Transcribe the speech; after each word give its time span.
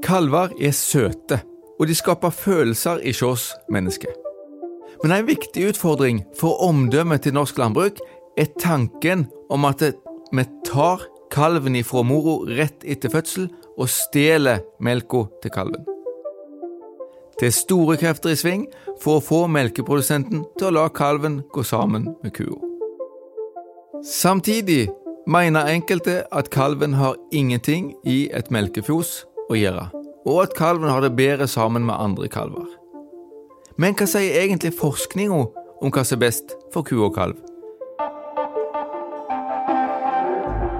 Kalver 0.00 0.48
er 0.60 0.72
søte, 0.72 1.42
og 1.80 1.86
de 1.86 1.94
skaper 1.94 2.30
følelser 2.32 3.02
i 3.04 3.12
oss 3.26 3.50
mennesker. 3.68 4.12
Men 5.02 5.12
en 5.12 5.26
viktig 5.26 5.68
utfordring 5.68 6.22
for 6.38 6.62
omdømmet 6.64 7.22
til 7.22 7.34
norsk 7.34 7.58
landbruk 7.58 8.00
er 8.38 8.48
tanken 8.60 9.26
om 9.50 9.66
at 9.68 9.82
vi 10.32 10.44
tar 10.64 11.04
kalven 11.32 11.76
ifra 11.76 12.02
mora 12.02 12.38
rett 12.56 12.84
etter 12.84 13.12
fødsel 13.12 13.50
og 13.76 13.90
stjeler 13.90 14.62
melka 14.80 15.26
til 15.42 15.52
kalven. 15.52 15.84
Det 17.40 17.48
er 17.48 17.56
store 17.56 17.96
krefter 18.00 18.32
i 18.32 18.38
sving 18.38 18.66
for 19.02 19.18
å 19.18 19.24
få 19.24 19.40
melkeprodusenten 19.50 20.44
til 20.58 20.70
å 20.70 20.76
la 20.76 20.86
kalven 20.94 21.40
gå 21.52 21.64
sammen 21.66 22.12
med 22.22 22.32
kua. 22.36 22.60
Samtidig 24.06 24.88
mener 25.26 25.68
enkelte 25.70 26.22
at 26.32 26.50
kalven 26.50 26.94
har 26.94 27.18
ingenting 27.32 27.92
i 28.06 28.30
et 28.34 28.50
melkefjos 28.50 29.24
å 29.50 29.58
gjøre, 29.58 29.88
og 30.26 30.42
at 30.44 30.56
kalven 30.58 30.90
har 30.90 31.02
det 31.02 31.14
bedre 31.16 31.48
sammen 31.50 31.86
med 31.88 31.98
andre 31.98 32.28
kalver. 32.30 32.68
Men 33.76 33.96
hva 33.96 34.06
sier 34.06 34.42
egentlig 34.42 34.74
forskninga 34.78 35.40
om 35.82 35.90
hva 35.90 36.04
som 36.04 36.18
er 36.18 36.26
best 36.28 36.54
for 36.74 36.86
ku 36.86 36.98
og 37.02 37.16
kalv? 37.16 37.40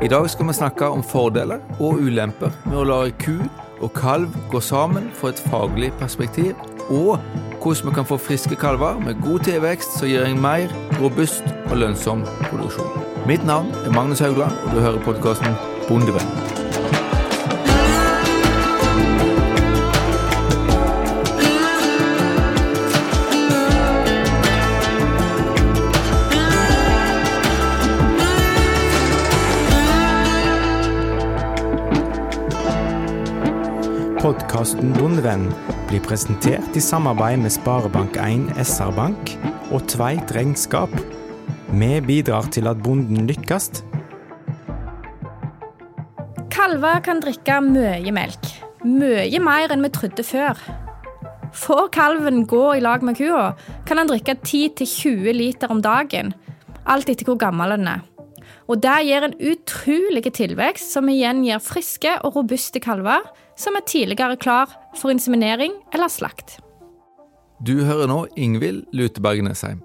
I 0.02 0.08
dag 0.10 0.26
skal 0.30 0.48
vi 0.48 0.54
snakke 0.58 0.86
om 0.90 1.02
fordeler 1.06 1.60
og 1.78 2.00
ulemper 2.02 2.50
med 2.66 2.80
å 2.80 2.86
la 2.88 3.00
ku 3.22 3.36
og 3.82 3.92
kalv 3.94 4.34
gå 4.50 4.60
sammen 4.62 5.08
fra 5.14 5.30
et 5.30 5.42
faglig 5.50 5.92
perspektiv, 6.00 6.54
og 6.90 7.18
hvordan 7.62 7.88
vi 7.88 7.94
kan 7.94 8.08
få 8.08 8.18
friske 8.18 8.58
kalver 8.58 8.98
med 8.98 9.22
god 9.22 9.46
tilvekst 9.46 9.98
som 9.98 10.10
gir 10.10 10.26
en 10.26 10.42
mer 10.42 10.74
robust 10.98 11.46
og 11.70 11.76
lønnsom 11.84 12.26
produksjon. 12.48 12.98
Mitt 13.30 13.46
navn 13.46 13.70
er 13.84 13.94
Magnus 13.94 14.22
Haugland, 14.22 14.58
og 14.66 14.74
du 14.74 14.82
hører 14.82 15.06
podkasten 15.06 15.54
Bondevenn. 15.86 16.51
Podkasten 34.22 34.92
Bondevenn 34.94 35.48
blir 35.88 35.98
presentert 36.04 36.76
i 36.78 36.80
samarbeid 36.80 37.40
med 37.42 37.50
Sparebank1 37.50 38.52
SR-Bank 38.62 39.32
og 39.74 39.82
Tveit 39.90 40.30
Regnskap. 40.36 40.94
Vi 41.74 41.88
bidrar 42.06 42.46
til 42.54 42.70
at 42.70 42.78
bonden 42.84 43.26
lykkes. 43.26 43.82
Kalver 46.54 47.02
kan 47.02 47.24
drikke 47.26 47.58
mye 47.66 48.14
melk. 48.14 48.46
Mye 48.86 49.42
mer 49.42 49.74
enn 49.74 49.82
vi 49.82 49.90
trodde 49.98 50.28
før. 50.30 50.54
Får 51.64 51.90
kalven 51.98 52.44
gå 52.46 52.64
i 52.76 52.86
lag 52.86 53.02
med 53.02 53.18
kua, 53.18 53.56
kan 53.90 54.04
han 54.04 54.14
drikke 54.14 54.38
10-20 54.38 55.34
liter 55.34 55.74
om 55.74 55.82
dagen. 55.82 56.30
Alt 56.86 57.10
etter 57.10 57.26
hvor 57.26 57.42
gammel 57.42 57.74
den 57.74 57.90
er. 57.98 58.06
Og 58.70 58.78
Det 58.78 58.98
gir 59.02 59.26
en 59.26 59.34
utrolig 59.34 60.30
tilvekst, 60.30 60.94
som 60.94 61.10
igjen 61.10 61.42
gir 61.42 61.58
friske 61.58 62.20
og 62.22 62.36
robuste 62.38 62.78
kalver 62.78 63.26
som 63.62 63.78
er 63.78 63.86
tidligere 63.86 64.36
klar 64.36 64.72
for 64.98 65.14
inseminering 65.14 65.74
eller 65.94 66.10
slakt. 66.10 66.58
Du 67.62 67.84
hører 67.86 68.10
nå 68.10 68.24
Ingvild 68.34 68.88
Luteberg 68.92 69.44
Nesheim. 69.46 69.80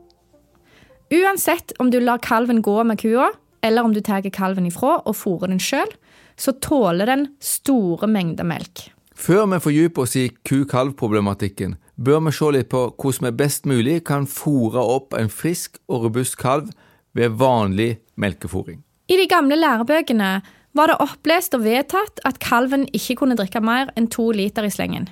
Uansett 1.14 1.72
om 1.80 1.92
du 1.94 2.00
lar 2.02 2.20
kalven 2.20 2.64
gå 2.66 2.82
med 2.84 3.00
kua, 3.00 3.30
eller 3.62 3.86
om 3.86 3.94
du 3.94 4.02
tar 4.02 4.26
kalven 4.34 4.68
ifra 4.68 4.98
og 5.06 5.16
fôrer 5.16 5.54
den 5.54 5.62
sjøl, 5.62 5.92
så 6.38 6.54
tåler 6.62 7.08
den 7.10 7.28
store 7.40 8.10
mengder 8.10 8.46
melk. 8.46 8.90
Før 9.18 9.48
vi 9.50 9.60
fordyper 9.62 10.04
oss 10.04 10.16
i 10.20 10.28
ku-kalv-problematikken, 10.46 11.78
bør 11.98 12.20
vi 12.28 12.34
se 12.38 12.50
litt 12.54 12.70
på 12.70 12.84
hvordan 12.94 13.30
vi 13.30 13.38
best 13.40 13.66
mulig 13.66 14.04
kan 14.06 14.28
fôre 14.30 14.82
opp 14.82 15.16
en 15.18 15.32
frisk 15.34 15.80
og 15.90 16.06
robust 16.06 16.38
kalv 16.38 16.70
ved 17.18 17.40
vanlig 17.40 17.98
melkefôring. 18.18 18.84
I 19.10 19.18
de 19.18 19.26
gamle 19.32 19.58
lærebøkene 19.58 20.42
var 20.78 20.92
det 20.92 21.00
opplest 21.04 21.56
og 21.58 21.66
vedtatt 21.66 22.22
at 22.28 22.40
kalven 22.44 22.86
ikke 22.96 23.18
kunne 23.22 23.38
drikke 23.40 23.62
mer 23.64 23.92
enn 23.98 24.10
to 24.14 24.30
liter 24.36 24.68
i 24.68 24.72
slengen. 24.74 25.10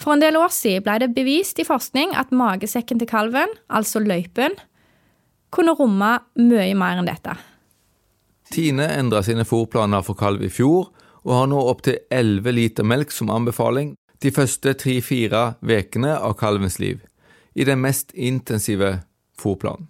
For 0.00 0.14
en 0.14 0.22
del 0.22 0.38
år 0.40 0.52
siden 0.54 0.84
ble 0.86 0.96
det 1.02 1.12
bevist 1.16 1.58
i 1.60 1.66
forskning 1.66 2.14
at 2.16 2.32
magesekken 2.32 3.00
til 3.00 3.10
kalven, 3.10 3.50
altså 3.68 4.00
løypen, 4.00 4.56
kunne 5.52 5.74
romme 5.76 6.14
mye 6.40 6.74
mer 6.78 7.00
enn 7.00 7.10
dette. 7.10 7.34
Tine 8.50 8.86
endra 8.96 9.20
sine 9.26 9.44
fòrplaner 9.46 10.02
for 10.06 10.18
kalv 10.18 10.42
i 10.46 10.50
fjor, 10.50 10.88
og 11.26 11.36
har 11.36 11.50
nå 11.50 11.60
opptil 11.68 11.98
11 12.08 12.54
liter 12.56 12.86
melk 12.86 13.12
som 13.12 13.30
anbefaling 13.30 13.92
de 14.24 14.32
første 14.32 14.72
tre-fire 14.80 15.54
ukene 15.60 16.14
av 16.16 16.38
kalvens 16.40 16.78
liv, 16.80 17.02
i 17.52 17.66
den 17.68 17.82
mest 17.84 18.14
intensive 18.14 19.00
fôrplanen. 19.36 19.89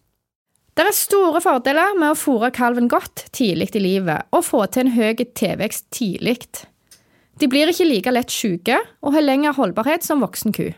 Det 0.79 0.87
er 0.87 0.95
store 0.95 1.41
fordeler 1.43 1.97
med 1.99 2.13
å 2.13 2.19
fôre 2.19 2.53
kalven 2.55 2.89
godt 2.91 3.27
tidlig 3.37 3.73
i 3.75 3.83
livet 3.83 4.31
og 4.35 4.45
få 4.47 4.65
til 4.71 4.87
en 4.87 4.95
høy 4.95 5.25
tilvekst 5.25 5.89
tidlig. 5.95 6.39
De 7.41 7.49
blir 7.51 7.73
ikke 7.73 7.89
like 7.89 8.13
lett 8.13 8.31
syke 8.31 8.79
og 9.01 9.17
har 9.17 9.25
lengre 9.25 9.57
holdbarhet 9.57 10.07
som 10.07 10.23
voksen 10.23 10.55
ku. 10.57 10.69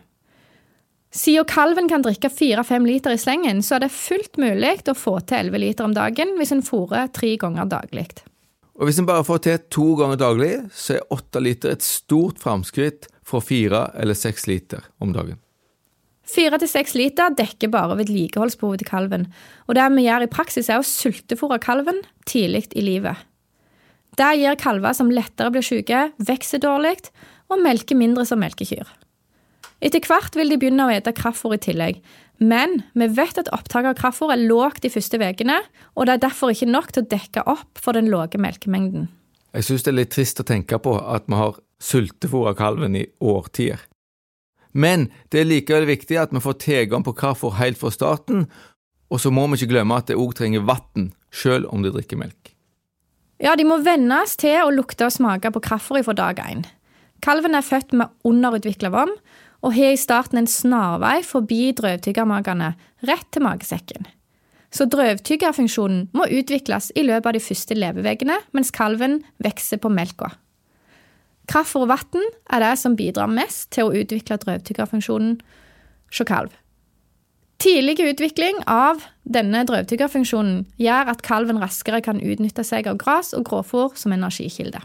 Siden 1.13 1.45
kalven 1.45 1.89
kan 1.91 2.01
drikke 2.01 2.31
4-5 2.33 2.87
liter 2.89 3.13
i 3.13 3.19
slengen, 3.21 3.61
så 3.61 3.75
er 3.77 3.83
det 3.83 3.93
fullt 3.93 4.39
mulig 4.41 4.79
å 4.89 4.97
få 4.97 5.19
til 5.21 5.51
11 5.51 5.61
liter 5.61 5.85
om 5.85 5.93
dagen 5.93 6.33
hvis 6.39 6.55
en 6.55 6.65
fôrer 6.65 7.11
tre 7.13 7.35
ganger 7.37 7.69
daglig. 7.69 8.07
Og 8.73 8.89
Hvis 8.89 8.97
en 8.97 9.05
bare 9.05 9.25
får 9.27 9.43
til 9.45 9.59
to 9.69 9.91
ganger 9.99 10.17
daglig, 10.17 10.53
så 10.73 10.97
er 10.97 11.13
8 11.13 11.43
liter 11.45 11.75
et 11.75 11.85
stort 11.85 12.41
framskritt 12.41 13.05
fra 13.21 13.43
4 13.45 13.83
eller 14.01 14.17
6 14.17 14.47
liter 14.49 14.89
om 14.97 15.13
dagen. 15.13 15.37
Fire 16.33 16.57
til 16.57 16.69
seks 16.71 16.95
liter 16.97 17.35
dekker 17.37 17.69
bare 17.73 17.97
vedlikeholdsbehovet 17.99 18.81
til 18.81 18.89
kalven, 18.89 19.27
og 19.67 19.77
det 19.77 19.85
vi 19.93 20.07
gjør 20.07 20.25
i 20.25 20.31
praksis 20.33 20.71
er 20.71 20.81
å 20.81 20.87
sultefòre 20.87 21.59
kalven 21.61 22.01
tidlig 22.29 22.71
i 22.73 22.81
livet. 22.85 23.21
Det 24.17 24.31
gir 24.39 24.57
kalver 24.61 24.97
som 24.97 25.11
lettere 25.13 25.53
blir 25.53 25.65
syke, 25.65 26.07
vokser 26.17 26.61
dårlig 26.61 26.97
og 27.51 27.61
melker 27.61 27.97
mindre 27.97 28.25
som 28.25 28.41
melkekyr. 28.41 28.89
Etter 29.83 30.05
hvert 30.07 30.37
vil 30.37 30.53
de 30.53 30.57
begynne 30.57 30.85
å 30.87 30.93
ete 30.93 31.13
kraftfôr 31.13 31.57
i 31.57 31.61
tillegg, 31.61 32.01
men 32.41 32.81
vi 32.97 33.07
vet 33.13 33.37
at 33.37 33.51
opptaket 33.53 33.91
av 33.91 33.97
kraftfôr 33.99 34.33
er 34.33 34.45
lågt 34.47 34.81
de 34.85 34.91
første 34.93 35.19
ukene, 35.21 35.59
og 35.93 36.07
det 36.07 36.15
er 36.15 36.25
derfor 36.25 36.53
ikke 36.53 36.71
nok 36.71 36.93
til 36.93 37.03
å 37.03 37.11
dekke 37.13 37.45
opp 37.51 37.81
for 37.81 37.97
den 37.97 38.09
lave 38.09 38.41
melkemengden. 38.41 39.09
Jeg 39.53 39.67
synes 39.67 39.85
det 39.85 39.91
er 39.91 39.99
litt 39.99 40.13
trist 40.15 40.41
å 40.41 40.47
tenke 40.47 40.79
på 40.81 40.95
at 40.97 41.27
vi 41.29 41.37
har 41.37 41.59
sultefòra 41.83 42.55
kalven 42.57 42.97
i 42.97 43.05
årtier. 43.21 43.81
Men 44.73 45.07
det 45.31 45.41
er 45.41 45.49
likevel 45.49 45.85
viktig 45.87 46.17
at 46.19 46.33
vi 46.33 46.41
får 46.43 46.59
tilgang 46.65 47.05
på 47.05 47.15
kraftfôr 47.17 47.57
helt 47.59 47.79
fra 47.79 47.93
starten, 47.93 48.47
og 49.13 49.21
så 49.21 49.29
må 49.29 49.45
vi 49.47 49.61
ikke 49.61 49.75
glemme 49.75 49.97
at 49.97 50.09
det 50.09 50.17
òg 50.17 50.33
trenger 50.37 50.65
vann, 50.65 51.11
selv 51.33 51.69
om 51.73 51.85
de 51.85 51.93
drikker 51.93 52.17
melk. 52.17 52.53
Ja, 53.43 53.55
de 53.59 53.65
må 53.67 53.79
vennes 53.85 54.37
til 54.39 54.55
å 54.63 54.73
lukte 54.73 55.05
og 55.09 55.13
smake 55.13 55.51
på 55.53 55.61
kraftfôr 55.63 56.03
fra 56.05 56.17
dag 56.17 56.41
én. 56.41 56.65
Kalven 57.23 57.55
er 57.55 57.65
født 57.65 57.93
med 57.95 58.11
underutvikla 58.27 58.91
vom 58.93 59.13
og 59.63 59.75
har 59.77 59.93
i 59.95 59.99
starten 59.99 60.41
en 60.41 60.49
snarvei 60.49 61.21
forbi 61.23 61.71
drøvtyggermagene 61.77 62.73
rett 63.07 63.29
til 63.31 63.45
magesekken. 63.45 64.07
Så 64.73 64.87
drøvtyggerfunksjonen 64.89 66.07
må 66.17 66.27
utvikles 66.33 66.89
i 66.97 67.05
løpet 67.05 67.29
av 67.29 67.35
de 67.37 67.43
første 67.43 67.77
leveveggene 67.77 68.39
mens 68.57 68.73
kalven 68.73 69.21
vokser 69.43 69.79
på 69.79 69.91
melka. 69.93 70.33
Kraftfôr 71.51 71.85
og 71.85 71.91
vann 71.91 72.27
er 72.53 72.63
det 72.63 72.73
som 72.79 72.95
bidrar 72.95 73.31
mest 73.31 73.71
til 73.75 73.89
å 73.89 73.95
utvikle 73.95 74.39
drøvtyggerfunksjonen 74.41 75.39
hos 76.11 76.27
kalv. 76.27 76.53
Tidlig 77.63 77.99
utvikling 78.03 78.59
av 78.67 79.05
denne 79.23 79.61
drøvtyggerfunksjonen 79.67 80.65
gjør 80.81 81.13
at 81.13 81.23
kalven 81.23 81.61
raskere 81.61 82.01
kan 82.03 82.19
utnytte 82.19 82.65
seg 82.67 82.89
av 82.91 82.97
gras 82.99 83.31
og 83.37 83.45
gråfòr 83.47 83.95
som 83.99 84.15
energikilde. 84.15 84.81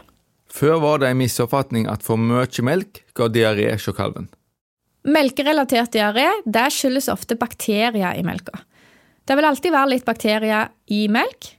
Før 0.49 0.79
var 0.81 1.01
det 1.01 1.11
en 1.11 1.19
misoppfatning 1.19 1.89
at 1.91 2.05
for 2.05 2.17
mye 2.19 2.63
melk 2.65 3.03
ga 3.17 3.27
diaré 3.29 3.67
hos 3.73 3.89
kalven. 3.95 4.29
Melkerelatert 5.07 5.93
diaré 5.93 6.27
skyldes 6.71 7.07
ofte 7.11 7.37
bakterier 7.39 8.15
i 8.17 8.23
melka. 8.23 8.63
Det 9.27 9.37
vil 9.37 9.45
alltid 9.45 9.75
være 9.75 9.93
litt 9.93 10.07
bakterier 10.07 10.71
i 10.87 11.07
melk, 11.11 11.51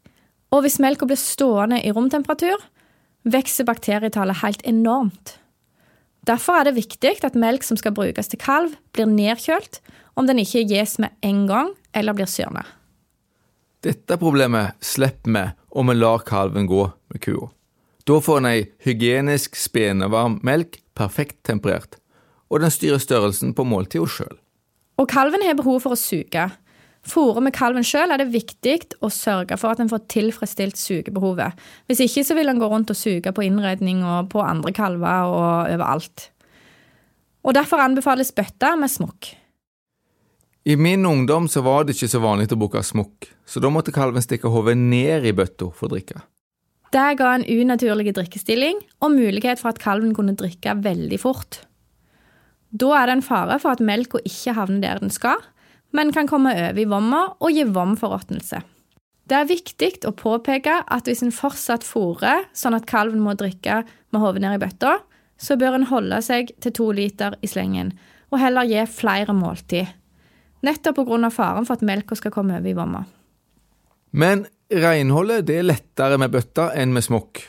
og 0.50 0.64
hvis 0.64 0.81
melka 0.82 1.06
blir 1.06 1.20
stående 1.20 1.79
i 1.85 1.93
romtemperatur, 1.94 2.58
vokser 3.25 3.67
bakterietallet 3.69 4.40
helt 4.43 4.62
enormt. 4.69 5.37
Derfor 6.28 6.61
er 6.61 6.69
det 6.69 6.76
viktig 6.76 7.17
at 7.25 7.38
melk 7.38 7.64
som 7.64 7.78
skal 7.81 7.94
brukes 7.96 8.28
til 8.28 8.40
kalv, 8.40 8.75
blir 8.93 9.08
nedkjølt 9.08 9.81
om 10.20 10.28
den 10.28 10.43
ikke 10.43 10.67
gis 10.69 10.99
med 11.00 11.14
en 11.25 11.46
gang 11.49 11.72
eller 11.96 12.17
blir 12.17 12.28
syrna. 12.28 12.67
Dette 13.81 14.19
problemet 14.20 14.76
slipper 14.84 15.32
vi 15.32 15.46
om 15.70 15.88
vi 15.88 15.96
lar 15.96 16.26
kalven 16.28 16.69
gå 16.69 16.84
med 17.08 17.22
kua. 17.25 17.49
Da 18.05 18.19
får 18.20 18.40
en 18.40 18.49
ei 18.50 18.61
hygienisk 18.84 19.56
spenevarm 19.56 20.38
melk, 20.44 20.81
perfekt 20.96 21.38
temperert, 21.49 21.96
og 22.50 22.61
den 22.61 22.72
styrer 22.72 23.00
størrelsen 23.00 23.55
på 23.56 23.64
måltida 23.64 24.08
sjøl. 24.08 24.37
Og 25.00 25.08
kalven 25.08 25.44
har 25.46 25.56
behov 25.56 25.81
for 25.84 25.96
å 25.96 26.00
suge. 26.00 26.50
Fôrer 27.06 27.41
med 27.41 27.55
kalven 27.56 27.85
sjøl, 27.87 28.12
er 28.12 28.20
det 28.20 28.29
viktig 28.32 28.76
å 29.00 29.08
sørge 29.12 29.56
for 29.61 29.73
at 29.73 29.81
en 29.81 29.88
får 29.88 30.05
tilfredsstilt 30.12 30.76
sugebehovet. 30.76 31.56
Hvis 31.88 32.02
ikke 32.05 32.25
så 32.29 32.37
vil 32.37 32.52
en 32.52 32.61
gå 32.61 32.69
rundt 32.69 32.93
og 32.93 32.99
suge 32.99 33.32
på 33.32 33.44
innredning 33.47 34.02
og 34.05 34.29
på 34.35 34.43
andre 34.44 34.73
kalver 34.76 35.31
og 35.32 35.73
overalt. 35.73 36.29
Og 37.41 37.56
Derfor 37.56 37.81
anbefales 37.81 38.35
bøtter 38.37 38.76
med 38.76 38.93
smokk. 38.93 39.32
I 40.69 40.76
min 40.76 41.06
ungdom 41.08 41.49
så 41.49 41.62
var 41.64 41.87
det 41.88 41.97
ikke 41.97 42.11
så 42.12 42.20
vanlig 42.20 42.50
å 42.52 42.58
bruke 42.61 42.82
smokk, 42.85 43.31
så 43.49 43.62
da 43.64 43.70
måtte 43.73 43.94
kalven 43.96 44.20
stikke 44.20 44.53
hodet 44.53 44.76
ned 44.76 45.25
i 45.25 45.32
bøtta 45.32 45.70
for 45.73 45.88
å 45.88 45.94
drikke. 45.94 46.20
Det 46.93 47.06
ga 47.17 47.31
en 47.32 47.46
unaturlig 47.46 48.12
drikkestilling 48.17 48.82
og 49.00 49.14
mulighet 49.14 49.62
for 49.62 49.70
at 49.70 49.81
kalven 49.81 50.12
kunne 50.14 50.35
drikke 50.37 50.75
veldig 50.85 51.20
fort. 51.23 51.62
Da 52.70 52.93
er 52.99 53.08
det 53.08 53.17
en 53.17 53.25
fare 53.25 53.56
for 53.62 53.73
at 53.73 53.82
melka 53.82 54.20
ikke 54.26 54.55
havner 54.58 54.82
der 54.85 55.00
den 55.00 55.14
skal, 55.14 55.41
men 55.96 56.12
kan 56.14 56.28
komme 56.31 56.52
over 56.54 56.78
i 56.78 56.88
vomma 56.88 57.22
og 57.38 57.54
gi 57.54 57.64
vomforråtnelse. 57.66 58.60
Det 59.31 59.37
er 59.38 59.46
viktig 59.46 59.90
å 60.08 60.14
påpeke 60.16 60.81
at 60.90 61.06
hvis 61.06 61.22
en 61.22 61.34
fortsatt 61.34 61.87
fôrer 61.87 62.48
sånn 62.56 62.75
at 62.75 62.88
kalven 62.90 63.22
må 63.22 63.37
drikke 63.38 63.84
med 64.10 64.22
hodet 64.22 64.42
ned 64.42 64.56
i 64.58 64.62
bøtta, 64.64 64.96
så 65.40 65.56
bør 65.56 65.78
en 65.78 65.88
holde 65.88 66.19
seg 66.25 66.50
til 66.60 66.75
to 66.76 66.88
liter 66.96 67.37
i 67.40 67.48
slengen, 67.48 67.94
og 68.31 68.42
heller 68.42 68.69
gi 68.69 68.82
flere 68.90 69.34
måltid. 69.34 69.88
Nettopp 70.66 70.98
pga. 70.98 71.31
faren 71.31 71.64
for 71.64 71.78
at 71.78 71.87
melka 71.87 72.19
skal 72.19 72.34
komme 72.34 72.58
over 72.58 72.69
i 72.69 72.76
vomma. 72.76 73.04
Men 74.10 74.46
renholdet 74.70 75.46
det 75.46 75.60
er 75.60 75.69
lettere 75.69 76.19
med 76.19 76.34
bøtta 76.34 76.72
enn 76.75 76.93
med 76.93 77.06
smokk. 77.06 77.46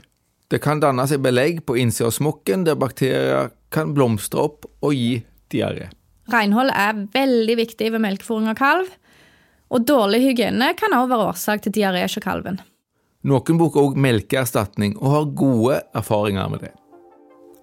Det 0.52 0.62
kan 0.62 0.80
danne 0.80 1.08
seg 1.08 1.24
belegg 1.24 1.64
på 1.66 1.78
innsida 1.80 2.10
av 2.10 2.16
smokken 2.16 2.64
der 2.68 2.78
bakterier 2.80 3.52
kan 3.72 3.94
blomstre 3.96 4.46
opp 4.46 4.70
og 4.82 4.94
gi 4.94 5.24
diaré. 5.52 5.90
Renhold 6.32 6.72
er 6.74 7.06
veldig 7.14 7.56
viktig 7.60 7.92
ved 7.94 8.04
melkefòring 8.04 8.50
av 8.52 8.58
kalv, 8.60 8.90
og 9.72 9.86
dårlig 9.88 10.22
hygiene 10.26 10.74
kan 10.80 10.94
også 10.96 11.12
være 11.14 11.30
årsak 11.32 11.64
til 11.66 11.76
diaré 11.80 12.04
hos 12.04 12.18
kalven. 12.24 12.60
Noen 13.28 13.60
bruker 13.60 13.86
også 13.86 14.02
melkeerstatning 14.02 14.98
og 15.00 15.14
har 15.14 15.32
gode 15.38 15.80
erfaringer 15.98 16.50
med 16.52 16.66
det. 16.66 16.74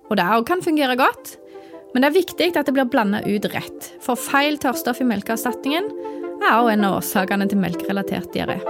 Og 0.09 0.17
det 0.17 0.25
òg 0.25 0.47
kan 0.49 0.63
fungere 0.65 0.97
godt, 0.97 1.35
men 1.93 2.05
det 2.05 2.09
er 2.09 2.19
viktig 2.21 2.51
at 2.55 2.69
det 2.69 2.75
blir 2.77 2.89
blanda 2.89 3.21
ut 3.27 3.49
rett, 3.53 3.93
for 4.05 4.21
feil 4.21 4.57
tørrstoff 4.61 5.03
i 5.03 5.09
melkeerstatningen 5.09 5.91
er 6.39 6.53
òg 6.55 6.73
en 6.73 6.87
av 6.89 7.01
årsakene 7.01 7.49
til 7.51 7.61
melkerelatert 7.61 8.31
diaré. 8.37 8.61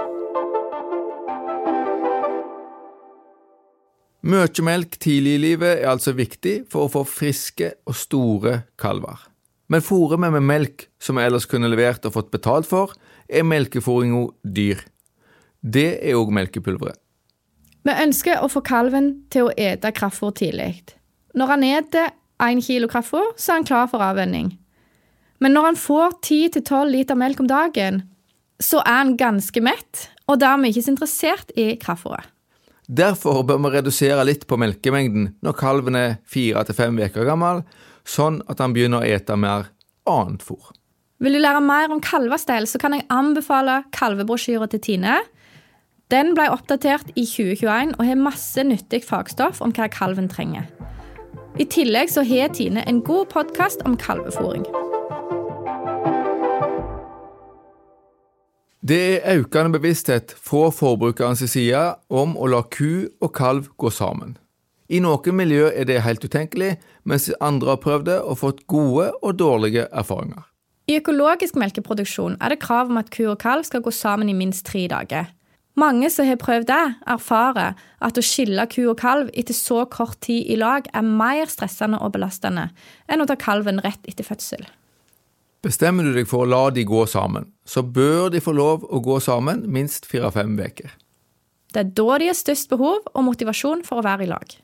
Mye 4.29 4.63
melk 4.67 4.97
tidlig 4.99 5.37
i 5.37 5.41
livet 5.45 5.79
er 5.79 5.93
altså 5.93 6.11
viktig 6.17 6.63
for 6.69 6.85
å 6.85 6.91
få 6.91 7.05
friske 7.07 7.71
og 7.87 7.95
store 7.95 8.63
kalver. 8.79 9.28
Men 9.69 9.83
fôrer 9.85 10.17
vi 10.17 10.31
med 10.33 10.45
melk 10.49 10.87
som 11.01 11.19
vi 11.19 11.25
ellers 11.27 11.45
kunne 11.49 11.69
levert 11.69 12.05
og 12.07 12.15
fått 12.15 12.31
betalt 12.33 12.67
for, 12.69 12.95
er 13.29 13.45
melkefôringa 13.45 14.25
dyr. 14.43 14.81
Det 15.61 15.99
er 16.01 16.17
òg 16.17 16.31
melkepulveret. 16.33 16.97
Vi 17.85 17.95
ønsker 17.95 18.41
å 18.43 18.49
få 18.51 18.61
kalven 18.65 19.11
til 19.31 19.47
å 19.47 19.53
ete 19.55 19.91
kraftfôr 19.95 20.33
tidlig. 20.35 20.81
Når 21.37 21.53
han 21.53 21.63
eter 21.63 22.09
én 22.43 22.61
kilo 22.63 22.89
kraftfôr, 22.91 23.35
så 23.37 23.53
er 23.53 23.59
han 23.59 23.67
klar 23.69 23.87
for 23.91 24.03
avvenning. 24.03 24.51
Men 25.39 25.55
når 25.55 25.69
han 25.69 25.79
får 25.79 26.17
10-12 26.25 26.89
liter 26.91 27.19
melk 27.19 27.39
om 27.39 27.47
dagen, 27.47 28.01
så 28.59 28.81
er 28.83 28.97
han 29.03 29.15
ganske 29.19 29.63
mett, 29.63 30.09
og 30.27 30.41
dermed 30.41 30.73
ikke 30.73 30.83
så 30.83 30.93
interessert 30.95 31.53
i 31.55 31.71
kraftfôret. 31.79 32.27
Derfor 32.89 33.43
bør 33.45 33.61
vi 33.61 33.71
redusere 33.75 34.25
litt 34.25 34.47
på 34.49 34.57
melkemengden 34.57 35.35
når 35.45 35.57
kalven 35.59 35.95
er 35.95 36.17
fire 36.25 36.63
til 36.65 36.75
fem 36.75 36.97
uker 36.97 37.27
gammel, 37.27 37.61
sånn 38.09 38.41
at 38.49 38.61
han 38.63 38.73
begynner 38.75 39.03
å 39.03 39.07
ete 39.07 39.37
mer 39.37 39.69
annet 40.09 40.43
fôr. 40.45 40.73
Vil 41.19 41.35
du 41.35 41.41
lære 41.41 41.61
mer 41.61 41.91
om 41.91 42.01
kalvestell, 42.01 42.67
så 42.67 42.79
kan 42.79 42.95
jeg 42.95 43.07
anbefale 43.11 43.83
kalvebrosjyra 43.95 44.69
til 44.71 44.83
Tine. 44.85 45.17
Den 46.09 46.31
ble 46.33 46.47
oppdatert 46.49 47.11
i 47.13 47.25
2021 47.27 47.97
og 47.97 48.05
har 48.07 48.17
masse 48.17 48.63
nyttig 48.65 49.03
fagstoff 49.05 49.59
om 49.61 49.75
hva 49.75 49.89
kalven 49.91 50.31
trenger. 50.31 50.69
I 51.59 51.67
tillegg 51.67 52.09
så 52.13 52.23
har 52.23 52.53
Tine 52.55 52.85
en 52.87 53.03
god 53.03 53.33
podkast 53.35 53.83
om 53.85 53.99
kalvefòring. 53.99 54.63
Det 58.89 59.19
er 59.19 59.41
økende 59.43 59.75
bevissthet 59.75 60.31
fra 60.39 60.71
forbrukerens 60.73 61.43
side 61.51 61.81
om 62.09 62.37
å 62.39 62.47
la 62.49 62.63
ku 62.63 63.11
og 63.19 63.33
kalv 63.35 63.67
gå 63.77 63.91
sammen. 63.93 64.37
I 64.89 64.99
noen 65.05 65.35
miljø 65.37 65.67
er 65.69 65.85
det 65.85 66.01
helt 66.01 66.23
utenkelig, 66.25 66.77
mens 67.05 67.29
andre 67.39 67.75
har 67.75 67.81
prøvd 67.83 68.07
det 68.07 68.19
og 68.25 68.39
fått 68.41 68.63
gode 68.71 69.11
og 69.21 69.35
dårlige 69.37 69.85
erfaringer. 69.93 70.47
I 70.89 70.97
økologisk 70.97 71.59
melkeproduksjon 71.61 72.39
er 72.41 72.49
det 72.49 72.63
krav 72.63 72.89
om 72.89 72.97
at 72.97 73.11
ku 73.13 73.27
og 73.29 73.37
kalv 73.43 73.67
skal 73.67 73.83
gå 73.85 73.93
sammen 73.93 74.31
i 74.31 74.37
minst 74.37 74.65
tre 74.65 74.87
dager. 74.89 75.29
Mange 75.77 76.09
som 76.09 76.25
har 76.25 76.39
prøvd 76.41 76.65
det, 76.71 76.85
erfarer 77.07 77.77
at 78.01 78.17
å 78.17 78.23
skille 78.25 78.65
ku 78.71 78.81
og 78.89 78.97
kalv 78.99 79.29
etter 79.37 79.53
så 79.53 79.83
kort 79.85 80.17
tid 80.25 80.49
i 80.49 80.57
lag 80.57 80.89
er 80.89 81.05
mer 81.05 81.51
stressende 81.51 81.99
og 82.01 82.15
belastende 82.15 82.71
enn 83.07 83.21
å 83.21 83.27
ta 83.29 83.37
kalven 83.39 83.81
rett 83.85 84.09
etter 84.09 84.25
fødsel. 84.25 84.65
Bestemmer 85.61 86.07
du 86.07 86.15
deg 86.15 86.25
for 86.31 86.45
å 86.45 86.49
la 86.49 86.63
de 86.73 86.85
gå 86.87 87.03
sammen, 87.11 87.51
så 87.67 87.83
bør 87.83 88.31
de 88.33 88.41
få 88.41 88.55
lov 88.57 88.87
å 88.89 89.01
gå 89.03 89.19
sammen 89.21 89.65
minst 89.69 90.07
fire-fem 90.09 90.57
uker. 90.57 90.95
Det 91.69 91.83
er 91.83 91.93
da 91.93 92.17
de 92.17 92.31
har 92.31 92.39
størst 92.39 92.71
behov 92.71 93.05
og 93.13 93.27
motivasjon 93.27 93.85
for 93.85 94.01
å 94.01 94.07
være 94.07 94.25
i 94.25 94.31
lag. 94.31 94.57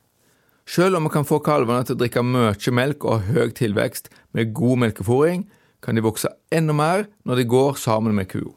Selv 0.65 0.97
om 0.97 1.05
vi 1.05 1.13
kan 1.13 1.27
få 1.27 1.39
kalvene 1.45 1.85
til 1.85 1.95
å 1.95 1.99
drikke 2.01 2.23
mye 2.25 2.73
melk 2.73 3.05
og 3.05 3.19
ha 3.19 3.33
høy 3.35 3.53
tilvekst 3.53 4.09
med 4.33 4.53
god 4.57 4.81
melkefòring, 4.81 5.45
kan 5.85 5.95
de 5.95 6.01
vokse 6.01 6.29
enda 6.51 6.73
mer 6.73 7.05
når 7.25 7.41
de 7.41 7.49
går 7.49 7.77
sammen 7.77 8.15
med 8.17 8.31
kua. 8.31 8.53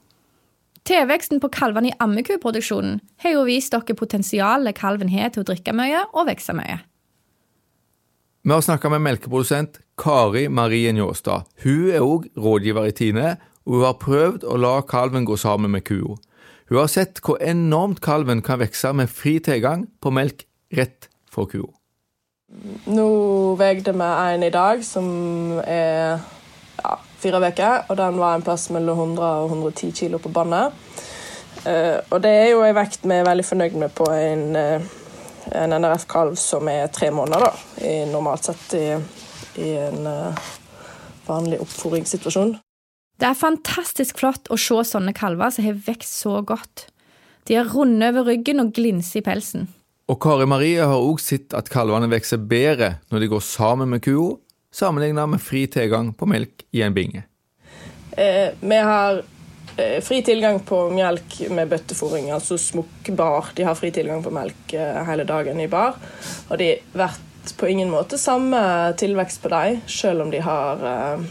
Tilveksten 0.88 1.40
på 1.42 1.50
kalvene 1.52 1.90
i 1.90 1.96
ammekuproduksjonen 2.00 3.02
har 3.20 3.34
jo 3.34 3.44
vist 3.44 3.74
dere 3.74 3.96
potensialet 3.96 4.76
kalven 4.78 5.10
har 5.12 5.34
til 5.34 5.44
å 5.44 5.48
drikke 5.50 5.74
mye 5.76 6.06
og 6.14 6.30
vokse 6.30 6.54
mye. 6.56 6.78
Vi 8.48 8.54
har 8.54 8.64
snakka 8.64 8.88
med 8.94 9.04
melkeprodusent 9.04 9.82
Kari 10.00 10.46
Marie 10.48 10.94
Njåstad. 10.96 11.44
Hun 11.60 11.90
er 11.92 12.00
òg 12.00 12.30
rådgiver 12.40 12.88
i 12.88 12.94
Tine, 12.96 13.34
og 13.68 13.74
hun 13.74 13.84
har 13.84 13.98
prøvd 14.00 14.46
å 14.48 14.56
la 14.56 14.78
kalven 14.88 15.28
gå 15.28 15.36
sammen 15.36 15.74
med 15.74 15.84
kua. 15.84 16.16
Hun 16.70 16.80
har 16.80 16.88
sett 16.88 17.20
hvor 17.20 17.36
enormt 17.44 18.00
kalven 18.00 18.40
kan 18.46 18.62
vokse 18.62 18.94
med 18.96 19.12
fri 19.12 19.36
tilgang 19.44 19.84
på 20.00 20.14
melk 20.14 20.46
rett 20.72 21.10
fra 21.28 21.44
kua. 21.50 21.68
Nå 22.48 23.08
veide 23.60 23.92
vi 23.92 24.04
en 24.08 24.42
i 24.46 24.50
dag 24.50 24.80
som 24.84 25.08
er 25.60 26.16
ja, 26.80 26.94
fire 27.20 27.40
uker, 27.44 27.82
og 27.90 27.98
den 28.00 28.16
var 28.16 28.38
en 28.38 28.44
plass 28.46 28.70
mellom 28.72 29.02
100 29.18 29.26
og 29.42 29.52
110 29.52 29.92
kilo 29.92 30.20
på 30.22 30.32
båndet. 30.32 30.72
Uh, 31.66 31.98
og 32.14 32.22
det 32.24 32.32
er 32.32 32.48
jo 32.54 32.62
en 32.64 32.76
vekt 32.76 33.04
vi 33.04 33.18
er 33.18 33.26
veldig 33.26 33.44
fornøyd 33.44 33.76
med 33.82 33.92
på 33.98 34.06
en, 34.14 34.56
uh, 34.56 35.52
en 35.58 35.74
NRF-kalv 35.76 36.38
som 36.40 36.70
er 36.72 36.88
tre 36.94 37.10
måneder, 37.12 37.50
da, 37.50 37.84
i, 37.84 37.94
normalt 38.08 38.48
sett 38.48 38.76
i, 38.78 38.86
i 39.60 39.74
en 39.82 40.08
uh, 40.08 40.48
vanlig 41.28 41.60
oppfòringssituasjon. 41.66 42.54
Det 43.18 43.28
er 43.28 43.36
fantastisk 43.36 44.22
flott 44.22 44.48
å 44.48 44.56
se 44.56 44.78
sånne 44.94 45.12
kalver 45.12 45.52
som 45.52 45.66
har 45.66 45.82
vokst 45.84 46.22
så 46.22 46.38
godt. 46.46 46.86
De 47.50 47.58
er 47.58 47.68
runde 47.74 48.08
over 48.08 48.30
ryggen 48.30 48.62
og 48.62 48.72
glinser 48.76 49.20
i 49.20 49.26
pelsen. 49.26 49.68
Og 50.08 50.16
Kari 50.24 50.46
Marie 50.48 50.80
har 50.80 51.02
òg 51.04 51.18
sett 51.20 51.52
at 51.56 51.68
kalvene 51.68 52.08
vokser 52.08 52.40
bedre 52.40 52.94
når 53.12 53.20
de 53.20 53.26
går 53.28 53.42
sammen 53.44 53.90
med 53.92 54.00
kua, 54.06 54.38
sammenlignet 54.72 55.28
med 55.34 55.42
fri 55.44 55.66
tilgang 55.68 56.14
på 56.16 56.28
melk 56.30 56.64
i 56.72 56.80
en 56.86 56.96
binge. 56.96 57.26
Eh, 58.16 58.56
vi 58.56 58.78
har 58.88 59.20
eh, 59.76 59.98
fri 60.04 60.22
tilgang 60.24 60.62
på 60.64 60.80
melk 60.96 61.36
med 61.52 61.68
bøttefòring, 61.68 62.32
altså 62.32 62.56
smukkbar. 62.56 63.52
De 63.54 63.68
har 63.68 63.76
fri 63.76 63.92
tilgang 63.92 64.24
på 64.24 64.32
melk 64.32 64.74
eh, 64.80 65.02
hele 65.10 65.28
dagen 65.28 65.60
i 65.60 65.68
bar. 65.68 66.00
Og 66.48 66.56
de 66.56 66.72
blir 66.96 67.20
på 67.58 67.68
ingen 67.68 67.92
måte 67.92 68.16
samme 68.20 68.58
tilvekst 68.96 69.44
på 69.44 69.52
dem, 69.52 69.80
selv 69.92 70.24
om 70.24 70.32
de 70.32 70.40
har, 70.40 70.88
eh, 70.88 71.30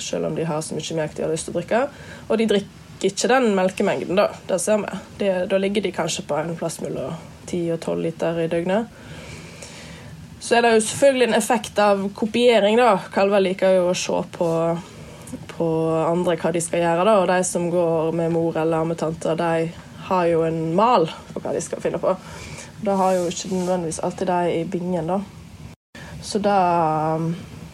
selv 0.00 0.32
om 0.32 0.36
de 0.36 0.48
har 0.48 0.64
så 0.64 0.80
mye 0.80 1.02
melk 1.04 1.16
de 1.16 1.28
har 1.28 1.36
lyst 1.36 1.52
til 1.52 1.58
å 1.58 1.60
drikke. 1.60 1.86
Og 2.28 2.40
de 2.40 2.52
drikker 2.56 3.12
ikke 3.12 3.28
den 3.36 3.52
melkemengden, 3.54 4.16
da. 4.16 4.30
Det 4.48 4.56
ser 4.64 4.80
vi. 4.80 5.02
De, 5.20 5.34
da 5.50 5.60
ligger 5.60 5.84
de 5.84 5.92
kanskje 5.92 6.24
på 6.24 6.40
en 6.40 6.56
plass 6.56 6.80
mellom 6.80 7.12
10 7.48 7.72
og 7.74 7.80
12 7.80 8.02
liter 8.04 8.40
i 8.44 8.48
døgnet. 8.52 8.86
Så 10.40 10.56
er 10.56 10.62
det 10.62 10.74
jo 10.76 10.84
selvfølgelig 10.86 11.28
en 11.28 11.34
effekt 11.34 11.78
av 11.82 12.04
kopiering. 12.14 12.76
da. 12.78 12.94
Kalver 13.12 13.42
liker 13.42 13.74
jo 13.74 13.88
å 13.90 13.96
se 13.98 14.20
på, 14.36 14.50
på 15.56 15.66
andre 16.06 16.36
hva 16.38 16.52
de 16.54 16.62
skal 16.62 16.84
gjøre. 16.84 17.04
da, 17.04 17.16
Og 17.18 17.26
de 17.28 17.42
som 17.44 17.66
går 17.70 18.12
med 18.16 18.32
mor 18.32 18.56
eller 18.56 18.84
ammetanter, 18.84 19.34
de 19.36 19.88
har 20.08 20.30
jo 20.30 20.44
en 20.46 20.62
mal 20.76 21.08
for 21.32 21.44
hva 21.44 21.52
de 21.52 21.60
skal 21.60 21.82
finne 21.84 22.00
på. 22.00 22.14
Det 22.80 22.94
har 22.94 23.16
jo 23.16 23.26
ikke 23.28 23.50
nødvendigvis 23.52 24.00
alltid 24.06 24.30
de 24.30 24.54
i 24.60 24.64
bingen. 24.64 25.06
da. 25.06 25.20
Så 26.22 26.38
da, 26.38 27.20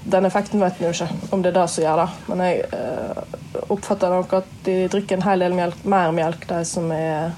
den 0.05 0.27
effekten 0.27 0.61
vet 0.61 0.81
vi 0.81 0.89
jo 0.89 0.93
ikke, 0.97 1.09
om 1.31 1.43
det 1.43 1.53
er 1.53 1.61
det 1.61 1.69
som 1.71 1.85
gjør 1.85 2.03
det. 2.03 2.09
Men 2.29 2.45
jeg 2.47 2.65
øh, 2.73 3.65
oppfatter 3.69 4.11
nok 4.11 4.33
at 4.41 4.53
de 4.65 4.77
drikker 4.89 5.19
en 5.19 5.29
hel 5.29 5.45
del 5.45 5.57
melk, 5.57 5.85
mer 5.85 6.13
melk, 6.17 6.49
de 6.49 6.65
som 6.69 6.91
er 6.93 7.33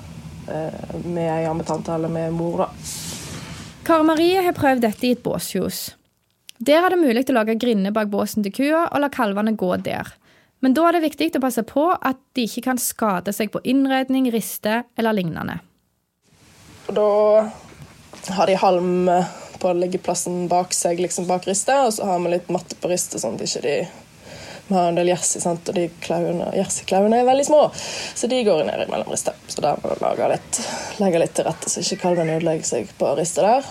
med 0.46 1.28
ei 1.30 1.44
eller 1.46 2.08
med 2.08 2.32
mor. 2.32 2.58
da. 2.58 2.68
Kari 3.86 4.02
Marie 4.02 4.42
har 4.42 4.54
prøvd 4.56 4.82
dette 4.82 5.06
i 5.06 5.12
et 5.14 5.22
båsfjos. 5.22 5.94
Der 6.58 6.82
er 6.82 6.94
det 6.94 7.02
mulig 7.02 7.26
å 7.28 7.36
lage 7.36 7.58
grinder 7.60 7.92
bak 7.92 8.08
båsen 8.08 8.42
til 8.46 8.54
kua 8.54 8.86
og 8.88 9.02
la 9.02 9.10
kalvene 9.12 9.56
gå 9.58 9.76
der. 9.84 10.08
Men 10.64 10.74
da 10.74 10.88
er 10.88 10.96
det 10.96 11.04
viktig 11.04 11.28
å 11.36 11.42
passe 11.44 11.62
på 11.68 11.90
at 11.94 12.18
de 12.34 12.46
ikke 12.48 12.64
kan 12.70 12.80
skade 12.80 13.34
seg 13.36 13.52
på 13.52 13.60
innredning, 13.68 14.30
riste 14.32 14.82
eller 14.96 15.14
lignende. 15.14 15.60
Da 16.88 17.10
har 18.38 18.48
de 18.48 18.56
halm 18.58 19.10
på 19.60 19.72
liggeplassen 19.76 20.46
bak 20.48 20.74
seg, 20.74 21.00
liksom 21.02 21.28
bak 21.28 21.46
ristet, 21.48 21.76
og 21.76 21.92
så 21.94 22.08
har 22.08 22.20
vi 22.24 22.32
litt 22.34 22.50
matte 22.52 22.78
på 22.80 22.90
ristet, 22.90 23.20
sånn 23.20 23.36
at 23.36 23.44
de 23.44 23.50
ikke 23.50 24.05
vi 24.68 24.75
har 24.75 24.88
en 24.90 24.99
del 24.99 25.11
jersi, 25.12 25.40
og 25.46 25.73
de 25.76 25.87
jerseyklauene 26.58 27.20
er 27.20 27.28
veldig 27.28 27.46
små, 27.46 27.62
så 28.18 28.30
de 28.30 28.42
går 28.46 28.64
ned 28.66 28.87
mellom 28.90 29.12
rister. 29.14 29.37
Så 29.46 29.62
da 29.62 29.76
må 29.82 29.94
du 29.94 30.02
legge 30.02 30.30
litt 31.23 31.35
til 31.37 31.46
rette, 31.46 31.70
så 31.70 31.85
ikke 31.85 32.02
kalven 32.02 32.32
ødelegger 32.35 32.66
seg 32.66 32.90
på 32.99 33.14
ristet 33.18 33.46
der. 33.46 33.68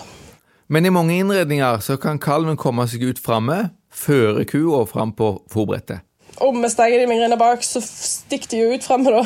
Men 0.72 0.86
i 0.88 0.90
mange 0.90 1.14
innredninger 1.20 1.78
så 1.84 1.98
kan 2.00 2.18
kalven 2.18 2.58
komme 2.58 2.88
seg 2.90 3.04
ut 3.06 3.22
framme, 3.22 3.68
føre 3.92 4.44
kua 4.48 4.82
fram 4.88 5.12
på 5.16 5.36
fòrbrettet 5.52 6.02
om 6.38 6.62
vi 6.62 6.70
stenger 6.70 6.98
de 6.98 7.06
migrene 7.06 7.36
bak, 7.40 7.64
så 7.64 7.80
stikker 7.80 8.50
de 8.50 8.58
jo 8.60 8.74
ut 8.76 8.84
fremme 8.84 9.12
da, 9.12 9.22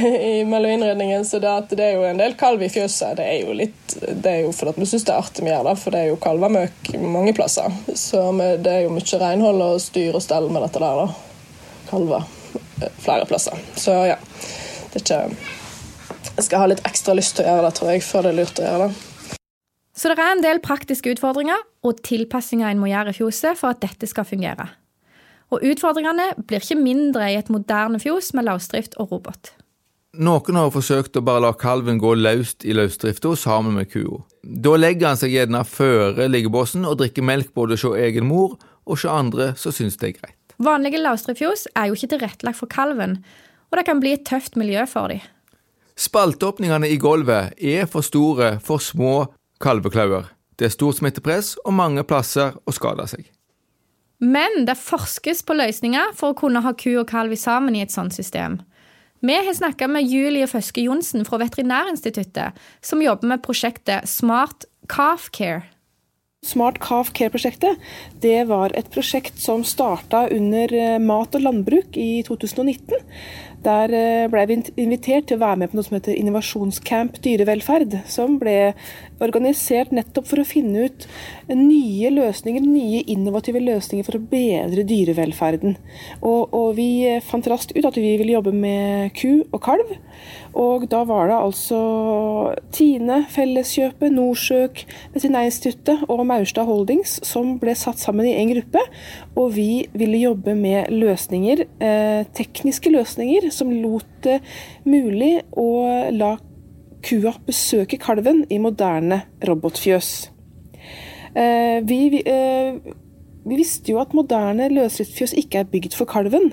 mellom 0.52 0.70
innredningen. 0.70 1.24
Så 1.28 1.38
det, 1.42 1.52
det, 1.74 1.84
er 1.84 1.98
jo 1.98 2.06
en 2.08 2.20
del 2.20 2.36
kalv 2.40 2.62
i 2.64 2.70
fjøset. 2.72 3.18
Det 3.18 3.26
er 3.28 3.42
jo 3.44 3.56
litt, 3.58 3.96
det 4.00 4.30
er 4.30 4.40
jo 4.46 4.52
fordi 4.56 4.80
vi 4.80 4.88
syns 4.88 5.04
det 5.04 5.12
er 5.12 5.24
artig 5.24 5.44
med 5.44 5.68
det, 5.68 5.74
for 5.82 5.94
det 5.94 6.02
er 6.02 6.12
jo 6.12 6.20
kalvemøk 6.24 6.94
mange 7.02 7.34
plasser. 7.36 7.74
Så 7.92 8.22
det 8.64 8.72
er 8.72 8.86
jo 8.86 8.94
mye 8.94 9.20
renhold 9.20 9.64
og 9.66 9.82
styr 9.84 10.16
og 10.16 10.24
stell 10.24 10.48
med 10.52 10.64
dette 10.64 10.80
der. 10.80 11.02
da. 11.02 11.82
Kalver 11.90 12.24
eh, 12.80 12.94
flere 13.02 13.28
plasser. 13.28 13.60
Så 13.76 13.96
ja. 14.08 14.20
Det 14.94 15.00
er 15.00 15.04
ikke 15.04 15.50
Jeg 16.34 16.44
skal 16.46 16.62
ha 16.62 16.68
litt 16.70 16.84
ekstra 16.86 17.14
lyst 17.14 17.36
til 17.36 17.44
å 17.44 17.50
gjøre 17.50 17.66
det, 17.66 17.74
tror 17.76 17.90
jeg, 17.92 18.02
før 18.06 18.24
det 18.24 18.30
er 18.30 18.38
lurt 18.40 18.62
å 18.62 18.64
gjøre 18.64 18.86
det. 18.86 19.38
Så 19.94 20.10
det 20.10 20.18
er 20.18 20.32
en 20.32 20.42
del 20.42 20.58
praktiske 20.62 21.12
utfordringer 21.14 21.60
og 21.86 22.00
tilpassinger 22.02 22.72
en 22.72 22.80
må 22.80 22.88
gjøre 22.90 23.12
i 23.12 23.18
fjoset 23.20 23.60
for 23.60 23.74
at 23.74 23.82
dette 23.84 24.08
skal 24.10 24.26
fungere. 24.26 24.66
Og 25.54 25.62
utfordringene 25.62 26.32
blir 26.48 26.62
ikke 26.64 26.80
mindre 26.80 27.28
i 27.30 27.36
et 27.38 27.50
moderne 27.52 28.00
fjos 28.02 28.32
med 28.34 28.48
løsdrift 28.48 28.96
og 28.98 29.12
robot. 29.14 29.52
Noen 30.14 30.58
har 30.58 30.70
forsøkt 30.70 31.16
å 31.18 31.24
bare 31.26 31.42
la 31.42 31.50
kalven 31.58 31.98
gå 31.98 32.12
løst 32.14 32.62
i 32.66 32.74
løsdrifta 32.74 33.32
sammen 33.38 33.74
med 33.78 33.90
kua. 33.90 34.20
Da 34.42 34.74
legger 34.78 35.10
han 35.10 35.18
seg 35.18 35.34
gjerne 35.34 35.64
føre 35.66 36.28
liggebåsen 36.30 36.86
og 36.86 37.00
drikker 37.00 37.26
melk 37.26 37.50
både 37.54 37.74
hos 37.74 37.98
egen 37.98 38.28
mor 38.30 38.54
og 38.84 38.94
hos 38.94 39.06
andre 39.10 39.52
som 39.58 39.74
syns 39.74 39.98
det 39.98 40.12
er 40.12 40.16
greit. 40.20 40.38
Vanlige 40.62 41.02
løsdriftsfjos 41.02 41.66
er 41.74 41.90
jo 41.90 41.98
ikke 41.98 42.12
tilrettelagt 42.14 42.60
for 42.60 42.70
kalven, 42.70 43.18
og 43.70 43.78
det 43.78 43.86
kan 43.88 44.02
bli 44.02 44.14
et 44.14 44.26
tøft 44.26 44.54
miljø 44.60 44.86
for 44.86 45.10
dem. 45.10 45.22
Spalteåpningene 45.98 46.90
i 46.90 46.98
gulvet 47.02 47.58
er 47.58 47.90
for 47.90 48.06
store 48.06 48.56
for 48.62 48.82
små 48.82 49.16
kalveklauer. 49.62 50.30
Det 50.58 50.68
er 50.68 50.74
stort 50.74 51.00
smittepress 51.00 51.56
og 51.64 51.74
mange 51.74 52.06
plasser 52.06 52.54
å 52.62 52.74
skade 52.74 53.06
seg. 53.10 53.26
Men 54.24 54.64
det 54.64 54.78
forskes 54.80 55.42
på 55.44 55.56
løsninger 55.58 56.14
for 56.16 56.32
å 56.32 56.38
kunne 56.38 56.62
ha 56.64 56.72
ku 56.72 56.94
og 56.96 57.10
kalv 57.10 57.36
sammen 57.36 57.76
i 57.76 57.82
et 57.84 57.92
sånt 57.92 58.16
system. 58.16 58.62
Vi 59.24 59.36
har 59.36 59.56
snakka 59.56 59.88
med 59.88 60.08
Julie 60.08 60.48
Føske 60.48 60.84
Johnsen 60.84 61.24
fra 61.28 61.38
Veterinærinstituttet, 61.40 62.56
som 62.84 63.04
jobber 63.04 63.30
med 63.30 63.44
prosjektet 63.44 64.08
Smart 64.08 64.66
Calf 64.92 65.30
Care. 65.32 65.62
Smart 66.44 66.76
Calf 66.84 67.12
Care-prosjektet 67.16 67.80
det 68.24 68.44
var 68.48 68.72
et 68.72 68.88
prosjekt 68.92 69.40
som 69.42 69.64
starta 69.68 70.26
under 70.32 70.72
eh, 70.72 71.00
Mat 71.02 71.36
og 71.36 71.44
landbruk 71.44 71.98
i 72.00 72.22
2019. 72.26 73.02
Der 73.64 73.92
eh, 73.96 74.26
ble 74.32 74.44
vi 74.48 74.58
invitert 74.80 75.28
til 75.28 75.38
å 75.38 75.44
være 75.44 75.62
med 75.62 75.72
på 75.72 75.78
noe 75.78 75.86
som 75.86 75.96
heter 75.96 76.16
Innovasjonscamp 76.18 77.16
dyrevelferd. 77.24 77.96
Som 78.10 78.38
ble 78.40 78.74
organisert 79.24 79.92
nettopp 79.94 80.28
for 80.28 80.42
å 80.42 80.46
finne 80.48 80.88
ut 80.88 81.06
nye 81.52 82.10
løsninger, 82.12 82.64
nye 82.64 83.04
innovative 83.10 83.62
løsninger 83.62 84.04
for 84.06 84.18
å 84.18 84.24
bedre 84.30 84.84
dyrevelferden. 84.88 85.78
Og, 86.20 86.52
og 86.52 86.74
vi 86.78 86.88
fant 87.24 87.48
raskt 87.48 87.72
ut 87.76 87.88
at 87.88 88.00
vi 88.00 88.16
ville 88.20 88.36
jobbe 88.36 88.52
med 88.56 89.14
ku 89.16 89.44
og 89.50 89.60
kalv. 89.64 89.96
Og 90.54 90.86
da 90.90 91.00
var 91.08 91.30
det 91.30 91.38
altså 91.40 91.80
Tine, 92.74 93.24
Felleskjøpet, 93.32 94.12
Norsøk, 94.14 94.84
Veterinærinstituttet 95.16 96.04
og 96.06 96.22
Maurstad 96.28 96.68
Holdings 96.68 97.16
som 97.26 97.56
ble 97.62 97.74
satt 97.78 97.98
sammen 97.98 98.13
i 98.22 98.36
en 98.38 98.52
gruppe. 98.52 98.82
Og 99.34 99.50
vi 99.56 99.86
ville 99.92 100.22
jobbe 100.22 100.54
med 100.54 100.92
løsninger, 100.94 101.64
eh, 101.82 102.22
tekniske 102.36 102.92
løsninger 102.94 103.50
som 103.50 103.72
lot 103.72 104.06
det 104.22 104.40
mulig 104.86 105.42
å 105.52 106.10
la 106.14 106.36
kua 107.04 107.34
besøke 107.44 107.98
kalven 108.00 108.44
i 108.48 108.58
moderne 108.62 109.24
robotfjøs. 109.44 110.30
Eh, 111.34 111.80
vi, 111.84 112.00
vi, 112.14 112.22
eh, 112.24 112.78
vi 113.44 113.58
visste 113.58 113.92
jo 113.92 114.00
at 114.00 114.14
moderne 114.14 114.70
løsdriftsfjøs 114.72 115.34
ikke 115.42 115.64
er 115.64 115.72
bygd 115.72 115.96
for 115.98 116.08
kalven. 116.08 116.52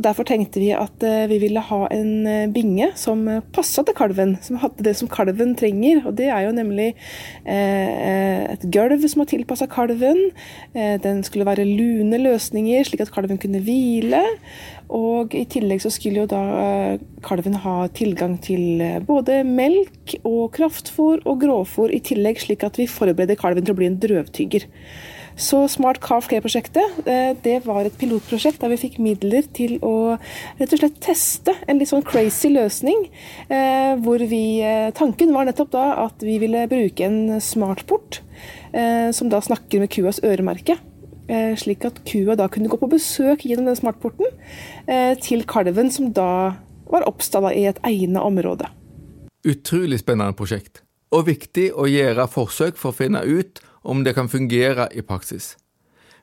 Derfor 0.00 0.24
tenkte 0.24 0.60
vi 0.62 0.70
at 0.72 1.04
eh, 1.04 1.26
vi 1.28 1.38
ville 1.42 1.60
ha 1.64 1.80
en 1.92 2.26
eh, 2.28 2.48
binge 2.52 2.90
som 2.98 3.26
eh, 3.28 3.42
passa 3.54 3.84
til 3.84 3.96
kalven. 3.96 4.36
Som 4.44 4.60
hadde 4.62 4.84
det 4.86 4.94
som 4.96 5.10
kalven 5.10 5.54
trenger. 5.58 6.02
Og 6.08 6.16
det 6.18 6.30
er 6.32 6.46
jo 6.46 6.54
nemlig 6.56 6.88
et 7.50 8.64
gulv 8.72 9.04
som 9.10 9.22
er 9.22 9.28
tilpassa 9.30 9.66
kalven. 9.70 10.18
Den 10.74 11.22
skulle 11.26 11.46
være 11.48 11.66
lune 11.66 12.20
løsninger, 12.20 12.84
slik 12.86 13.02
at 13.04 13.12
kalven 13.14 13.40
kunne 13.40 13.62
hvile. 13.64 14.22
Og 14.90 15.36
i 15.38 15.44
tillegg 15.46 15.84
så 15.84 15.92
skulle 15.94 16.24
jo 16.24 16.30
da 16.30 16.42
kalven 17.22 17.54
ha 17.62 17.74
tilgang 17.94 18.34
til 18.42 18.82
både 19.06 19.44
melk 19.46 20.16
og 20.24 20.56
kraftfôr 20.56 21.22
og 21.22 21.44
grovfôr 21.44 21.94
i 21.94 22.02
tillegg, 22.02 22.42
slik 22.42 22.66
at 22.66 22.80
vi 22.80 22.88
forbereder 22.90 23.38
kalven 23.38 23.62
til 23.62 23.76
å 23.76 23.78
bli 23.78 23.86
en 23.86 24.00
drøvtygger. 24.02 24.66
Så 25.40 25.62
Smart 25.72 26.00
Calf 26.04 26.28
Care-prosjektet 26.28 27.06
eh, 27.08 27.32
det 27.44 27.60
var 27.64 27.86
et 27.86 27.96
pilotprosjekt 28.00 28.60
der 28.60 28.72
vi 28.74 28.80
fikk 28.82 28.98
midler 29.02 29.46
til 29.56 29.78
å 29.86 30.16
rett 30.58 30.74
og 30.74 30.82
slett 30.82 31.00
teste 31.04 31.54
en 31.66 31.80
litt 31.80 31.90
sånn 31.92 32.04
crazy 32.06 32.50
løsning. 32.52 33.06
Eh, 33.48 33.94
hvor 34.04 34.20
vi, 34.20 34.60
eh, 34.64 34.90
Tanken 34.96 35.32
var 35.36 35.48
nettopp 35.48 35.72
da 35.72 35.86
at 36.06 36.24
vi 36.24 36.36
ville 36.42 36.66
bruke 36.70 37.06
en 37.06 37.40
smartport 37.40 38.22
som 38.70 39.26
da 39.26 39.40
snakker 39.42 39.80
med 39.82 39.90
kuas 39.90 40.20
øremerke. 40.22 40.76
Slik 41.60 41.84
at 41.86 42.00
kua 42.08 42.34
da 42.38 42.48
kunne 42.50 42.70
gå 42.70 42.78
på 42.80 42.88
besøk 42.90 43.44
gjennom 43.46 43.68
den 43.70 43.78
smartporten 43.78 44.26
til 45.22 45.44
kalven 45.46 45.92
som 45.94 46.08
da 46.16 46.56
var 46.90 47.06
oppstalla 47.06 47.52
i 47.54 47.66
et 47.70 47.78
egnet 47.86 48.18
område. 48.22 48.66
Utrolig 49.46 50.00
spennende 50.02 50.34
prosjekt, 50.36 50.82
og 51.14 51.28
viktig 51.30 51.70
å 51.72 51.86
gjøre 51.86 52.26
forsøk 52.28 52.80
for 52.80 52.90
å 52.90 52.98
finne 52.98 53.22
ut 53.22 53.62
om 53.82 54.02
det 54.04 54.16
kan 54.18 54.28
fungere 54.28 54.90
i 54.92 55.04
praksis. 55.06 55.54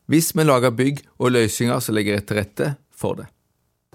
Hvis 0.08 0.34
vi 0.36 0.46
lager 0.46 0.72
bygg 0.72 1.02
og 1.18 1.34
løsninger 1.36 1.82
som 1.84 1.98
legger 1.98 2.22
til 2.24 2.40
rette 2.40 2.76
for 2.96 3.20
det. 3.20 3.32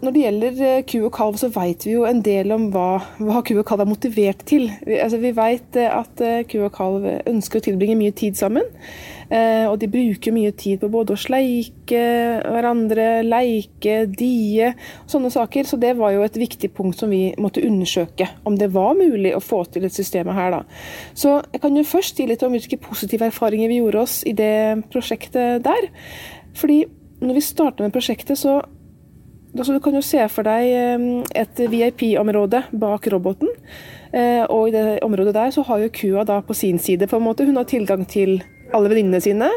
Når 0.02 0.14
det 0.14 0.22
gjelder 0.24 0.60
eh, 0.66 0.84
ku 0.88 0.96
og 1.06 1.12
kalv, 1.14 1.36
så 1.38 1.48
vet 1.54 1.84
vi 1.86 1.92
jo 1.94 2.02
en 2.08 2.24
del 2.26 2.50
om 2.50 2.64
hva, 2.74 2.98
hva 3.22 3.42
ku 3.46 3.52
og 3.54 3.66
kalv 3.68 3.84
er 3.84 3.90
motivert 3.90 4.40
til. 4.50 4.64
Vi, 4.82 4.96
altså, 4.98 5.20
vi 5.22 5.30
vet 5.36 5.78
eh, 5.78 5.94
at 5.94 6.22
eh, 6.24 6.40
ku 6.50 6.56
og 6.66 6.72
kalv 6.74 7.06
ønsker 7.30 7.60
å 7.60 7.66
tilbringe 7.68 7.94
mye 8.00 8.14
tid 8.18 8.34
sammen. 8.40 8.66
Eh, 9.32 9.64
og 9.64 9.78
de 9.80 9.88
bruker 9.88 10.34
mye 10.34 10.52
tid 10.52 10.82
på 10.82 10.90
både 10.92 11.14
å 11.14 11.20
sleike 11.20 12.00
hverandre, 12.44 13.22
leike, 13.24 14.02
die, 14.12 14.72
sånne 15.08 15.30
saker. 15.32 15.68
Så 15.68 15.78
det 15.80 15.94
var 15.96 16.12
jo 16.12 16.24
et 16.26 16.36
viktig 16.36 16.72
punkt 16.76 17.00
som 17.00 17.12
vi 17.12 17.30
måtte 17.40 17.64
undersøke, 17.64 18.28
om 18.48 18.58
det 18.60 18.72
var 18.74 18.92
mulig 18.98 19.32
å 19.36 19.40
få 19.40 19.62
til 19.72 19.88
et 19.88 19.96
system 19.96 20.28
her. 20.36 20.58
da. 20.58 20.62
Så 21.16 21.38
jeg 21.54 21.62
kan 21.64 21.78
jo 21.78 21.86
først 21.88 22.20
si 22.20 22.28
litt 22.28 22.44
om 22.44 22.52
hvilke 22.52 22.80
positive 22.82 23.30
erfaringer 23.32 23.72
vi 23.72 23.80
gjorde 23.80 24.04
oss 24.04 24.20
i 24.28 24.36
det 24.36 24.84
prosjektet 24.92 25.64
der. 25.64 25.88
Fordi 26.58 26.82
når 27.22 27.38
vi 27.38 27.48
starta 27.48 27.84
med 27.84 27.96
prosjektet, 27.96 28.38
så 28.38 28.60
Altså, 29.52 29.74
du 29.76 29.82
kan 29.84 29.92
jo 29.92 30.00
se 30.00 30.16
for 30.32 30.48
deg 30.48 30.70
ehm, 30.72 31.08
et 31.36 31.58
VIP-område 31.68 32.62
bak 32.72 33.04
roboten. 33.12 33.50
Eh, 34.08 34.46
og 34.48 34.70
i 34.70 34.72
det 34.72 35.02
området 35.04 35.34
der 35.36 35.52
så 35.52 35.60
har 35.68 35.82
jo 35.82 35.90
kua 35.92 36.24
da 36.24 36.38
på 36.40 36.56
sin 36.56 36.78
side 36.80 37.04
på 37.04 37.18
en 37.20 37.26
måte, 37.26 37.44
hun 37.44 37.56
har 37.60 37.68
tilgang 37.68 38.06
til 38.08 38.38
alle 38.76 38.90
venninnene 38.92 39.22
sine. 39.22 39.48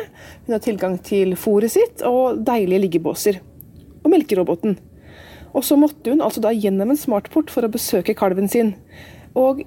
Hun 0.46 0.56
har 0.56 0.64
tilgang 0.64 0.98
til 1.06 1.36
fôret 1.40 1.74
sitt 1.74 2.04
og 2.08 2.42
deilige 2.48 2.84
liggebåser. 2.86 3.40
Og 4.04 4.12
melkeroboten. 4.14 4.78
Og 5.56 5.64
så 5.64 5.78
måtte 5.80 6.12
hun 6.12 6.24
altså 6.24 6.44
da 6.44 6.52
gjennom 6.54 6.92
en 6.92 7.00
smartport 7.00 7.52
for 7.54 7.66
å 7.66 7.72
besøke 7.72 8.16
kalven 8.18 8.50
sin. 8.52 8.74
Og 9.36 9.64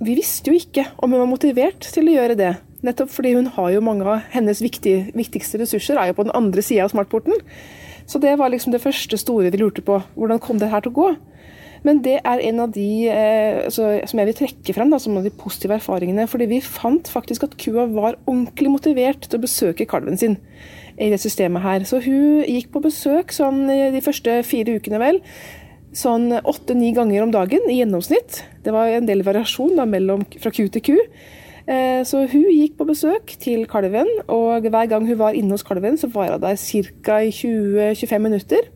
vi 0.00 0.16
visste 0.16 0.52
jo 0.52 0.58
ikke 0.58 0.86
om 1.00 1.12
hun 1.12 1.22
var 1.22 1.30
motivert 1.30 1.88
til 1.92 2.08
å 2.08 2.16
gjøre 2.16 2.38
det. 2.38 2.54
Nettopp 2.84 3.12
fordi 3.12 3.34
hun 3.36 3.48
har 3.54 3.70
jo 3.72 3.84
mange 3.84 4.04
av 4.06 4.26
hennes 4.34 4.60
viktige, 4.64 5.10
viktigste 5.16 5.60
ressurser 5.62 6.00
er 6.00 6.10
jo 6.10 6.18
på 6.18 6.26
den 6.26 6.36
andre 6.36 6.64
sida 6.64 6.84
av 6.84 6.92
smartporten. 6.92 7.36
Så 8.06 8.20
det 8.22 8.36
var 8.38 8.52
liksom 8.52 8.74
det 8.74 8.82
første 8.84 9.18
store 9.18 9.50
vi 9.50 9.60
lurte 9.60 9.82
på. 9.84 9.98
Hvordan 10.14 10.42
kom 10.42 10.60
det 10.60 10.70
her 10.70 10.84
til 10.84 10.92
å 10.94 10.98
gå? 11.00 11.08
Men 11.84 12.00
det 12.04 12.20
er 12.22 12.42
en 12.48 12.62
av 12.64 12.72
de 12.74 12.88
eh, 13.12 13.64
altså, 13.66 13.90
som 14.08 14.20
jeg 14.20 14.30
vil 14.30 14.38
trekke 14.40 14.76
frem 14.76 14.92
da, 14.92 15.00
som 15.02 15.18
av 15.18 15.26
de 15.26 15.34
positive 15.34 15.76
erfaringene. 15.76 16.28
fordi 16.28 16.48
vi 16.50 16.62
fant 16.64 17.08
faktisk 17.08 17.44
at 17.44 17.58
kua 17.60 17.86
var 17.90 18.16
ordentlig 18.26 18.72
motivert 18.72 19.28
til 19.28 19.38
å 19.38 19.44
besøke 19.44 19.88
kalven 19.88 20.16
sin 20.16 20.38
i 20.96 21.10
det 21.12 21.20
systemet 21.20 21.62
her. 21.62 21.84
Så 21.84 22.00
hun 22.00 22.42
gikk 22.46 22.72
på 22.72 22.84
besøk 22.84 23.32
sånn 23.34 23.66
de 23.68 24.00
første 24.04 24.40
fire 24.48 24.78
ukene, 24.78 25.00
vel. 25.02 25.20
Sånn 25.96 26.30
åtte-ni 26.32 26.92
ganger 26.96 27.24
om 27.24 27.32
dagen 27.32 27.68
i 27.68 27.80
gjennomsnitt. 27.80 28.42
Det 28.64 28.72
var 28.72 28.92
en 28.92 29.08
del 29.08 29.24
variasjon 29.24 29.76
da, 29.76 29.84
mellom, 29.88 30.24
fra 30.40 30.52
ku 30.52 30.66
til 30.72 30.84
ku. 30.84 30.96
Eh, 31.66 32.02
så 32.06 32.22
hun 32.30 32.46
gikk 32.46 32.76
på 32.78 32.86
besøk 32.86 33.32
til 33.42 33.64
kalven, 33.66 34.06
og 34.30 34.68
hver 34.70 34.90
gang 34.90 35.06
hun 35.08 35.18
var 35.18 35.34
inne 35.34 35.56
hos 35.56 35.66
kalven, 35.66 35.98
så 35.98 36.06
var 36.12 36.36
hun 36.36 36.44
der 36.44 36.58
ca. 37.02 37.18
i 37.18 37.32
20-25 37.34 38.22
minutter. 38.22 38.68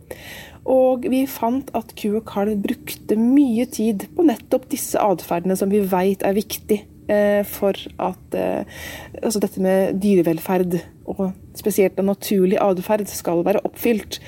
Og 0.69 1.07
vi 1.09 1.25
fant 1.31 1.71
at 1.77 1.95
ku 1.99 2.11
og 2.19 2.25
kalv 2.29 2.59
brukte 2.65 3.17
mye 3.19 3.67
tid 3.71 4.09
på 4.17 4.27
nettopp 4.29 4.69
disse 4.73 5.01
atferdene 5.01 5.57
som 5.57 5.73
vi 5.73 5.83
veit 5.89 6.25
er 6.27 6.37
viktig 6.37 6.83
eh, 7.11 7.43
for 7.49 7.77
at 8.03 8.37
eh, 8.37 8.81
altså 9.23 9.43
dette 9.43 9.63
med 9.65 10.01
dyrevelferd, 10.03 10.77
og 11.11 11.31
spesielt 11.59 11.97
den 11.99 12.11
naturlig 12.11 12.61
atferd, 12.63 13.09
skal 13.11 13.43
være 13.47 13.63
oppfylt. 13.67 14.21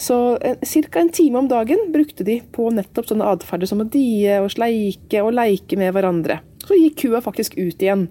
Så 0.00 0.38
ca. 0.40 1.00
en 1.02 1.12
time 1.12 1.42
om 1.42 1.50
dagen 1.50 1.90
brukte 1.92 2.24
de 2.24 2.38
på 2.54 2.70
nettopp 2.72 3.10
sånne 3.10 3.34
atferder 3.34 3.68
som 3.68 3.82
å 3.82 3.90
die 3.90 4.30
og 4.38 4.52
sleike 4.54 5.24
og 5.26 5.34
leike 5.36 5.76
med 5.80 5.92
hverandre. 5.96 6.40
Så 6.64 6.78
gikk 6.78 7.02
kua 7.02 7.20
faktisk 7.24 7.58
ut 7.58 7.82
igjen. 7.82 8.08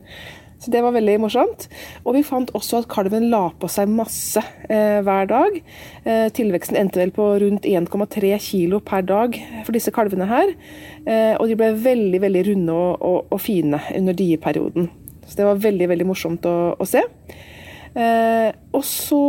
Så 0.59 0.71
Det 0.71 0.81
var 0.83 0.91
veldig 0.91 1.15
morsomt. 1.23 1.67
Og 2.03 2.17
vi 2.17 2.23
fant 2.27 2.51
også 2.57 2.81
at 2.81 2.89
kalven 2.91 3.29
la 3.31 3.45
på 3.55 3.69
seg 3.71 3.91
masse 3.91 4.41
eh, 4.67 4.99
hver 5.05 5.29
dag. 5.29 5.59
Eh, 6.03 6.27
tilveksten 6.35 6.75
endte 6.79 6.99
vel 6.99 7.13
på 7.15 7.27
rundt 7.39 7.67
1,3 7.67 8.33
kg 8.43 8.79
per 8.83 9.05
dag 9.07 9.37
for 9.63 9.75
disse 9.75 9.93
kalvene 9.95 10.27
her. 10.27 10.51
Eh, 11.05 11.35
og 11.39 11.47
de 11.47 11.55
ble 11.59 11.71
veldig 11.79 12.19
veldig 12.25 12.43
runde 12.51 12.75
og, 12.75 12.99
og, 12.99 13.21
og, 13.31 13.39
fine 13.41 13.79
under 13.95 14.17
dieperioden. 14.19 14.89
Så 15.25 15.39
det 15.39 15.47
var 15.47 15.63
veldig, 15.63 15.87
veldig 15.93 16.09
morsomt 16.09 16.49
å, 16.49 16.57
å 16.75 16.89
se. 16.89 17.05
Eh, 17.95 18.51
og 18.75 18.83
så 18.85 19.23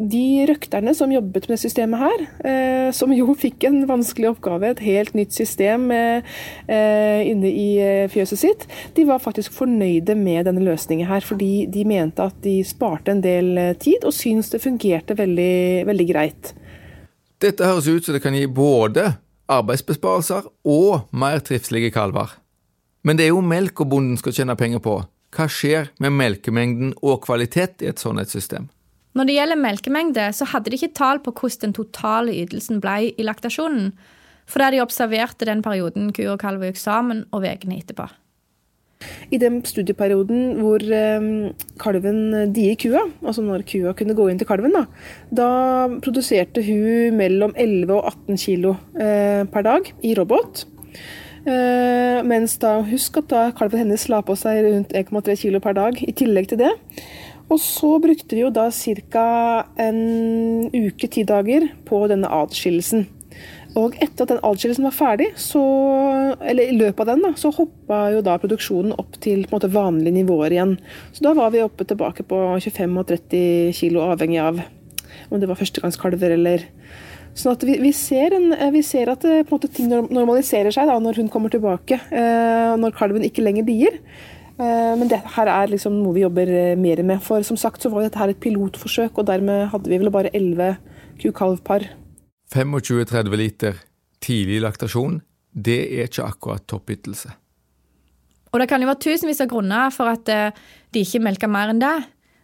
de 0.00 0.46
røkterne 0.48 0.94
som 0.96 1.12
jobbet 1.12 1.48
med 1.50 1.60
systemet 1.60 2.00
her, 2.00 2.22
eh, 2.48 2.88
som 2.96 3.12
jo 3.12 3.34
fikk 3.36 3.66
en 3.68 3.82
vanskelig 3.88 4.30
oppgave, 4.30 4.70
et 4.70 4.82
helt 4.84 5.14
nytt 5.18 5.34
system 5.36 5.90
eh, 5.92 6.24
eh 6.68 7.28
inne 7.28 7.50
i 7.50 7.68
eh, 7.84 8.08
fjøset 8.08 8.40
sitt, 8.40 8.66
de 8.96 9.04
var 9.04 9.20
faktisk 9.20 9.52
fornøyde 9.52 10.16
med 10.16 10.46
denne 10.48 10.64
løsningen 10.64 11.06
her. 11.06 11.20
Fordi 11.20 11.66
de 11.66 11.84
mente 11.84 12.22
at 12.22 12.40
de 12.42 12.62
sparte 12.64 13.12
en 13.12 13.20
del 13.20 13.58
eh, 13.58 13.76
tid, 13.76 14.04
og 14.04 14.16
syntes 14.16 14.50
det 14.50 14.62
fungerte 14.64 15.18
veldig, 15.18 15.86
veldig 15.86 16.08
greit. 16.08 16.54
Dette 17.40 17.64
høres 17.64 17.88
ut 17.88 18.04
som 18.04 18.16
det 18.16 18.22
kan 18.24 18.36
gi 18.36 18.46
både 18.46 19.14
arbeidsbesparelser 19.50 20.48
og 20.64 21.08
mer 21.12 21.40
trivelige 21.44 21.92
kalver. 21.92 22.38
Men 23.04 23.16
det 23.16 23.26
er 23.26 23.34
jo 23.34 23.44
melk 23.44 23.80
og 23.80 23.92
bonden 23.92 24.18
skal 24.20 24.32
tjene 24.36 24.56
penger 24.56 24.80
på. 24.84 25.00
Hva 25.30 25.46
skjer 25.46 25.92
med 26.02 26.16
melkemengden 26.16 26.94
og 27.02 27.22
kvalitet 27.24 27.84
i 27.84 27.88
et 27.90 28.02
sånt 28.02 28.28
system? 28.28 28.68
Når 29.18 29.26
det 29.26 29.34
gjelder 29.34 29.58
melkemengde, 29.58 30.28
så 30.36 30.46
hadde 30.52 30.70
de 30.70 30.78
ikke 30.78 30.94
tall 30.94 31.20
på 31.24 31.34
hvordan 31.34 31.68
den 31.68 31.76
totale 31.76 32.34
ytelsen 32.44 32.78
ble 32.82 33.10
i 33.10 33.26
laktasjonen, 33.26 33.90
fordi 34.50 34.76
de 34.76 34.82
observerte 34.84 35.46
den 35.48 35.62
perioden 35.62 36.10
ku 36.14 36.24
og 36.30 36.40
kalv 36.42 36.62
gikk 36.66 36.78
sammen, 36.78 37.24
og 37.34 37.46
ukene 37.46 37.80
etterpå. 37.80 38.06
I 39.32 39.38
den 39.40 39.60
studieperioden 39.64 40.58
hvor 40.60 40.82
eh, 40.84 41.28
kalven 41.80 42.52
dier 42.54 42.76
kua, 42.78 43.06
altså 43.24 43.42
når 43.46 43.64
kua 43.68 43.94
kunne 43.96 44.16
gå 44.18 44.26
inn 44.28 44.40
til 44.40 44.48
kalven, 44.48 44.74
da, 44.76 44.84
da 45.32 45.48
produserte 46.04 46.62
hun 46.66 47.16
mellom 47.18 47.54
11 47.56 47.94
og 47.96 48.12
18 48.12 48.42
kilo 48.42 48.74
eh, 49.00 49.46
per 49.50 49.66
dag 49.66 49.90
i 50.04 50.12
robot. 50.18 50.66
Eh, 51.40 52.20
mens 52.28 52.58
da, 52.60 52.76
husk 52.84 53.22
at 53.22 53.30
da 53.32 53.46
kalven 53.56 53.86
hennes 53.86 54.04
la 54.12 54.20
på 54.26 54.36
seg 54.36 54.60
rundt 54.66 54.92
1,3 54.92 55.38
kilo 55.40 55.62
per 55.64 55.78
dag 55.78 56.02
i 56.04 56.12
tillegg 56.12 56.50
til 56.52 56.60
det. 56.60 56.74
Og 57.50 57.58
så 57.58 57.96
brukte 58.02 58.36
vi 58.36 58.44
jo 58.44 58.50
da 58.54 58.68
ca. 58.70 59.24
en 59.76 60.70
uke, 60.70 61.08
ti 61.10 61.24
dager, 61.26 61.66
på 61.84 62.04
denne 62.10 62.30
adskillelsen. 62.30 63.08
Og 63.78 63.94
etter 64.02 64.24
at 64.24 64.32
den 64.32 64.42
adskillelsen 64.46 64.86
var 64.88 64.94
ferdig, 64.94 65.28
så, 65.38 65.62
eller 66.42 66.70
i 66.70 66.78
løpet 66.78 67.04
av 67.04 67.12
den, 67.12 67.22
da, 67.26 67.34
så 67.38 67.52
hoppa 67.54 68.00
jo 68.14 68.22
da 68.26 68.36
produksjonen 68.42 68.96
opp 68.98 69.18
til 69.22 69.44
på 69.44 69.54
en 69.54 69.58
måte, 69.58 69.70
vanlige 69.74 70.16
nivåer 70.18 70.54
igjen. 70.56 70.76
Så 71.14 71.26
da 71.26 71.34
var 71.38 71.52
vi 71.54 71.62
oppe 71.62 71.86
tilbake 71.86 72.26
på 72.26 72.40
25 72.58 72.98
og 72.98 73.06
30 73.12 73.78
kilo, 73.78 74.06
avhengig 74.10 74.42
av 74.42 74.62
om 75.30 75.38
det 75.38 75.46
var 75.50 75.58
førstegangskalver 75.58 76.34
eller 76.38 76.66
Sånn 77.30 77.54
at 77.54 77.62
vi, 77.62 77.76
vi, 77.78 77.92
ser 77.94 78.34
en, 78.34 78.50
vi, 78.74 78.80
ser 78.82 79.12
at 79.12 79.22
det, 79.22 79.44
måte, 79.52 79.68
ting 79.70 79.86
normaliserer 79.86 80.74
seg 80.74 80.88
da, 80.90 80.96
når 80.98 81.20
hun 81.22 81.28
kommer 81.30 81.52
tilbake, 81.52 82.00
eh, 82.10 82.72
når 82.74 82.96
kalven 82.98 83.22
ikke 83.22 83.44
lenger 83.44 83.68
dier. 83.68 84.00
Eh, 84.60 84.92
men 85.00 85.08
dette 85.08 85.32
her 85.38 85.48
er 85.48 85.72
liksom 85.72 85.96
noe 86.02 86.12
vi 86.16 86.24
jobber 86.26 86.50
eh, 86.52 86.76
mer 86.76 87.00
med. 87.06 87.22
For 87.24 87.44
som 87.46 87.58
sagt 87.60 87.82
så 87.84 87.92
var 87.92 88.04
dette 88.04 88.20
her 88.20 88.32
et 88.32 88.42
pilotforsøk, 88.42 89.16
og 89.16 89.28
dermed 89.30 89.70
hadde 89.72 89.88
vi 89.88 90.00
vel 90.02 90.12
bare 90.12 90.32
11 90.36 90.76
ku-kalv-par. 91.22 91.86
25-30 92.52 93.38
liter 93.38 93.78
tidlig 94.20 94.58
laktasjon, 94.60 95.20
det 95.50 95.80
er 95.96 96.10
ikke 96.10 96.26
akkurat 96.26 96.66
toppytelse. 96.68 97.32
Og 98.50 98.58
det 98.60 98.66
kan 98.68 98.82
jo 98.82 98.88
være 98.90 99.04
tusenvis 99.04 99.40
av 99.44 99.48
grunner 99.52 99.92
for 99.94 100.10
at 100.10 100.28
eh, 100.28 100.58
de 100.92 101.04
ikke 101.06 101.22
melka 101.24 101.48
mer 101.48 101.72
enn 101.72 101.80
det. 101.80 101.94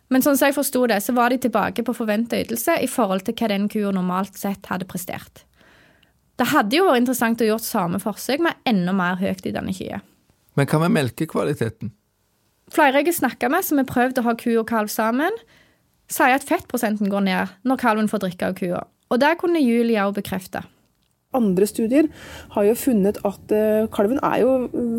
Men 0.09 0.22
sånn 0.22 0.38
som 0.38 0.48
jeg 0.48 0.55
forsto 0.55 0.85
det, 0.88 1.00
så 1.02 1.12
var 1.16 1.35
de 1.35 1.40
tilbake 1.42 1.83
på 1.85 1.94
forventa 1.96 2.38
ytelse 2.38 2.79
i 2.81 2.88
forhold 2.88 3.26
til 3.26 3.35
hva 3.37 3.50
den 3.50 3.66
kua 3.68 3.90
normalt 3.92 4.38
sett 4.38 4.70
hadde 4.70 4.87
prestert. 4.88 5.42
Det 6.38 6.46
hadde 6.52 6.79
jo 6.79 6.87
vært 6.87 7.02
interessant 7.02 7.42
å 7.42 7.48
gjøre 7.48 7.64
samme 7.64 8.00
forsøk 8.00 8.44
med 8.46 8.68
enda 8.68 8.94
mer 8.94 9.18
høyt 9.18 9.48
i 9.48 9.55
denne 9.57 9.74
kya. 9.74 10.00
Men 10.57 10.68
hva 10.70 10.81
med 10.85 10.94
melkekvaliteten? 10.94 11.90
Flere 12.74 12.98
jeg 12.98 13.12
har 13.12 13.20
snakka 13.20 13.50
med 13.52 13.64
som 13.64 13.79
har 13.79 13.87
prøvd 13.88 14.20
å 14.20 14.26
ha 14.26 14.35
ku 14.38 14.50
og 14.59 14.66
kalv 14.68 14.90
sammen, 14.90 15.35
sier 16.11 16.35
at 16.35 16.46
fettprosenten 16.46 17.11
går 17.11 17.26
ned 17.26 17.59
når 17.66 17.83
kalven 17.83 18.09
får 18.11 18.24
drikke 18.24 18.48
av 18.48 18.57
kua. 18.59 18.81
Og 19.11 19.20
det 19.22 19.37
kunne 19.38 19.62
Julie 19.62 20.02
òg 20.02 20.16
bekrefte. 20.18 20.64
Andre 21.37 21.66
studier 21.68 22.07
har 22.55 22.64
jo 22.64 22.74
funnet 22.79 23.18
at 23.26 23.52
eh, 23.52 23.88
kalven 23.92 24.18
er 24.24 24.40
jo 24.40 24.52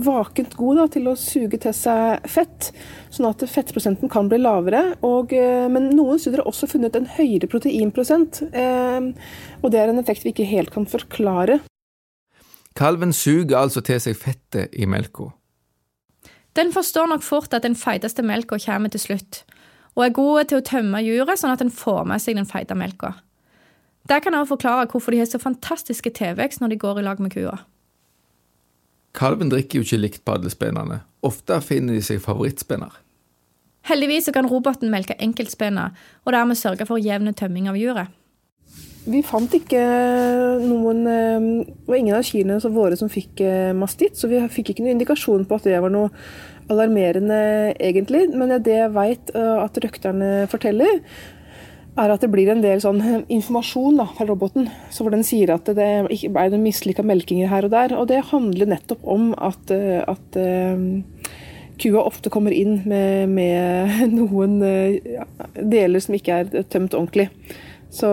vakent 0.06 0.54
god 0.60 0.82
da, 0.82 0.86
til 0.94 1.08
å 1.10 1.16
suge 1.18 1.58
til 1.64 1.74
seg 1.74 2.28
fett, 2.30 2.70
sånn 3.14 3.30
at 3.30 3.46
fettprosenten 3.50 4.12
kan 4.12 4.30
bli 4.30 4.40
lavere. 4.44 4.84
Og, 5.08 5.34
eh, 5.34 5.66
men 5.72 5.90
noen 5.98 6.22
studier 6.22 6.44
har 6.44 6.52
også 6.52 6.70
funnet 6.70 6.96
en 7.00 7.10
høyere 7.18 7.50
proteinprosent. 7.50 8.44
Eh, 8.52 9.10
og 9.64 9.74
det 9.74 9.82
er 9.82 9.92
en 9.92 10.04
effekt 10.04 10.28
vi 10.28 10.36
ikke 10.36 10.48
helt 10.52 10.72
kan 10.76 10.88
forklare. 10.88 11.62
Kalven 12.78 13.16
suger 13.16 13.58
altså 13.58 13.82
til 13.82 14.00
seg 14.04 14.20
fettet 14.20 14.76
i 14.78 14.86
melka. 14.86 15.32
Den 16.58 16.74
forstår 16.74 17.08
nok 17.12 17.24
fort 17.24 17.54
at 17.54 17.64
den 17.64 17.76
feiteste 17.78 18.26
melka 18.26 18.58
kommer 18.58 18.90
til 18.90 19.04
slutt, 19.04 19.44
og 19.96 20.06
er 20.06 20.16
god 20.18 20.50
til 20.50 20.60
å 20.60 20.66
tømme 20.66 21.04
juret 21.06 21.38
sånn 21.38 21.54
at 21.54 21.62
den 21.62 21.74
får 21.74 22.06
med 22.10 22.22
seg 22.24 22.38
den 22.40 22.50
feite 22.50 22.76
melka. 22.78 23.14
Det 24.10 24.22
kan 24.24 24.34
også 24.34 24.56
forklare 24.56 24.88
hvorfor 24.90 25.14
de 25.14 25.20
har 25.22 25.30
så 25.30 25.40
fantastiske 25.42 26.14
tilvekst 26.18 26.62
når 26.62 26.74
de 26.74 26.80
går 26.82 27.02
i 27.02 27.06
lag 27.06 27.20
med 27.22 27.34
kua. 27.36 27.60
Kalven 29.18 29.50
drikker 29.52 29.80
jo 29.80 29.86
ikke 29.86 30.00
likt 30.00 30.24
padlespennene. 30.26 31.02
Ofte 31.26 31.60
finner 31.66 31.98
de 31.98 32.04
seg 32.06 32.22
favorittspenner. 32.24 32.94
Heldigvis 33.88 34.30
kan 34.34 34.48
roboten 34.50 34.92
melke 34.92 35.16
enkeltspenner, 35.24 35.94
og 36.26 36.34
dermed 36.36 36.60
sørge 36.60 36.86
for 36.86 37.02
jevn 37.02 37.34
tømming 37.34 37.70
av 37.72 37.78
juret. 37.80 38.14
Vi 39.08 39.22
fant 39.24 39.54
ikke 39.56 39.80
noen 40.66 41.06
eh, 41.08 41.48
Det 41.70 41.88
var 41.88 42.00
ingen 42.00 42.18
av 42.18 42.28
kyrne 42.28 42.60
våre 42.76 42.98
som 43.00 43.12
fikk 43.12 43.42
eh, 43.46 43.72
mastitt, 43.78 44.18
så 44.20 44.28
vi 44.32 44.42
fikk 44.52 44.74
ikke 44.74 44.84
noen 44.84 44.98
indikasjon 44.98 45.48
på 45.48 45.58
at 45.58 45.68
det 45.70 45.80
var 45.84 45.94
noe 45.94 46.12
alarmerende, 46.68 47.40
egentlig. 47.80 48.26
Men 48.36 48.52
det 48.60 48.76
jeg 48.76 48.94
vet 48.96 49.32
eh, 49.32 49.58
at 49.64 49.80
røkterne 49.84 50.32
forteller, 50.52 51.00
er 51.98 52.14
at 52.14 52.22
det 52.22 52.30
blir 52.30 52.52
en 52.52 52.62
del 52.62 52.82
sånn 52.84 53.00
informasjon 53.34 54.02
da, 54.02 54.10
fra 54.18 54.28
roboten. 54.28 54.68
Så 54.94 55.06
hvor 55.06 55.16
den 55.16 55.24
sier 55.26 55.56
at 55.56 55.72
det 55.72 55.88
ble 56.12 56.44
noen 56.52 56.66
mislykka 56.68 57.06
melkinger 57.08 57.50
her 57.50 57.66
og 57.66 57.74
der. 57.74 57.96
Og 57.98 58.12
det 58.12 58.20
handler 58.30 58.70
nettopp 58.70 59.08
om 59.08 59.32
at, 59.34 59.72
at 59.74 60.38
kua 61.82 62.04
ofte 62.04 62.30
kommer 62.34 62.54
inn 62.54 62.84
med, 62.86 63.34
med 63.34 64.04
noen 64.20 64.60
deler 65.58 66.04
som 66.04 66.20
ikke 66.20 66.44
er 66.44 66.70
tømt 66.70 66.94
ordentlig. 66.94 67.32
Så, 67.90 68.10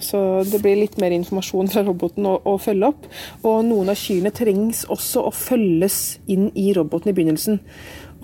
så, 0.00 0.20
det 0.48 0.62
blir 0.64 0.78
litt 0.80 0.96
mer 1.00 1.12
informasjon 1.12 1.68
fra 1.70 1.82
roboten 1.84 2.24
å, 2.28 2.38
å, 2.48 2.56
følge 2.60 2.88
opp. 2.88 3.08
Og 3.44 3.60
noen 3.68 3.92
av 3.92 3.98
kyrne 4.00 4.32
trengs 4.34 4.86
også 4.88 5.26
å 5.28 5.34
følges 5.34 6.20
inn 6.30 6.48
i 6.58 6.70
roboten 6.76 7.12
i 7.12 7.16
begynnelsen. 7.16 7.60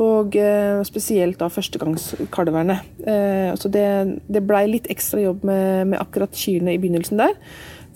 Og 0.02 0.36
eh, 0.40 0.80
spesielt 0.88 1.38
da 1.40 1.50
førstegangskalverne. 1.52 2.78
Eh, 3.04 3.52
så 3.60 3.70
det, 3.72 3.86
det 4.28 4.44
blei 4.48 4.64
litt 4.72 4.90
ekstra 4.92 5.22
jobb 5.24 5.44
med, 5.46 5.92
med, 5.92 6.00
akkurat 6.00 6.36
kyrne 6.36 6.74
i 6.74 6.80
begynnelsen 6.80 7.20
der. 7.20 7.36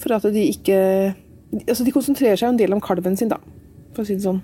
For 0.00 0.16
at 0.16 0.28
de 0.32 0.46
ikke 0.52 0.78
Altså 1.66 1.82
de 1.82 1.90
konsentrerer 1.90 2.38
seg 2.38 2.52
en 2.52 2.58
del 2.60 2.70
om 2.70 2.78
kalven 2.78 3.16
sin, 3.18 3.26
da, 3.26 3.40
for 3.90 4.04
å 4.04 4.06
si 4.06 4.14
det 4.14 4.22
sånn. 4.22 4.36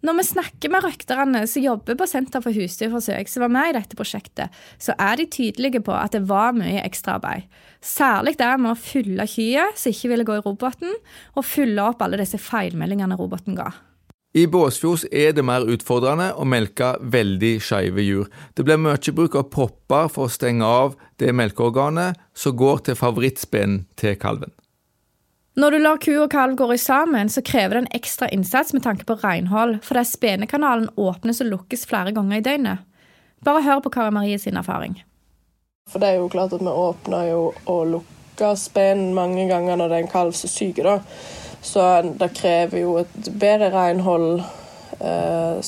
Når 0.00 0.16
vi 0.16 0.22
snakker 0.24 0.72
med 0.72 0.84
røkterne 0.86 1.42
som 1.44 1.60
jobber 1.60 1.96
på 2.00 2.06
Senter 2.08 2.40
for 2.40 2.56
husdyrforsøk, 2.56 3.28
som 3.28 3.44
var 3.44 3.52
med 3.52 3.68
i 3.68 3.74
dette 3.76 3.98
prosjektet, 3.98 4.48
så 4.80 4.94
er 4.96 5.20
de 5.20 5.26
tydelige 5.28 5.82
på 5.84 5.92
at 5.92 6.14
det 6.16 6.22
var 6.30 6.54
mye 6.56 6.80
ekstraarbeid. 6.86 7.44
Særlig 7.84 8.38
det 8.40 8.48
med 8.62 8.72
å 8.72 8.80
fylle 8.80 9.26
kyet 9.28 9.76
som 9.76 9.92
ikke 9.92 10.12
ville 10.14 10.24
gå 10.24 10.38
i 10.38 10.42
roboten, 10.46 10.96
og 11.36 11.44
fylle 11.44 11.84
opp 11.84 12.00
alle 12.06 12.22
disse 12.22 12.40
feilmeldingene 12.40 13.18
roboten 13.20 13.58
ga. 13.60 13.68
I 14.32 14.46
Båsfjord 14.46 15.04
er 15.12 15.34
det 15.36 15.42
mer 15.44 15.66
utfordrende 15.68 16.30
å 16.38 16.46
melke 16.48 16.94
veldig 17.02 17.56
skeive 17.66 18.04
jur. 18.06 18.30
Det 18.54 18.64
blir 18.64 18.80
mye 18.80 19.12
bruk 19.12 19.36
av 19.36 19.50
propper 19.52 20.08
for 20.08 20.30
å 20.30 20.32
stenge 20.32 20.64
av 20.64 20.94
det 21.20 21.34
melkeorganet 21.34 22.16
som 22.32 22.56
går 22.56 22.86
til 22.86 22.96
favorittspennen 22.96 23.84
til 24.00 24.16
kalven. 24.22 24.54
Når 25.58 25.70
du 25.70 25.78
lar 25.78 25.98
ku 25.98 26.12
og 26.22 26.30
kalv 26.30 26.54
gå 26.56 26.76
sammen, 26.78 27.28
så 27.28 27.42
krever 27.42 27.74
det 27.74 27.82
en 27.84 27.92
ekstra 27.98 28.28
innsats 28.28 28.72
med 28.72 28.84
tanke 28.84 29.04
på 29.04 29.18
renhold, 29.22 29.80
fordi 29.82 30.04
spenekanalen 30.06 30.92
åpnes 30.96 31.42
og 31.42 31.50
lukkes 31.50 31.86
flere 31.90 32.12
ganger 32.14 32.38
i 32.38 32.44
døgnet. 32.46 32.86
Bare 33.44 33.62
hør 33.62 33.80
på 33.80 33.90
Kari 33.90 34.10
Marie 34.14 34.38
sin 34.38 34.56
erfaring. 34.56 35.00
For 35.90 35.98
det 35.98 36.08
er 36.08 36.20
jo 36.20 36.30
klart 36.30 36.52
at 36.54 36.62
vi 36.62 36.70
åpner 36.70 37.30
jo 37.32 37.42
og 37.66 37.86
lukker 37.96 38.16
lukke 38.40 38.56
spenen 38.56 39.14
mange 39.14 39.48
ganger 39.48 39.76
når 39.76 39.88
det 39.88 39.96
er 39.96 40.02
en 40.04 40.12
kalv 40.12 40.32
som 40.32 40.48
syker. 40.48 40.84
da. 40.84 41.00
Så 41.62 42.02
det 42.02 42.34
krever 42.34 42.80
jo 42.80 42.98
et 42.98 43.30
bedre 43.32 43.70
renhold 43.70 44.40
eh, 45.00 45.60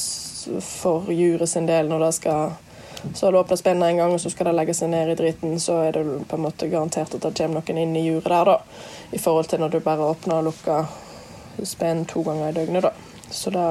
for 0.61 1.11
juret 1.13 1.49
sin 1.49 1.67
del 1.67 1.89
når 1.89 2.07
det 2.07 2.15
skal 2.15 2.53
så 3.15 3.27
har 3.27 3.33
du 3.33 3.39
åpna 3.39 3.57
spennet 3.57 3.89
en 3.89 3.97
gang, 3.97 4.13
og 4.15 4.21
så 4.21 4.31
skal 4.31 4.47
det 4.47 4.55
legge 4.55 4.75
seg 4.79 4.93
ned 4.93 5.09
i 5.11 5.15
dritten, 5.19 5.57
så 5.59 5.81
er 5.83 5.97
det 5.97 6.03
på 6.31 6.37
en 6.37 6.45
måte 6.45 6.69
garantert 6.71 7.17
at 7.17 7.25
det 7.25 7.33
kommer 7.35 7.59
noen 7.59 7.81
inn 7.83 7.97
i 7.99 8.05
juret 8.07 8.29
der, 8.31 8.47
da. 8.47 8.61
I 9.13 9.21
forhold 9.21 9.51
til 9.51 9.61
når 9.61 9.75
du 9.75 9.81
bare 9.85 10.09
åpner 10.09 10.41
og 10.41 10.49
lukker 10.51 10.89
spennen 11.69 12.07
to 12.09 12.23
ganger 12.25 12.49
i 12.49 12.57
døgnet, 12.57 12.87
da. 12.87 12.93
Så 13.33 13.53
det, 13.53 13.67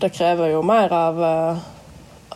det 0.00 0.12
krever 0.16 0.54
jo 0.54 0.62
mer 0.64 0.92
av, 0.92 1.20
eh, 1.24 1.62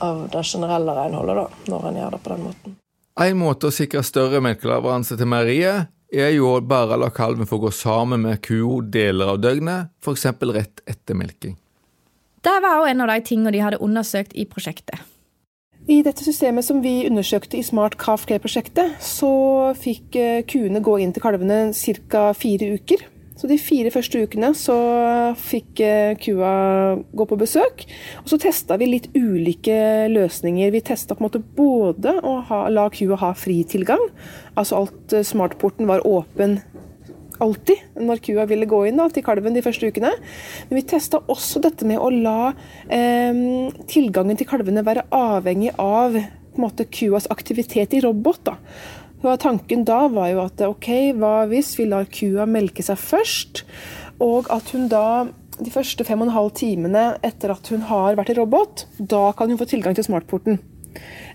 av 0.05 0.23
det 0.33 0.45
generelle 0.45 0.97
renholdet, 0.97 1.41
da, 1.41 1.73
når 1.73 1.89
en 1.89 2.01
gjør 2.03 2.17
det 2.17 2.23
på 2.25 2.35
den 2.35 2.47
måten. 2.49 2.77
En 3.25 3.39
måte 3.39 3.71
å 3.71 3.75
sikre 3.75 4.03
større 4.03 4.41
melkeleveranse 4.43 5.17
til 5.17 5.29
meieriet 5.31 5.91
er 6.15 6.33
jo 6.35 6.53
bare 6.67 6.97
å 6.97 7.03
la 7.05 7.11
kalven 7.15 7.49
få 7.49 7.61
gå 7.63 7.71
sammen 7.75 8.25
med 8.27 8.43
kua 8.45 8.81
deler 8.83 9.35
av 9.35 9.41
døgnet, 9.43 9.93
f.eks. 10.03 10.27
rett 10.55 10.83
etter 10.91 11.19
melking. 11.19 11.57
Det 12.45 12.55
var 12.61 12.83
òg 12.83 12.91
en 12.91 13.05
av 13.07 13.09
de 13.09 13.21
tingene 13.25 13.55
de 13.55 13.63
hadde 13.65 13.81
undersøkt 13.83 14.35
i 14.37 14.45
prosjektet. 14.51 15.01
I 15.85 15.99
dette 16.01 16.25
systemet 16.25 16.65
som 16.65 16.79
vi 16.81 17.03
undersøkte 17.05 17.59
i 17.59 17.65
Smart 17.65 17.99
Calf 18.01 18.23
Care-prosjektet, 18.25 18.95
så 19.05 19.29
fikk 19.77 20.17
eh, 20.17 20.45
kuene 20.49 20.81
gå 20.81 20.95
inn 21.05 21.13
til 21.13 21.21
kalvene 21.21 21.75
ca. 22.09 22.31
fire 22.33 22.71
uker. 22.79 23.03
Så 23.37 23.51
de 23.51 23.59
fire 23.61 23.91
første 23.93 24.23
ukene 24.25 24.55
så 24.57 24.77
fikk 25.37 25.83
eh, 25.85 26.15
kua 26.23 26.55
gå 27.13 27.27
på 27.29 27.37
besøk. 27.37 27.85
Og 28.23 28.33
så 28.33 28.39
testa 28.41 28.79
vi 28.81 28.89
litt 28.95 29.11
ulike 29.13 30.09
løsninger. 30.09 30.73
Vi 30.73 30.85
testa 30.89 31.13
på 31.13 31.21
en 31.21 31.29
måte 31.29 31.43
både 31.45 32.17
å 32.25 32.39
ha, 32.49 32.63
la 32.73 32.87
kua 32.95 33.21
ha 33.21 33.35
fri 33.37 33.61
tilgang, 33.69 34.09
altså 34.57 34.81
alt 34.87 35.13
eh, 35.13 35.27
smartporten 35.27 35.91
var 35.91 36.07
åpen 36.09 36.63
alltid 37.43 38.01
når 38.01 38.23
kua 38.25 38.47
ville 38.51 38.69
gå 38.71 38.85
inn 38.89 39.01
da, 39.01 39.09
til 39.13 39.25
kalven 39.27 39.57
de 39.57 39.63
første 39.65 39.91
ukene. 39.91 40.13
Men 40.69 40.79
vi 40.79 40.87
testa 40.95 41.23
også 41.33 41.63
dette 41.65 41.89
med 41.89 42.01
å 42.03 42.11
la 42.13 42.53
eh, 42.89 43.43
tilgangen 43.91 44.39
til 44.39 44.49
kalvene 44.51 44.85
være 44.87 45.07
avhengig 45.15 45.75
av 45.81 46.19
måte, 46.61 46.87
kuas 46.87 47.27
aktivitet 47.35 47.97
i 47.97 48.03
robot. 48.05 48.45
Da. 48.47 48.59
Og 49.25 49.41
tanken 49.41 49.87
da 49.89 50.05
var 50.13 50.31
jo 50.33 50.43
at 50.45 50.61
ok, 50.67 50.91
hva 51.19 51.47
hvis 51.51 51.73
vi 51.79 51.89
lar 51.89 52.09
kua 52.13 52.47
melke 52.49 52.85
seg 52.85 53.01
først, 53.01 53.65
og 54.23 54.51
at 54.53 54.71
hun 54.75 54.87
da 54.93 55.07
de 55.55 55.71
første 55.71 56.05
fem 56.07 56.21
og 56.21 56.29
en 56.29 56.35
halv 56.35 56.53
timene 56.59 57.05
etter 57.25 57.53
at 57.55 57.69
hun 57.71 57.85
har 57.89 58.19
vært 58.19 58.35
i 58.35 58.39
robot, 58.39 58.87
da 58.99 59.29
kan 59.39 59.51
hun 59.51 59.61
få 59.61 59.69
tilgang 59.71 59.97
til 59.97 60.07
smartporten. 60.07 60.59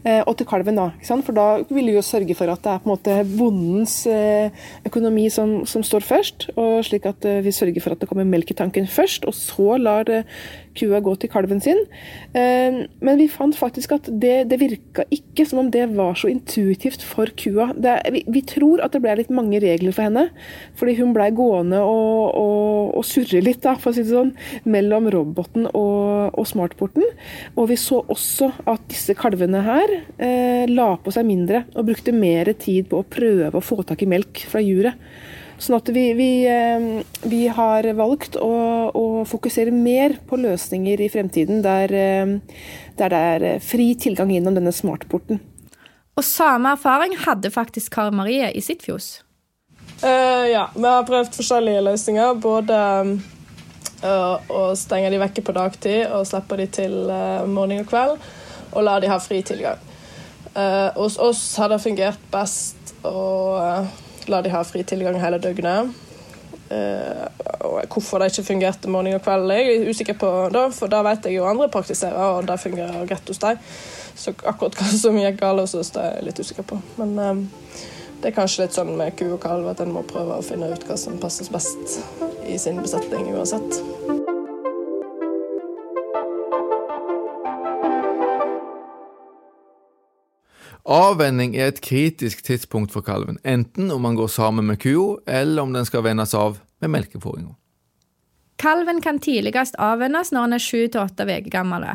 Eh, 0.08 0.22
og 0.24 0.38
til 0.40 0.48
kalven, 0.48 0.80
da. 0.80 0.90
For 1.04 1.36
da 1.36 1.48
vil 1.68 1.92
vi 1.92 1.98
jo 1.98 2.06
sørge 2.06 2.36
for 2.38 2.52
at 2.52 2.64
det 2.64 2.72
er 2.72 2.84
på 2.84 2.88
en 2.88 2.94
måte 2.94 3.18
bondens 3.34 3.96
eh, 4.08 4.56
økonomi 4.88 5.28
som, 5.34 5.60
som 5.68 5.84
står 5.86 6.06
først. 6.08 6.50
og 6.56 6.86
Slik 6.88 7.08
at 7.10 7.28
eh, 7.28 7.42
vi 7.44 7.56
sørger 7.56 7.84
for 7.84 7.96
at 7.96 8.04
det 8.04 8.10
kommer 8.12 8.28
melk 8.28 8.54
i 8.54 8.58
tanken 8.58 8.88
først, 8.90 9.28
og 9.28 9.36
så 9.36 9.76
lar 9.80 10.08
kua 10.80 11.02
gå 11.04 11.12
til 11.20 11.32
kalven 11.32 11.60
sin. 11.60 11.80
Men 12.32 13.18
vi 13.20 13.26
fant 13.28 13.58
faktisk 13.58 13.98
at 13.98 14.06
det, 14.22 14.46
det 14.48 14.60
virka 14.62 15.04
ikke 15.12 15.44
som 15.50 15.60
om 15.64 15.72
det 15.74 15.90
var 15.92 16.16
så 16.16 16.30
intuitivt 16.32 17.04
for 17.04 17.28
kua. 17.36 17.72
Det, 17.76 17.98
vi, 18.14 18.22
vi, 18.30 18.44
tror 18.48 18.86
at 18.86 18.94
det 18.96 19.02
ble 19.04 19.18
litt 19.20 19.34
mange 19.34 19.60
regler 19.60 19.96
for 19.96 20.08
henne, 20.08 20.30
fordi 20.80 20.96
hun 21.02 21.12
blei 21.18 21.28
gående 21.36 21.82
og, 21.84 22.38
og, 22.40 22.94
og, 23.02 23.04
surre 23.10 23.42
litt, 23.44 23.60
da, 23.66 23.76
for 23.82 23.92
å 23.92 23.98
si 23.98 24.06
det 24.06 24.14
sånn, 24.14 24.32
mellom 24.70 25.10
roboten 25.12 25.68
og, 25.74 26.38
og 26.40 26.48
smartporten. 26.48 27.04
Og 27.58 27.72
vi 27.74 27.80
så 27.82 28.00
også 28.08 28.54
at 28.70 28.88
disse 28.94 29.18
kalvene 29.20 29.66
her 29.66 29.89
eh, 30.18 30.64
la 30.70 30.90
på 31.02 31.14
seg 31.14 31.28
mindre 31.28 31.66
og 31.76 31.90
brukte 31.90 32.16
mer 32.16 32.52
tid 32.60 32.90
på 32.92 33.02
å 33.02 33.08
prøve 33.08 33.58
å 33.58 33.64
få 33.64 33.82
tak 33.88 34.04
i 34.06 34.10
melk 34.10 34.44
fra 34.50 34.64
juret. 34.64 34.98
Sånn 35.60 35.76
at 35.76 35.90
vi, 35.92 36.06
vi, 36.16 36.30
eh, 36.48 37.04
vi 37.28 37.42
har 37.52 37.88
valgt 37.98 38.38
å, 38.40 38.52
å, 38.96 39.06
fokusere 39.28 39.74
mer 39.76 40.16
på 40.28 40.40
løsninger 40.40 41.02
i 41.04 41.10
fremtiden 41.12 41.64
der, 41.66 41.92
eh, 41.92 42.62
der 43.00 43.12
det 43.16 43.24
er 43.34 43.64
fri 43.64 43.92
tilgang 44.00 44.32
gjennom 44.32 44.56
denne 44.56 44.76
smartporten. 44.76 45.42
Og 46.20 46.26
samme 46.28 46.76
erfaring 46.76 47.16
hadde 47.26 47.52
faktisk 47.52 47.94
Kari 47.96 48.16
Marie 48.16 48.52
i 48.56 48.64
sitt 48.64 48.84
fjos. 48.88 49.20
Uh, 50.00 50.48
ja, 50.48 50.66
vi 50.76 50.88
har 50.88 51.08
prøvd 51.08 51.36
forskjellige 51.36 51.84
løsninger. 51.84 52.36
Både 52.44 52.80
uh, 54.04 54.36
å 54.52 54.64
stenge 54.80 55.12
de 55.12 55.20
vekke 55.20 55.44
på 55.44 55.56
dagtid 55.56 56.06
og 56.08 56.28
slippe 56.28 56.60
de 56.60 56.68
til 56.80 56.96
uh, 57.08 57.48
morgen 57.48 57.84
og 57.84 57.92
kveld 57.92 58.30
og 58.74 58.86
la 58.86 59.00
de 59.00 59.10
ha 59.12 59.20
fri 59.22 59.42
tilgang. 59.46 59.80
Uh, 60.56 60.90
hos 60.96 61.18
oss 61.22 61.42
har 61.62 61.70
det 61.70 61.82
fungert 61.84 62.22
best 62.34 62.94
å 63.06 63.20
uh, 63.60 63.90
la 64.30 64.42
de 64.42 64.54
ha 64.54 64.64
fri 64.66 64.84
tilgang 64.88 65.20
hele 65.22 65.40
døgnet. 65.42 65.94
Uh, 66.70 67.26
hvorfor 67.90 68.22
det 68.22 68.32
ikke 68.32 68.48
fungerte 68.52 68.92
morgen 68.92 69.18
og 69.18 69.24
kveld, 69.26 69.52
er 69.54 69.64
jeg 69.64 69.94
usikker 69.94 70.18
på, 70.22 70.34
da, 70.54 70.68
for 70.74 70.92
da 70.92 71.02
vet 71.06 71.26
jeg 71.26 71.40
jo 71.40 71.48
andre 71.50 71.70
praktiserer, 71.74 72.38
og 72.38 72.50
det 72.50 72.60
fungerer 72.62 73.08
greit 73.10 73.32
hos 73.32 73.42
dem. 73.42 73.62
Så 74.20 74.36
akkurat 74.44 74.76
hva 74.78 74.90
som 74.92 75.18
gikk 75.18 75.40
galt 75.42 75.64
hos 75.64 75.78
oss, 75.80 75.94
det 75.96 76.04
er 76.04 76.20
jeg 76.20 76.30
litt 76.30 76.44
usikker 76.44 76.68
på. 76.74 76.82
Men 77.00 77.16
det 78.20 78.32
er 78.32 78.36
kanskje 78.36 78.66
litt 78.66 78.76
sånn 78.76 78.98
med 79.00 79.16
ku 79.20 79.30
og 79.30 79.40
kalv 79.44 79.70
at 79.72 79.80
en 79.84 79.94
må 79.96 80.04
prøve 80.08 80.40
å 80.40 80.46
finne 80.46 80.74
ut 80.74 80.84
hva 80.90 81.00
som 81.00 81.20
passes 81.24 81.52
best 81.54 82.02
i 82.44 82.60
sin 82.60 82.82
besetning 82.84 83.32
uansett. 83.32 83.80
Avvenning 90.90 91.54
er 91.54 91.68
et 91.70 91.84
kritisk 91.86 92.42
tidspunkt 92.48 92.90
for 92.96 93.06
kalven, 93.06 93.38
enten 93.46 93.92
om 93.94 94.02
man 94.02 94.16
går 94.18 94.32
sammen 94.34 94.66
med 94.66 94.80
kua, 94.82 95.20
eller 95.30 95.62
om 95.62 95.74
den 95.76 95.86
skal 95.86 96.02
vennes 96.02 96.34
av 96.34 96.58
med 96.82 96.90
melkefôringa. 96.90 97.54
Kalven 98.60 98.98
kan 99.02 99.20
tidligst 99.22 99.78
avvennes 99.78 100.34
når 100.34 100.48
den 100.48 100.58
er 100.58 100.64
sju 100.64 100.88
til 100.88 101.04
åtte 101.04 101.28
uker 101.30 101.52
gammel. 101.54 101.86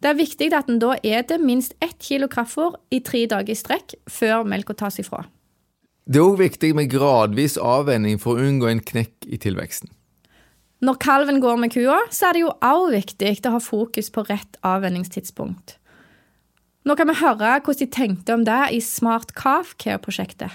Det 0.00 0.10
er 0.10 0.18
viktig 0.18 0.48
at 0.56 0.66
den 0.66 0.80
da 0.80 0.96
eter 1.04 1.44
minst 1.44 1.76
ett 1.84 2.00
kilo 2.00 2.26
kraftfôr 2.32 2.78
i 2.90 3.02
tre 3.04 3.26
dager 3.28 3.52
i 3.52 3.58
strekk 3.58 3.98
før 4.10 4.48
melka 4.48 4.74
tas 4.80 4.96
ifra. 4.98 5.26
Det 6.08 6.18
er 6.18 6.24
òg 6.24 6.40
viktig 6.40 6.72
med 6.74 6.90
gradvis 6.90 7.58
avvenning 7.60 8.16
for 8.18 8.40
å 8.40 8.48
unngå 8.48 8.72
en 8.72 8.80
knekk 8.82 9.28
i 9.28 9.38
tilveksten. 9.44 9.92
Når 10.82 10.98
kalven 11.04 11.38
går 11.44 11.60
med 11.60 11.76
kua, 11.76 12.00
så 12.10 12.30
er 12.30 12.34
det 12.34 12.46
jo 12.46 12.56
òg 12.64 12.88
viktig 12.96 13.36
å 13.46 13.54
ha 13.54 13.62
fokus 13.62 14.08
på 14.10 14.24
rett 14.26 14.56
avvenningstidspunkt. 14.66 15.76
Nå 16.82 16.96
kan 16.98 17.06
vi 17.06 17.14
høre 17.20 17.60
hvordan 17.62 17.78
de 17.78 17.86
tenkte 17.94 18.34
om 18.34 18.42
det 18.46 18.60
i 18.74 18.80
Smart 18.82 19.30
Care-prosjektet. 19.38 20.50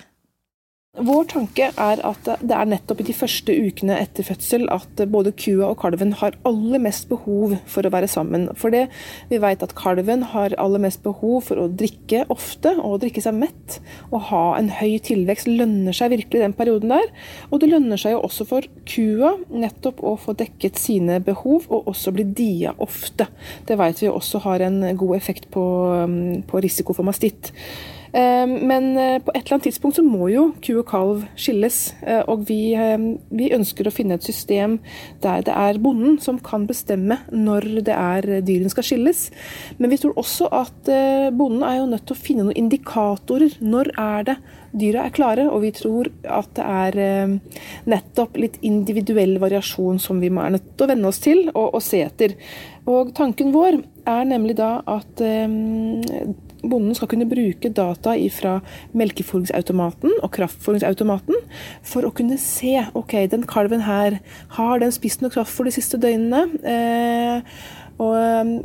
Vår 0.98 1.28
tanke 1.30 1.68
er 1.70 2.00
at 2.06 2.26
det 2.26 2.54
er 2.58 2.70
nettopp 2.72 3.04
i 3.04 3.06
de 3.06 3.14
første 3.14 3.54
ukene 3.54 4.00
etter 4.02 4.26
fødsel 4.26 4.64
at 4.74 5.02
både 5.14 5.30
kua 5.38 5.68
og 5.70 5.78
kalven 5.84 6.16
har 6.18 6.34
aller 6.48 6.82
mest 6.82 7.06
behov 7.12 7.54
for 7.70 7.86
å 7.86 7.92
være 7.94 8.10
sammen. 8.10 8.48
For 8.58 8.74
det, 8.74 8.88
vi 9.30 9.38
vet 9.44 9.62
at 9.62 9.76
kalven 9.78 10.24
har 10.32 10.56
aller 10.58 10.82
mest 10.82 11.04
behov 11.06 11.52
for 11.52 11.62
å 11.62 11.68
drikke 11.70 12.24
ofte 12.34 12.74
og 12.82 13.04
drikke 13.04 13.22
seg 13.22 13.38
mett. 13.38 13.78
Å 14.10 14.22
ha 14.32 14.42
en 14.58 14.72
høy 14.74 14.98
tilvekst 15.06 15.52
lønner 15.52 15.94
seg 15.94 16.16
virkelig 16.16 16.42
den 16.42 16.56
perioden 16.58 16.96
der. 16.96 17.12
Og 17.52 17.62
det 17.62 17.70
lønner 17.70 18.02
seg 18.02 18.16
jo 18.16 18.24
også 18.26 18.48
for 18.50 18.66
kua 18.90 19.36
nettopp 19.54 20.02
å 20.02 20.16
få 20.18 20.34
dekket 20.40 20.82
sine 20.82 21.20
behov, 21.22 21.68
og 21.70 21.92
også 21.94 22.16
bli 22.16 22.26
dia 22.38 22.74
ofte. 22.82 23.30
Det 23.70 23.78
vet 23.78 24.02
vi 24.02 24.10
også 24.10 24.42
har 24.48 24.66
en 24.66 24.82
god 24.98 25.14
effekt 25.20 25.46
på, 25.54 25.68
på 26.50 26.66
risiko 26.66 26.98
for 26.98 27.06
mastitt. 27.06 27.54
Ehm, 28.14 28.54
men 28.68 28.98
eh, 28.98 29.20
på 29.24 29.34
et 29.34 29.42
eller 29.44 29.58
annet 29.58 29.68
tidspunkt 29.68 29.98
så 29.98 30.04
må 30.06 30.30
jo 30.32 30.50
ku 30.64 30.72
og 30.80 30.88
kalv 30.90 31.24
skilles. 31.40 31.80
Eh, 32.06 32.22
og 32.30 32.46
vi, 32.48 32.74
ehm, 32.78 33.10
vi, 33.30 33.50
ønsker 33.58 33.88
å 33.88 33.94
finne 33.94 34.18
et 34.18 34.28
system 34.28 34.78
der 35.24 35.44
det 35.48 35.56
er 35.56 35.82
bonden 35.82 36.18
som 36.24 36.40
kan 36.44 36.68
bestemme 36.70 37.20
når 37.32 37.68
det 37.88 37.96
er 37.96 38.28
dyrene 38.46 38.72
skal 38.74 38.88
skilles. 38.88 39.28
Men 39.78 39.92
vi 39.94 40.00
tror 40.02 40.18
også 40.20 40.50
at 40.56 40.92
eh, 40.92 41.28
bonden 41.36 41.66
er 41.68 41.82
jo 41.82 41.90
nødt 41.92 42.08
til 42.08 42.18
å 42.18 42.22
finne 42.22 42.48
noen 42.48 42.62
indikatorer. 42.64 43.60
Når 43.64 43.92
er 43.98 44.30
det 44.32 44.38
dyra 44.78 45.08
er 45.08 45.16
klare? 45.16 45.48
Og 45.52 45.64
vi 45.66 45.74
tror 45.76 46.12
at 46.24 46.54
det 46.58 46.66
er 46.66 47.02
ehm, 47.04 47.38
nettopp 47.90 48.40
litt 48.40 48.60
individuell 48.66 49.38
variasjon 49.42 50.02
som 50.02 50.24
vi 50.24 50.32
må 50.34 50.46
er 50.46 50.58
nødt 50.58 50.74
til 50.76 50.88
å 50.88 50.92
venne 50.94 51.12
oss 51.12 51.22
til 51.24 51.48
og, 51.54 51.78
og 51.78 51.84
se 51.84 52.04
etter. 52.06 52.38
Og 52.88 53.12
tanken 53.18 53.52
vår 53.52 53.82
er 54.08 54.28
nemlig 54.30 54.56
da 54.56 54.78
at 54.88 55.20
bonden 56.64 56.96
skal 56.98 57.10
kunne 57.12 57.28
bruke 57.30 57.72
data 57.74 58.16
fra 58.34 58.58
melkefôringsautomaten 58.98 60.20
og 60.22 60.32
kraftfôringsautomaten 60.36 61.42
for 61.86 62.08
å 62.08 62.14
kunne 62.16 62.40
se 62.42 62.76
ok, 62.98 63.28
den 63.32 63.46
kalven 63.50 63.86
her, 63.86 64.20
har 64.58 64.80
den 64.82 64.94
spist 64.96 65.22
noe 65.22 65.34
kraftfôr 65.34 65.70
de 65.70 65.76
siste 65.78 66.00
døgnene? 66.02 66.48
Eh, 66.64 67.60
og, 67.98 68.16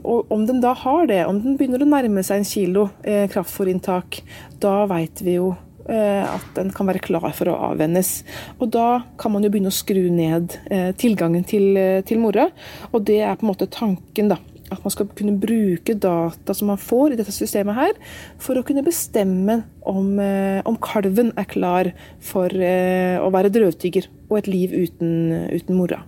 og, 0.04 0.32
om 0.32 0.46
den 0.48 0.60
da 0.60 0.74
har 0.76 1.06
det, 1.08 1.22
om 1.24 1.40
den 1.40 1.56
begynner 1.56 1.84
å 1.84 1.88
nærme 1.88 2.24
seg 2.26 2.42
en 2.42 2.48
kilo 2.48 2.88
eh, 3.00 3.24
kraftfôrinntak, 3.32 4.20
da 4.60 4.82
veit 4.90 5.22
vi 5.24 5.38
jo 5.38 5.54
eh, 5.88 6.24
at 6.28 6.52
den 6.58 6.72
kan 6.76 6.88
være 6.90 7.00
klar 7.04 7.30
for 7.36 7.48
å 7.48 7.58
avvennes. 7.70 8.18
Og 8.60 8.72
da 8.76 9.02
kan 9.20 9.32
man 9.32 9.44
jo 9.46 9.52
begynne 9.52 9.72
å 9.72 9.76
skru 9.76 10.04
ned 10.12 10.58
eh, 10.68 10.90
tilgangen 11.00 11.48
til, 11.48 11.72
eh, 11.80 12.00
til 12.08 12.20
mora, 12.20 12.50
og 12.92 13.06
det 13.08 13.22
er 13.24 13.38
på 13.38 13.48
en 13.48 13.54
måte 13.54 13.70
tanken, 13.72 14.34
da 14.34 14.40
at 14.72 14.84
man 14.84 14.94
skal 14.94 15.08
kunne 15.16 15.36
bruke 15.40 15.94
data 15.98 16.54
som 16.56 16.70
man 16.72 16.80
får 16.80 17.14
i 17.14 17.18
dette 17.20 17.34
systemet 17.34 17.76
her, 17.76 17.98
for 18.42 18.58
å 18.58 18.64
kunne 18.66 18.84
bestemme 18.86 19.62
om, 19.88 20.18
eh, 20.20 20.62
om 20.68 20.78
kalven 20.82 21.32
er 21.36 21.48
klar 21.50 21.92
for 22.20 22.48
eh, 22.48 23.18
å 23.20 23.30
være 23.34 23.52
drøvtygger 23.52 24.08
og 24.30 24.38
et 24.40 24.50
liv 24.50 24.74
uten, 24.74 25.12
uten 25.52 25.78
mora. 25.78 26.02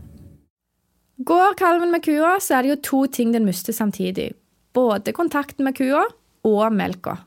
Går 1.24 1.54
kalven 1.60 1.92
med 1.94 2.02
kua, 2.02 2.40
så 2.42 2.58
er 2.58 2.64
det 2.64 2.72
jo 2.72 2.82
to 2.88 3.04
ting 3.06 3.30
den 3.32 3.46
mister 3.46 3.72
samtidig. 3.72 4.32
Både 4.74 5.14
kontakten 5.14 5.64
med 5.64 5.76
kua 5.78 6.02
og 6.44 6.72
melka. 6.74 7.20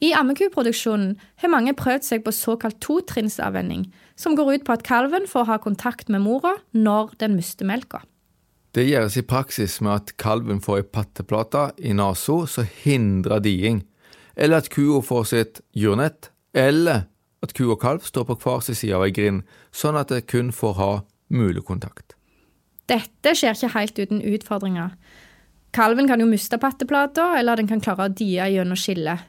I 0.00 0.14
ammekuproduksjonen 0.16 1.16
har 1.42 1.52
mange 1.52 1.74
prøvd 1.76 2.06
seg 2.06 2.22
på 2.24 2.32
såkalt 2.32 2.78
totrinnsavvenning, 2.80 3.90
som 4.16 4.36
går 4.38 4.54
ut 4.54 4.64
på 4.64 4.72
at 4.72 4.84
kalven 4.86 5.26
får 5.28 5.48
ha 5.50 5.58
kontakt 5.60 6.08
med 6.08 6.24
mora 6.24 6.54
når 6.72 7.12
den 7.20 7.36
mister 7.36 7.68
melka. 7.68 8.00
Det 8.74 8.84
gjøres 8.86 9.16
i 9.18 9.26
praksis 9.26 9.80
med 9.82 9.92
at 9.96 10.12
kalven 10.20 10.60
får 10.62 10.82
ei 10.82 10.86
patteplate 10.94 11.62
i 11.82 11.94
nesa 11.96 12.36
som 12.46 12.68
hindrer 12.84 13.42
diing, 13.42 13.82
eller 14.36 14.62
at 14.62 14.70
kua 14.70 15.00
får 15.02 15.24
sitt 15.32 15.60
jurnett, 15.74 16.30
eller 16.54 17.08
at 17.42 17.54
ku 17.56 17.64
og 17.72 17.80
kalv 17.82 18.04
står 18.06 18.28
på 18.28 18.36
hver 18.44 18.62
sin 18.62 18.78
side 18.78 18.94
av 18.94 19.06
ei 19.06 19.14
grind, 19.16 19.42
sånn 19.74 19.98
at 19.98 20.12
det 20.12 20.28
kun 20.30 20.52
får 20.54 20.76
ha 20.78 20.92
mulig 21.34 21.64
kontakt. 21.66 22.14
Dette 22.90 23.34
skjer 23.38 23.56
ikke 23.56 23.74
helt 23.74 23.98
uten 23.98 24.22
utfordringer. 24.22 24.94
Kalven 25.74 26.08
kan 26.10 26.22
jo 26.22 26.28
miste 26.30 26.58
patteplata, 26.58 27.32
eller 27.38 27.58
den 27.58 27.70
kan 27.70 27.82
klare 27.82 28.08
å 28.08 28.14
die 28.14 28.38
gjennom 28.38 28.78
skillet. 28.78 29.26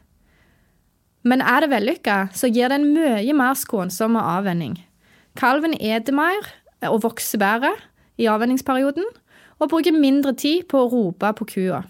Men 1.21 1.43
er 1.45 1.61
det 1.61 1.69
vellykka, 1.73 2.17
så 2.33 2.49
gir 2.49 2.69
det 2.69 2.79
en 2.79 2.89
mye 2.95 3.35
mer 3.37 3.57
skånsom 3.57 4.17
avvenning. 4.17 4.79
Kalven 5.37 5.75
eter 5.77 6.13
mer 6.17 6.49
og 6.89 7.03
vokser 7.05 7.41
bedre 7.41 7.75
i 8.17 8.25
avvenningsperioden, 8.29 9.05
og 9.61 9.69
bruker 9.69 9.93
mindre 9.93 10.33
tid 10.37 10.65
på 10.71 10.81
å 10.81 10.89
rope 10.89 11.33
på 11.37 11.47
kua. 11.53 11.83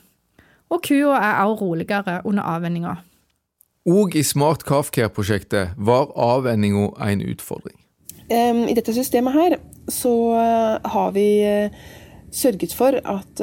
Og 0.72 0.84
kua 0.84 1.20
er 1.20 1.40
også 1.46 1.64
roligere 1.64 2.20
under 2.28 2.48
avvenninga. 2.48 2.98
Og 3.90 4.16
i 4.16 4.22
Smart 4.24 4.64
Calfcare-prosjektet 4.68 5.78
var 5.78 6.12
avvenninga 6.20 6.92
en 7.08 7.24
utfordring. 7.32 7.78
I 8.32 8.76
dette 8.78 8.94
systemet 8.96 9.36
her 9.36 9.58
så 9.92 10.12
eh, 10.40 10.92
har 10.94 11.10
vi 11.12 11.26
eh, 11.44 11.74
sørget 12.32 12.72
for 12.78 12.96
at 12.96 13.42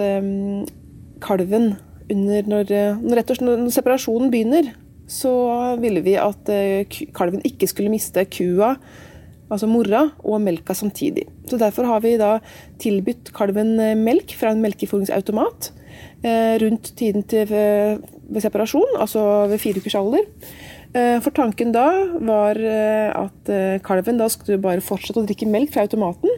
kalven 1.21 1.75
under, 2.09 2.47
når, 2.49 2.71
eh, 2.73 3.03
når, 3.03 3.35
når 3.43 3.75
separasjonen 3.75 4.31
begynner, 4.33 4.71
så 5.09 5.33
ville 5.81 6.01
vi 6.05 6.15
at 6.21 6.49
kalven 7.17 7.45
ikke 7.45 7.69
skulle 7.69 7.93
miste 7.93 8.25
kua, 8.29 8.75
altså 9.49 9.69
mora, 9.71 10.05
og 10.25 10.43
melka 10.45 10.77
samtidig. 10.77 11.27
Så 11.49 11.59
Derfor 11.61 11.89
har 11.89 12.05
vi 12.05 12.17
da 12.21 12.39
tilbudt 12.81 13.33
kalven 13.37 13.77
melk 14.05 14.35
fra 14.39 14.53
en 14.53 14.63
melkeforingsautomat 14.65 15.73
rundt 16.63 16.93
tiden 16.99 17.25
til 17.31 17.47
ved 17.49 18.43
separasjon, 18.45 18.99
altså 19.01 19.21
ved 19.51 19.59
fire 19.63 19.81
ukers 19.81 19.97
alder. 19.99 20.27
Eh, 20.97 21.19
for 21.21 21.35
tanken 21.37 21.73
da 21.75 21.87
var 22.25 22.57
eh, 22.57 23.09
at 23.13 23.51
eh, 23.53 23.81
kalven 23.85 24.21
da 24.21 24.29
skulle 24.33 24.61
bare 24.63 24.85
fortsette 24.85 25.21
å 25.21 25.27
drikke 25.29 25.49
melk 25.51 25.75
fra 25.75 25.85
automaten. 25.85 26.33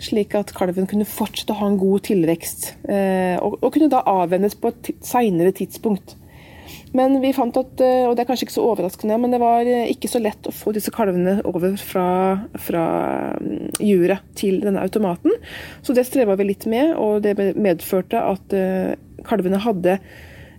Slik 0.00 0.34
at 0.36 0.52
kalven 0.56 0.88
kunne 0.90 1.08
fortsette 1.08 1.54
å 1.54 1.60
ha 1.60 1.68
en 1.70 1.78
god 1.80 2.06
tilvekst, 2.08 2.70
og, 3.44 3.66
kunne 3.68 3.90
da 3.92 4.00
avvennes 4.08 4.54
på 4.56 4.70
et 4.72 4.88
seinere 5.04 5.52
tidspunkt. 5.52 6.14
Men 6.96 7.20
vi 7.22 7.30
fant 7.36 7.54
at, 7.60 7.82
og 7.82 8.14
det 8.16 8.24
er 8.24 8.28
kanskje 8.28 8.48
ikke 8.48 8.56
så 8.56 8.64
overraskende, 8.72 9.18
men 9.22 9.34
det 9.34 9.38
var 9.42 9.68
ikke 9.68 10.10
så 10.10 10.18
lett 10.22 10.48
å 10.50 10.54
få 10.54 10.72
disse 10.74 10.90
kalvene 10.94 11.36
over 11.46 11.76
fra, 11.78 12.06
fra 12.58 12.86
mm, 13.38 13.78
juret 13.78 14.26
til 14.38 14.58
denne 14.64 14.82
automaten. 14.82 15.36
Så 15.86 15.94
det 15.94 16.08
streva 16.08 16.34
vi 16.40 16.48
litt 16.48 16.66
med, 16.70 16.96
og 16.98 17.22
det 17.26 17.36
medførte 17.54 18.24
at 18.32 18.58
kalvene 19.28 19.62
hadde 19.62 20.00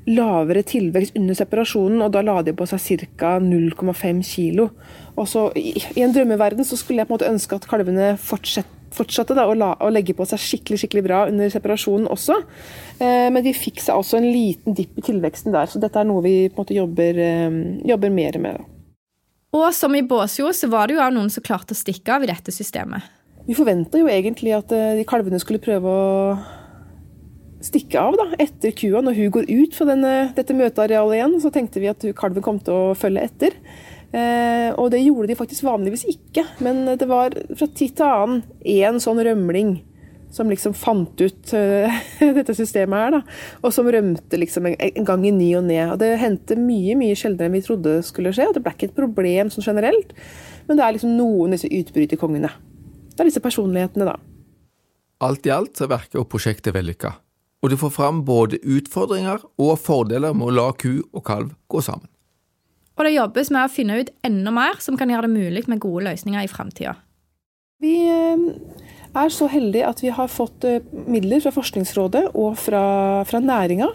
lavere 0.10 0.64
tilvekst 0.66 1.18
under 1.20 1.38
separasjonen, 1.38 2.02
og 2.02 2.14
da 2.16 2.24
la 2.26 2.40
de 2.46 2.54
på 2.58 2.66
seg 2.70 3.06
ca. 3.20 3.36
0,5 3.44 4.22
kg. 4.26 4.68
I, 5.60 5.74
en 6.02 6.14
drømmeverden 6.16 6.66
så 6.66 6.80
skulle 6.80 7.04
jeg 7.04 7.10
på 7.10 7.14
en 7.14 7.20
måte 7.20 7.32
ønske 7.32 7.58
at 7.58 7.68
kalvene 7.70 8.14
fortsatte 8.22 8.81
fortsatte 8.96 9.36
da, 9.38 9.48
å, 9.48 9.56
la, 9.58 9.72
å, 9.80 9.90
legge 9.94 10.16
på 10.18 10.26
seg 10.28 10.42
skikkelig 10.42 10.82
skikkelig 10.82 11.06
bra 11.06 11.22
under 11.30 11.52
separasjonen 11.52 12.10
også. 12.12 12.38
Eh, 13.00 13.30
men 13.34 13.46
de 13.46 13.56
fikk 13.56 13.82
seg 13.84 14.00
også 14.00 14.20
en 14.20 14.30
liten 14.30 14.78
dipp 14.78 15.00
i 15.00 15.06
tilveksten 15.06 15.56
der, 15.56 15.70
så 15.72 15.82
dette 15.82 16.02
er 16.02 16.08
noe 16.10 16.24
vi 16.26 16.36
på 16.50 16.60
en 16.60 16.64
måte 16.66 16.78
jobber, 16.78 17.24
eh, 17.24 17.58
jobber 17.88 18.14
mer 18.14 18.40
med. 18.44 18.60
Da. 18.60 18.68
Og 19.62 19.68
som 19.76 19.96
i 19.96 20.04
Båsjord 20.08 20.56
så 20.56 20.70
var 20.72 20.88
det 20.88 20.96
jo 20.96 21.10
noen 21.12 21.32
som 21.32 21.44
klarte 21.44 21.76
å 21.76 21.80
stikke 21.80 22.16
av 22.16 22.24
i 22.24 22.32
dette 22.32 22.54
systemet. 22.56 23.04
Vi 23.48 23.58
forventa 23.58 24.00
jo 24.00 24.10
egentlig 24.12 24.54
at 24.56 24.72
eh, 24.76 24.98
de 25.00 25.08
kalvene 25.08 25.40
skulle 25.42 25.64
prøve 25.64 25.92
å 25.92 26.10
stikke 27.62 28.02
av 28.02 28.18
da, 28.18 28.28
etter 28.42 28.74
kua. 28.78 29.02
Når 29.06 29.18
hun 29.18 29.34
går 29.36 29.50
ut 29.50 29.76
fra 29.78 29.88
denne, 29.92 30.14
dette 30.38 30.56
møtearealet 30.58 31.18
igjen, 31.18 31.40
så 31.44 31.52
tenkte 31.54 31.82
vi 31.84 31.90
at 31.92 32.06
kalven 32.18 32.46
kom 32.46 32.62
til 32.64 32.78
å 32.78 32.94
følge 32.98 33.26
etter. 33.28 33.58
Eh, 34.12 34.70
og 34.76 34.90
det 34.92 35.04
gjorde 35.06 35.30
de 35.32 35.38
faktisk 35.40 35.66
vanligvis 35.68 36.06
ikke. 36.12 36.44
Men 36.64 36.84
det 37.00 37.08
var 37.10 37.36
fra 37.56 37.70
tid 37.70 37.96
til 37.98 38.08
annen 38.08 38.44
én 38.62 39.00
sånn 39.04 39.22
rømling 39.24 39.80
som 40.32 40.48
liksom 40.48 40.72
fant 40.80 41.20
ut 41.20 41.50
uh, 41.60 41.96
dette 42.38 42.54
systemet 42.56 43.02
her, 43.02 43.18
da. 43.18 43.40
Og 43.68 43.74
som 43.76 43.90
rømte 43.92 44.40
liksom 44.40 44.70
en, 44.70 45.08
gang 45.08 45.26
i 45.28 45.34
ny 45.36 45.50
og 45.60 45.66
ne. 45.68 45.82
Og 45.92 45.98
det 46.00 46.14
hendte 46.22 46.56
mye 46.56 46.96
mye 47.00 47.18
sjeldnere 47.20 47.50
enn 47.50 47.58
vi 47.58 47.66
trodde 47.66 47.98
skulle 48.08 48.32
skje. 48.36 48.48
og 48.48 48.56
Det 48.56 48.64
ble 48.64 48.72
ikke 48.78 48.88
et 48.94 49.00
problem 49.00 49.52
sånn 49.52 49.68
generelt, 49.68 50.16
men 50.70 50.80
det 50.80 50.86
er 50.86 50.96
liksom 50.96 51.18
noen 51.18 51.58
disse 51.58 51.68
utbryterkongene. 51.68 52.54
Det 53.12 53.20
er 53.20 53.28
disse 53.28 53.44
personlighetene, 53.44 54.08
da. 54.08 54.16
Alt 55.22 55.46
i 55.46 55.52
alt 55.54 55.76
så 55.78 55.92
virker 55.92 56.24
prosjektet 56.32 56.74
vellykka 56.74 57.12
og 57.62 57.70
du 57.70 57.78
får 57.78 57.94
fram 57.94 58.24
både 58.26 58.60
utfordringer 58.66 59.44
og 59.62 59.76
fordeler 59.80 60.34
med 60.34 60.50
å 60.50 60.56
la 60.58 60.70
ku 60.74 61.04
og 61.14 61.24
kalv 61.26 61.54
gå 61.70 61.84
sammen. 61.86 62.08
Og 62.98 63.06
det 63.08 63.16
jobbes 63.16 63.52
med 63.54 63.66
å 63.66 63.72
finne 63.72 64.00
ut 64.02 64.12
enda 64.28 64.54
mer 64.56 64.82
som 64.84 64.98
kan 65.00 65.12
gjøre 65.12 65.30
det 65.30 65.36
mulig 65.36 65.68
med 65.72 65.82
gode 65.84 66.06
løsninger 66.10 66.44
i 66.44 66.52
framtida. 66.52 66.98
Vi 67.82 67.96
eh, 68.06 68.44
er 69.18 69.32
så 69.34 69.48
heldige 69.50 69.88
at 69.90 70.04
vi 70.04 70.12
har 70.14 70.30
fått 70.30 70.68
eh, 70.70 70.84
midler 71.10 71.42
fra 71.42 71.54
Forskningsrådet 71.56 72.28
og 72.36 72.60
fra, 72.62 72.84
fra 73.30 73.42
næringa 73.42 73.90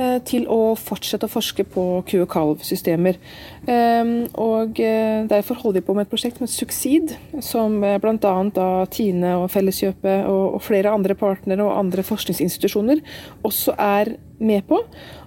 Eh, 0.00 0.18
til 0.24 0.46
å 0.48 0.74
fortsette 0.78 1.26
å 1.26 1.32
forske 1.32 1.64
på 1.68 1.84
ku 2.08 2.16
og 2.22 2.28
kalv-systemer. 2.32 3.18
Og 4.40 4.80
Derfor 5.30 5.60
holder 5.60 5.80
vi 5.80 5.86
på 5.86 5.96
med 5.96 6.06
et 6.06 6.12
prosjekt 6.12 6.40
med 6.40 6.50
Succeed, 6.52 7.14
som 7.44 7.80
bl.a. 7.82 8.34
Tine 8.92 9.34
og 9.42 9.50
Felleskjøpet 9.52 10.28
og 10.30 10.60
flere 10.64 10.94
andre 10.94 11.16
partnere 11.18 11.66
og 11.66 11.76
andre 11.76 12.04
forskningsinstitusjoner 12.06 13.02
også 13.46 13.76
er 13.76 14.14
med 14.40 14.64
på. 14.68 14.80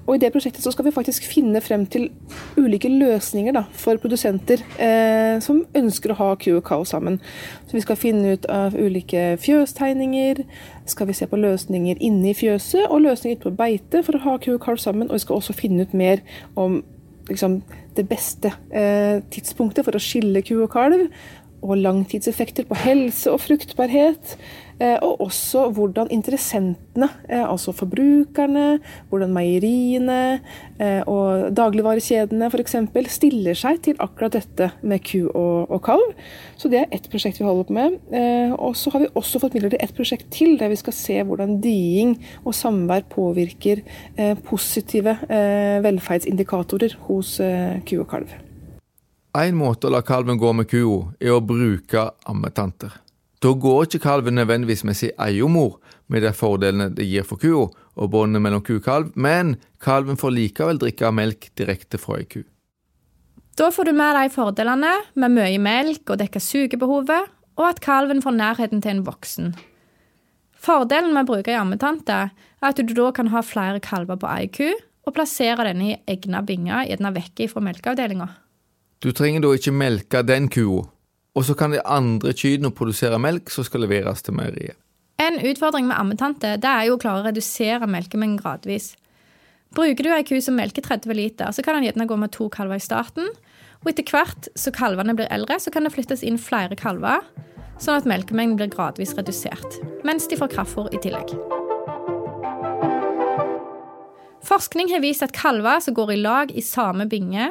Og 0.04 0.15
I 0.15 0.19
det 0.19 0.32
prosjektet 0.34 0.63
så 0.65 0.71
skal 0.73 0.88
vi 0.88 0.95
faktisk 0.95 1.26
finne 1.30 1.62
frem 1.63 1.86
til 1.88 2.10
ulike 2.60 2.89
løsninger 2.91 3.56
da, 3.56 3.63
for 3.78 3.99
produsenter 4.02 4.62
eh, 4.82 5.39
som 5.43 5.63
ønsker 5.78 6.12
å 6.12 6.17
ha 6.19 6.30
ku 6.41 6.49
og 6.58 6.63
kalv 6.67 6.88
sammen. 6.89 7.19
Så 7.67 7.78
Vi 7.78 7.84
skal 7.86 7.99
finne 7.99 8.34
ut 8.36 8.47
av 8.52 8.76
ulike 8.76 9.38
fjøstegninger, 9.41 10.43
skal 10.89 11.08
vi 11.08 11.17
se 11.17 11.30
på 11.30 11.39
løsninger 11.39 12.02
inne 12.04 12.34
i 12.34 12.38
fjøset 12.38 12.89
og 12.89 13.06
løsninger 13.06 13.39
ute 13.39 13.49
på 13.49 13.58
beite 13.62 14.04
for 14.04 14.17
å 14.17 14.26
ha 14.26 14.36
ku 14.41 14.52
og 14.56 14.63
kalv 14.65 14.82
sammen. 14.84 15.08
Og 15.10 15.19
vi 15.19 15.23
skal 15.23 15.39
også 15.39 15.56
finne 15.56 15.88
ut 15.88 15.95
mer 15.95 16.26
om 16.60 16.82
liksom, 17.30 17.62
det 17.95 18.08
beste 18.10 18.52
eh, 18.73 19.21
tidspunktet 19.32 19.88
for 19.88 19.95
å 19.95 20.04
skille 20.04 20.43
ku 20.45 20.58
og 20.60 20.71
kalv. 20.73 21.08
Og 21.63 21.80
langtidseffekter 21.80 22.67
på 22.67 22.76
helse 22.76 23.32
og 23.32 23.39
fruktbarhet. 23.39 24.36
Eh, 24.84 24.98
og 25.00 25.22
også 25.24 25.69
hvordan 25.72 26.10
interessentene, 26.12 27.08
eh, 27.30 27.43
altså 27.43 27.72
forbrukerne, 27.72 28.80
hvordan 29.10 29.32
meieriene 29.32 30.19
eh, 30.80 31.02
og 31.08 31.54
dagligvarekjedene 31.56 32.50
f.eks. 32.52 32.76
stiller 33.13 33.56
seg 33.56 33.80
til 33.86 34.02
akkurat 34.04 34.36
dette 34.36 34.72
med 34.82 35.04
ku 35.08 35.30
og, 35.32 35.80
kalv. 35.84 36.13
Så 36.60 36.72
det 36.72 36.82
er 36.82 36.96
ett 36.96 37.08
prosjekt 37.12 37.39
vi 37.39 37.48
holder 37.48 37.67
på 37.67 37.76
med. 37.76 37.98
Og 38.60 38.76
så 38.78 38.91
har 38.93 39.04
vi 39.04 39.10
også 39.19 39.41
fått 39.41 39.56
midler 39.58 39.74
til 39.74 39.82
ett 39.84 39.96
prosjekt 39.96 40.30
til, 40.32 40.56
der 40.60 40.72
vi 40.72 40.80
skal 40.80 40.96
se 40.96 41.17
hvordan 41.26 41.58
dying 41.63 42.15
og 42.46 42.56
samvær 42.56 43.04
påvirker 43.12 43.82
positive 44.48 45.17
velferdsindikatorer 45.84 46.96
hos 47.10 47.36
ku 47.89 47.96
og 48.00 48.08
kalv. 48.13 48.36
En 49.36 49.58
måte 49.60 49.89
å 49.89 49.93
la 49.93 50.04
kalven 50.06 50.39
gå 50.39 50.54
med 50.56 50.69
kua, 50.72 51.10
er 51.19 51.36
å 51.36 51.41
bruke 51.43 52.06
ammetanter. 52.30 53.02
Da 53.43 53.51
går 53.51 53.89
ikke 53.89 53.99
kalven 54.06 54.38
nødvendigvis 54.39 54.86
med 54.88 54.95
sin 54.95 55.12
egen 55.19 55.58
med 56.08 56.21
de 56.21 56.32
fordelene 56.32 56.89
det 56.95 57.06
gir 57.10 57.25
for 57.27 57.36
kua 57.36 57.67
og 57.95 58.10
båndet 58.10 58.41
mellom 58.41 58.63
kukalv, 58.63 59.12
men 59.15 59.58
kalven 59.84 60.17
får 60.17 60.32
likevel 60.32 60.79
drikke 60.79 61.12
melk 61.12 61.49
direkte 61.58 61.99
fra 61.99 62.21
ei 62.21 62.25
ku. 62.25 62.43
Da 63.60 63.69
får 63.69 63.89
du 63.89 63.93
med 63.93 64.15
de 64.15 64.29
fordelene 64.34 64.93
med 65.15 65.36
mye 65.36 65.60
melk 65.60 66.10
og 66.10 66.21
dekke 66.23 66.39
sugebehovet, 66.39 67.27
og 67.60 67.67
at 67.67 67.84
kalven 67.84 68.21
får 68.23 68.32
nærheten 68.32 68.82
til 68.82 68.95
en 68.95 69.06
voksen. 69.06 69.53
Fordelen 70.56 71.12
med 71.13 71.27
å 71.27 71.34
bruke 71.34 71.51
ei 71.51 71.60
ammetante 71.60 72.15
er 72.32 72.32
at 72.63 72.79
du 72.79 72.95
da 72.95 73.12
kan 73.12 73.27
ha 73.27 73.43
flere 73.43 73.84
kalver 73.84 74.17
på 74.17 74.32
ei 74.32 74.47
ku, 74.47 74.71
og 75.03 75.13
plassere 75.13 75.67
denne 75.67 75.91
i 75.91 75.99
egna 76.08 76.41
binger 76.41 76.88
gjerne 76.88 77.12
vekk 77.12 77.49
fra 77.51 77.62
melkeavdelinga. 77.67 78.29
Du 79.03 79.12
trenger 79.12 79.43
da 79.43 79.51
ikke 79.51 79.75
melke 79.75 80.23
den 80.23 80.47
kua, 80.47 80.86
og 81.34 81.46
så 81.48 81.56
kan 81.58 81.74
de 81.74 81.82
andre 81.82 82.34
kyrne 82.38 82.72
produsere 82.76 83.19
melk 83.22 83.50
som 83.54 83.65
skal 83.65 83.86
leveres 83.86 84.22
til 84.26 84.38
meieriet. 84.38 84.78
En 85.22 85.39
utfordring 85.39 85.88
med 85.88 85.98
ammetante 85.98 86.56
det 86.62 86.69
er 86.69 86.88
jo 86.88 86.98
å 86.98 87.02
klare 87.02 87.22
å 87.22 87.28
redusere 87.28 87.89
melkemengden 87.89 88.41
gradvis. 88.41 88.93
Bruker 89.74 90.06
du 90.06 90.12
ei 90.13 90.26
ku 90.26 90.36
som 90.43 90.58
melker 90.58 90.86
30 90.86 91.17
liter, 91.17 91.50
så 91.50 91.63
kan 91.65 91.78
den 91.78 91.88
gjerne 91.88 92.06
gå 92.10 92.17
med 92.19 92.34
to 92.36 92.50
kalver 92.54 92.78
i 92.78 92.84
starten. 92.84 93.32
Og 93.82 93.89
etter 93.89 94.06
hvert 94.06 94.50
så 94.60 94.74
kalvene 94.74 95.15
blir 95.17 95.32
eldre, 95.34 95.58
så 95.58 95.74
kan 95.74 95.88
det 95.88 95.93
flyttes 95.96 96.22
inn 96.26 96.38
flere 96.38 96.78
kalver, 96.78 97.26
sånn 97.82 97.98
at 97.98 98.10
melkemengden 98.10 98.60
blir 98.60 98.69
gradvis 98.74 99.15
redusert, 99.17 99.80
mens 100.06 100.30
de 100.30 100.38
får 100.38 100.54
kraftfôr 100.54 100.93
i 100.93 101.02
tillegg. 101.02 101.34
Forskning 104.46 104.91
har 104.93 105.02
vist 105.02 105.26
at 105.26 105.34
kalver 105.34 105.82
som 105.82 105.96
går 105.98 106.13
i 106.13 106.22
lag 106.22 106.54
i 106.54 106.62
samme 106.62 107.08
binge, 107.10 107.50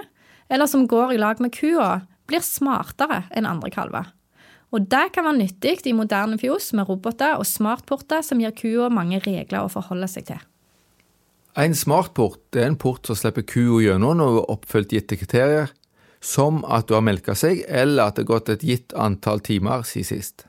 eller 0.52 0.70
som 0.70 0.86
går 0.86 1.16
i 1.16 1.20
lag 1.20 1.40
med 1.42 1.54
kua, 1.56 2.02
blir 2.30 2.44
smartere 2.44 3.24
enn 3.34 3.48
andre 3.48 3.70
kalver. 3.72 4.10
Og 4.72 4.86
det 4.88 5.10
kan 5.12 5.26
være 5.26 5.42
nyttig 5.42 5.74
i 5.86 5.92
moderne 5.96 6.38
fjos 6.40 6.70
med 6.76 6.88
roboter 6.88 7.36
og 7.36 7.48
smartporter 7.48 8.24
som 8.24 8.40
gir 8.40 8.54
kua 8.56 8.88
mange 8.92 9.20
regler 9.20 9.66
å 9.66 9.72
forholde 9.72 10.08
seg 10.08 10.30
til. 10.30 10.40
En 11.60 11.74
smartport 11.76 12.56
er 12.56 12.70
en 12.70 12.78
port 12.80 13.04
som 13.04 13.18
slipper 13.18 13.44
kua 13.44 13.82
gjennom 13.84 14.16
når 14.16 14.30
hun 14.30 14.38
har 14.38 14.52
oppfylt 14.54 14.94
gitte 14.96 15.18
kriterier, 15.20 15.68
som 16.24 16.62
at 16.64 16.86
du 16.88 16.94
har 16.96 17.04
melka 17.04 17.34
seg, 17.36 17.60
eller 17.68 18.06
at 18.06 18.16
det 18.16 18.24
har 18.24 18.30
gått 18.30 18.52
et 18.54 18.64
gitt 18.64 18.94
antall 18.96 19.42
timer 19.44 19.84
siden 19.84 20.08
sist. 20.08 20.46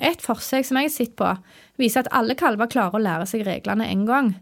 Et 0.00 0.24
forsøk 0.24 0.64
som 0.64 0.78
jeg 0.80 0.88
har 0.88 0.94
sett 0.94 1.12
på, 1.18 1.28
viser 1.76 2.06
at 2.06 2.12
alle 2.16 2.38
kalver 2.38 2.70
klarer 2.72 2.96
å 2.96 3.02
lære 3.02 3.28
seg 3.28 3.44
reglene 3.44 3.90
en 3.92 4.06
gang. 4.08 4.32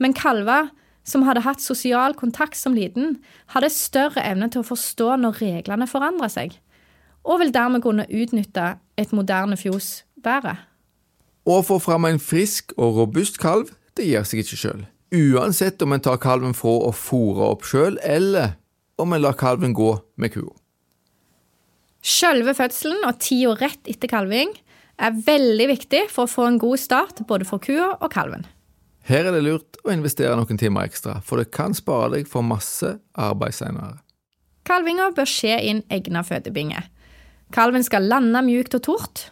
Men 0.00 0.16
kalver 0.16 0.70
som 1.04 1.26
hadde 1.28 1.44
hatt 1.44 1.60
sosial 1.62 2.16
kontakt 2.18 2.56
som 2.56 2.76
liten, 2.76 3.18
hadde 3.52 3.72
større 3.72 4.24
evne 4.24 4.48
til 4.50 4.64
å 4.64 4.68
forstå 4.68 5.14
når 5.20 5.42
reglene 5.42 5.88
forandrer 5.90 6.32
seg, 6.32 6.56
og 7.24 7.40
vil 7.40 7.52
dermed 7.54 7.84
kunne 7.84 8.08
utnytte 8.08 8.74
et 9.00 9.12
moderne 9.16 9.56
fjos 9.60 10.02
bedre. 10.24 10.56
Å 11.44 11.60
få 11.64 11.78
fram 11.80 12.08
en 12.08 12.20
frisk 12.20 12.72
og 12.76 12.98
robust 13.02 13.38
kalv, 13.40 13.72
det 13.94 14.08
gir 14.08 14.24
seg 14.26 14.42
ikke 14.42 14.58
sjøl 14.58 14.84
uansett 15.14 15.82
om 15.82 15.94
en 15.94 16.02
tar 16.02 16.18
kalven 16.22 16.54
fra 16.56 16.74
å 16.88 16.92
fôre 16.94 17.48
opp 17.52 17.64
sjøl, 17.68 17.98
eller 18.02 18.56
om 19.00 19.14
en 19.14 19.22
lar 19.22 19.36
kalven 19.38 19.74
gå 19.76 19.94
med 20.20 20.34
kua. 20.34 20.52
Selve 22.04 22.52
fødselen 22.56 23.06
og 23.08 23.20
tida 23.22 23.54
rett 23.62 23.88
etter 23.88 24.10
kalving 24.10 24.52
er 25.00 25.14
veldig 25.26 25.68
viktig 25.70 26.02
for 26.12 26.26
å 26.26 26.30
få 26.30 26.48
en 26.50 26.60
god 26.62 26.80
start 26.82 27.22
både 27.28 27.48
for 27.48 27.62
kua 27.64 27.94
og 27.96 28.10
kalven. 28.12 28.44
Her 29.04 29.28
er 29.28 29.34
det 29.36 29.42
lurt 29.44 29.78
å 29.84 29.92
investere 29.92 30.32
noen 30.38 30.58
timer 30.60 30.88
ekstra, 30.88 31.18
for 31.20 31.40
det 31.40 31.52
kan 31.52 31.76
spare 31.76 32.14
deg 32.14 32.28
for 32.30 32.46
masse 32.46 32.94
arbeid 33.20 33.52
senere. 33.56 33.98
Kalvinga 34.64 35.10
bør 35.12 35.28
skje 35.28 35.58
i 35.58 35.72
en 35.74 35.82
egnet 35.92 36.24
fødebinge. 36.24 36.80
Kalven 37.52 37.84
skal 37.84 38.08
lande 38.08 38.40
mjukt 38.46 38.78
og 38.78 38.84
tort, 38.86 39.26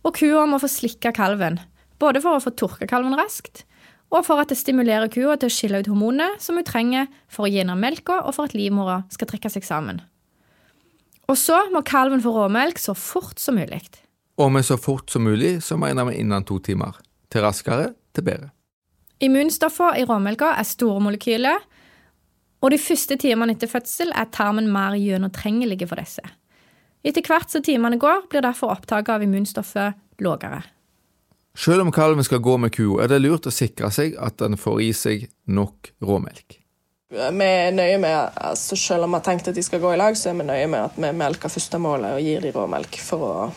og 0.00 0.16
kua 0.16 0.46
må 0.48 0.56
få 0.62 0.70
slikke 0.72 1.12
kalven, 1.12 1.58
både 2.00 2.22
for 2.24 2.38
å 2.38 2.40
få 2.40 2.54
tørka 2.56 2.88
kalven 2.88 3.18
raskt, 3.18 3.66
og 4.10 4.24
for 4.26 4.40
at 4.40 4.50
det 4.50 4.56
stimulerer 4.58 5.12
kua 5.12 5.36
til 5.36 5.50
å 5.50 5.54
skille 5.54 5.82
ut 5.82 5.90
hormonene 5.90 6.40
som 6.42 6.56
hun 6.56 6.66
trenger 6.66 7.10
for 7.30 7.46
å 7.46 7.50
gi 7.52 7.62
ned 7.66 7.78
melka 7.78 8.22
og 8.24 8.34
for 8.34 8.48
at 8.48 8.56
livmora 8.56 9.02
skal 9.12 9.28
trekke 9.30 9.52
seg 9.52 9.66
sammen. 9.68 10.00
Og 11.30 11.36
så 11.38 11.60
må 11.70 11.84
kalven 11.86 12.24
få 12.24 12.32
råmelk 12.34 12.80
så 12.80 12.96
fort 12.98 13.38
som 13.38 13.60
mulig. 13.60 13.84
Og 14.40 14.48
med 14.50 14.64
så 14.66 14.80
fort 14.80 15.12
som 15.12 15.28
mulig 15.28 15.58
så 15.62 15.76
mener 15.78 16.08
vi 16.08 16.16
innen 16.24 16.48
to 16.48 16.56
timer. 16.64 16.96
Til 17.30 17.44
raskere, 17.44 17.92
til 18.16 18.26
bedre. 18.26 18.50
Immunstoffene 19.20 20.00
i 20.00 20.06
råmelka 20.08 20.54
er 20.56 20.66
store 20.68 21.00
molekyler, 21.04 21.60
og 22.60 22.72
de 22.72 22.78
første 22.80 23.16
timene 23.20 23.54
etter 23.56 23.68
fødsel 23.70 24.12
er 24.16 24.28
tarmen 24.32 24.68
mer 24.72 24.96
gjennomtrengelig 25.00 25.88
for 25.88 26.00
disse. 26.00 26.24
Etter 27.04 27.24
hvert 27.24 27.52
som 27.52 27.64
timene 27.64 27.96
går, 28.00 28.26
blir 28.32 28.44
derfor 28.44 28.74
opptaket 28.74 29.14
av 29.14 29.24
immunstoffet 29.24 30.24
lavere. 30.24 30.62
Selv 31.56 31.82
om 31.82 31.92
kalven 31.92 32.24
skal 32.24 32.42
gå 32.44 32.56
med 32.60 32.72
kua, 32.72 33.02
er 33.04 33.10
det 33.10 33.22
lurt 33.24 33.48
å 33.48 33.52
sikre 33.52 33.90
seg 33.92 34.16
at 34.20 34.38
den 34.40 34.56
får 34.60 34.82
i 34.84 34.90
seg 34.96 35.24
nok 35.50 35.90
råmelk. 36.04 36.60
Vi 37.10 37.18
er 37.18 37.72
nøye 37.74 37.96
med, 37.98 38.36
altså 38.38 38.76
Selv 38.78 39.04
om 39.04 39.10
vi 39.10 39.18
har 39.18 39.24
tenkt 39.26 39.48
at 39.50 39.56
de 39.56 39.64
skal 39.66 39.80
gå 39.82 39.90
i 39.92 39.98
lag, 39.98 40.14
så 40.16 40.30
er 40.30 40.36
vi 40.38 40.46
nøye 40.46 40.68
med 40.70 40.84
at 40.84 41.00
vi 41.00 41.10
melker 41.18 41.50
første 41.50 41.80
målet 41.82 42.14
og 42.14 42.22
gir 42.22 42.44
de 42.44 42.52
råmelk. 42.54 43.00
For 43.02 43.24
å, 43.26 43.48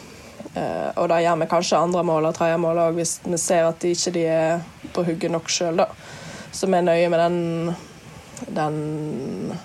og 0.54 1.08
da 1.10 1.18
gjør 1.24 1.40
vi 1.42 1.50
kanskje 1.50 1.80
andre 1.82 2.04
mål 2.06 2.30
og 2.30 2.36
tredje 2.38 2.60
mål 2.62 2.82
òg, 2.86 2.98
hvis 3.00 3.16
vi 3.26 3.40
ser 3.42 3.66
at 3.66 3.82
de 3.82 3.94
ikke 3.96 4.26
er 4.30 4.62
på 4.94 5.06
hugget 5.08 5.34
nok 5.34 5.50
sjøl. 5.50 5.82
Så 6.54 6.70
vi 6.70 6.78
er 6.78 6.86
nøye 6.86 7.10
med 7.10 7.24
den, 7.24 7.38
den 8.54 9.56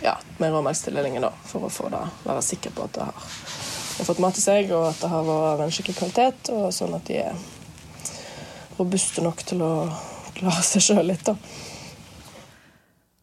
ja, 0.00 0.16
med 0.38 0.54
råmelkstildelingen 0.54 1.26
da, 1.26 1.32
for 1.44 1.68
å 1.68 1.72
få 1.72 1.90
det, 1.92 2.02
være 2.24 2.44
sikker 2.46 2.72
på 2.76 2.86
at 2.88 2.96
det 2.96 3.08
har 3.10 4.06
fått 4.08 4.22
mat 4.24 4.38
i 4.38 4.44
seg, 4.44 4.72
og 4.72 4.88
at 4.94 5.02
det 5.02 5.10
har 5.12 5.26
vært 5.26 5.50
av 5.50 5.64
en 5.66 5.74
skikkelig 5.76 5.98
kvalitet, 5.98 6.52
og 6.56 6.70
sånn 6.72 6.96
at 6.96 7.10
de 7.10 7.20
er 7.20 7.42
robuste 8.78 9.24
nok 9.24 9.44
til 9.44 9.60
å 9.64 9.72
klare 10.38 10.64
seg 10.64 10.86
sjøl 10.86 11.04
litt. 11.10 11.26
da. 11.28 11.36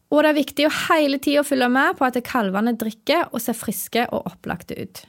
Og 0.08 0.22
det 0.22 0.30
er 0.30 0.38
viktig 0.38 0.68
å 0.68 0.74
hele 0.86 1.18
tida 1.20 1.42
følge 1.44 1.68
med 1.72 1.98
på 1.98 2.06
at 2.06 2.16
kalvene 2.24 2.76
drikker 2.78 3.28
og 3.32 3.42
ser 3.42 3.58
friske 3.58 4.06
og 4.08 4.30
opplagte 4.30 4.78
ut. 4.78 5.02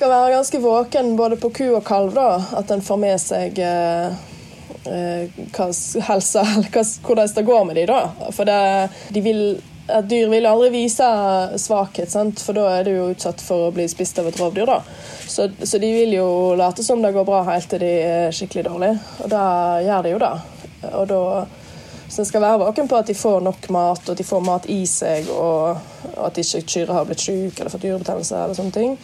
Skal 0.00 0.08
være 0.08 0.30
ganske 0.32 0.58
våken 0.58 1.16
både 1.16 1.36
på 1.36 1.50
ku 1.52 1.66
og 1.76 1.82
kalv, 1.84 2.14
da. 2.16 2.40
At 2.56 2.70
en 2.72 2.80
får 2.80 2.96
med 2.96 3.20
seg 3.20 3.58
eh, 3.60 4.14
eh, 4.88 5.40
hva 5.52 5.66
helse, 6.06 6.44
hva, 6.72 6.84
hvordan 7.04 7.34
det 7.36 7.44
går 7.44 7.66
med 7.68 7.76
dem. 7.76 7.90
da. 7.90 8.30
For 8.32 8.48
det, 8.48 8.62
de 9.12 9.20
vil, 9.20 9.42
et 9.92 10.08
dyr 10.08 10.30
vil 10.32 10.48
aldri 10.48 10.70
vise 10.72 11.10
svakhet, 11.60 12.08
sant? 12.08 12.40
for 12.40 12.56
da 12.56 12.70
er 12.78 12.88
det 12.88 12.94
jo 12.96 13.10
utsatt 13.12 13.44
for 13.44 13.66
å 13.66 13.74
bli 13.76 13.84
spist 13.92 14.16
av 14.22 14.30
et 14.30 14.40
rovdyr. 14.40 14.64
da. 14.72 14.78
Så, 15.28 15.50
så, 15.60 15.76
de 15.76 15.90
vil 15.92 16.16
jo 16.16 16.28
late 16.56 16.84
som 16.86 17.04
det 17.04 17.12
går 17.12 17.28
bra 17.28 17.42
helt 17.50 17.68
til 17.68 17.84
de 17.84 17.92
er 18.06 18.32
skikkelig 18.32 18.64
dårlige. 18.70 18.96
Og 19.20 19.28
da 19.34 19.44
gjør 19.84 20.08
de 20.08 20.14
jo 20.14 20.22
det. 20.24 20.32
Og 20.94 21.04
da, 21.12 21.20
så 22.08 22.24
en 22.24 22.30
skal 22.30 22.46
være 22.46 22.62
våken 22.64 22.88
på 22.88 22.96
at 22.96 23.12
de 23.12 23.18
får 23.20 23.44
nok 23.44 23.68
mat, 23.76 24.00
og 24.08 24.16
at 24.16 24.24
de 24.24 24.28
får 24.32 24.48
mat 24.48 24.72
i 24.72 24.80
seg, 24.88 25.28
og, 25.36 25.84
og 26.16 26.24
at 26.30 26.40
ikke 26.40 26.64
kyrne 26.64 26.96
har 26.96 27.12
blitt 27.12 27.28
syke 27.28 27.60
eller 27.60 27.76
fått 27.76 27.84
dyrebetennelse. 27.84 28.40
eller 28.40 28.56
sånne 28.56 28.76
ting. 28.80 28.98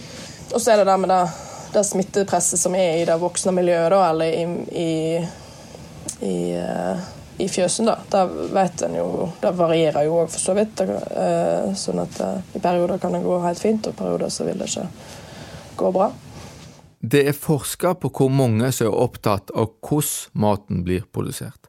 Og 0.52 0.61
så 0.61 0.72
er 0.72 0.80
det 0.80 0.88
det 0.88 0.96
med 1.00 1.11
det, 1.12 1.22
det 1.72 1.84
smittepresset 1.84 2.61
som 2.61 2.74
er 2.74 3.02
i 3.02 3.04
det 3.08 3.16
voksne 3.20 3.52
miljøet, 3.56 3.90
da, 3.92 4.00
eller 4.11 4.32
i, 4.32 4.44
i, 4.72 4.90
i, 6.24 6.38
uh, 6.56 7.02
i 7.38 7.48
fjøsen. 7.48 7.90
da. 7.90 7.98
Det 8.08 8.24
vet 8.54 8.87
en 8.87 8.96
jo, 8.96 9.28
det 9.42 9.52
varierer 9.58 10.08
jo 10.08 10.22
òg, 10.22 10.32
for 10.32 10.42
så 10.42 10.56
vidt. 10.56 10.80
Uh, 10.80 11.74
sånn 11.76 12.00
at 12.04 12.20
uh, 12.24 12.38
I 12.56 12.62
perioder 12.64 13.02
kan 13.02 13.16
det 13.16 13.24
gå 13.26 13.42
helt 13.44 13.61
fint, 13.62 13.87
og 13.87 13.94
i 13.94 14.00
perioder 14.00 14.32
så 14.32 14.48
vil 14.48 14.58
det 14.62 14.70
ikke 14.72 14.88
gå 15.78 15.92
bra. 15.94 16.11
Det 16.98 17.28
er 17.30 17.37
forska 17.37 17.94
på 18.00 18.11
hvor 18.11 18.32
mange 18.32 18.72
som 18.74 18.88
er 18.88 18.96
opptatt 19.04 19.52
av 19.54 19.76
hvordan 19.84 20.40
maten 20.42 20.82
blir 20.87 21.04
produsert. 21.14 21.68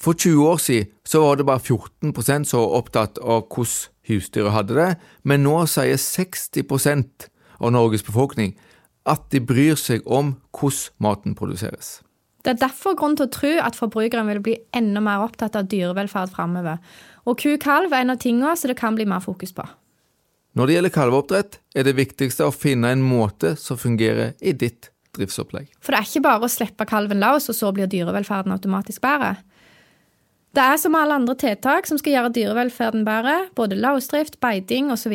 For 0.00 0.14
20 0.14 0.46
år 0.46 0.58
siden 0.62 0.92
så 1.04 1.20
var 1.20 1.36
det 1.36 1.46
bare 1.48 1.60
14% 1.60 2.48
som 2.48 2.62
var 2.62 2.78
opptatt 2.78 3.18
av 3.18 3.46
hvordan 3.50 3.92
husdyret 4.06 4.54
hadde 4.54 4.76
det, 4.76 4.90
men 5.26 5.42
nå 5.42 5.64
sier 5.66 5.98
60 5.98 6.62
av 7.60 7.72
Norges 7.74 8.04
befolkning 8.06 8.56
at 9.06 9.28
de 9.30 9.40
bryr 9.40 9.78
seg 9.78 10.06
om 10.06 10.34
hvordan 10.56 10.92
maten 11.02 11.36
produseres. 11.38 12.00
Det 12.46 12.54
er 12.54 12.60
derfor 12.68 12.94
grunn 12.98 13.16
til 13.18 13.26
å 13.26 13.32
tro 13.34 13.52
at 13.58 13.78
forbrukeren 13.78 14.28
vil 14.30 14.42
bli 14.42 14.54
enda 14.76 15.02
mer 15.02 15.24
opptatt 15.24 15.56
av 15.58 15.66
dyrevelferd 15.70 16.30
framover. 16.30 16.78
Og 17.26 17.40
ku-kalv 17.42 17.90
er 17.90 18.04
en 18.04 18.14
av 18.14 18.20
tingene 18.22 18.52
som 18.54 18.70
det 18.70 18.78
kan 18.78 18.94
bli 18.94 19.06
mer 19.08 19.24
fokus 19.24 19.54
på. 19.54 19.64
Når 20.56 20.68
det 20.68 20.76
gjelder 20.76 20.94
kalveoppdrett, 20.94 21.58
er 21.76 21.84
det 21.84 21.96
viktigste 21.98 22.46
å 22.46 22.54
finne 22.54 22.94
en 22.94 23.02
måte 23.04 23.56
som 23.60 23.76
fungerer 23.76 24.36
i 24.40 24.54
ditt 24.56 24.92
driftsopplegg. 25.18 25.72
For 25.82 25.92
det 25.92 25.98
er 25.98 26.08
ikke 26.08 26.24
bare 26.28 26.46
å 26.46 26.52
slippe 26.52 26.86
kalven 26.88 27.20
løs, 27.20 27.50
og 27.50 27.58
så 27.58 27.72
blir 27.74 27.90
dyrevelferden 27.90 28.54
automatisk 28.54 29.02
bedre. 29.04 29.34
Det 30.56 30.64
er 30.64 30.78
som 30.80 30.94
alle 30.96 31.18
andre 31.18 31.34
tiltak 31.36 31.88
som 31.88 31.98
skal 32.00 32.14
gjøre 32.14 32.32
dyrevelferden 32.38 33.02
bedre, 33.04 33.34
både 33.58 33.76
løsdrift, 33.76 34.38
beiting 34.40 34.88
osv. 34.94 35.12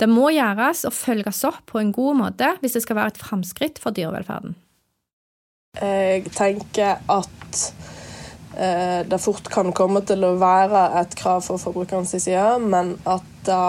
Det 0.00 0.08
må 0.08 0.30
gjøres 0.32 0.86
og 0.88 0.94
følges 0.96 1.42
opp 1.48 1.64
på 1.68 1.80
en 1.82 1.92
god 1.92 2.18
måte 2.22 2.54
hvis 2.62 2.78
det 2.78 2.84
skal 2.86 2.98
være 2.98 3.14
et 3.14 3.22
framskritt 3.22 3.80
for 3.82 3.94
dyrevelferden. 3.96 4.56
Jeg 5.80 6.28
tenker 6.36 6.98
at 7.08 7.60
eh, 8.56 9.00
det 9.08 9.20
fort 9.20 9.48
kan 9.52 9.72
komme 9.76 10.02
til 10.08 10.24
å 10.24 10.34
være 10.40 10.82
et 11.00 11.16
krav 11.16 11.44
for 11.46 11.60
forbrukernes 11.60 12.12
side, 12.12 12.58
men 12.60 12.96
at 13.08 13.28
det 13.46 13.60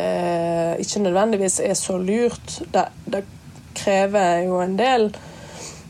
eh, 0.00 0.80
ikke 0.80 1.04
nødvendigvis 1.04 1.60
er 1.64 1.76
så 1.76 1.98
lurt. 2.00 2.60
Det, 2.72 2.88
det, 3.06 3.26
krever 3.80 4.40
jo 4.48 4.56
en 4.58 4.72
del 4.76 5.04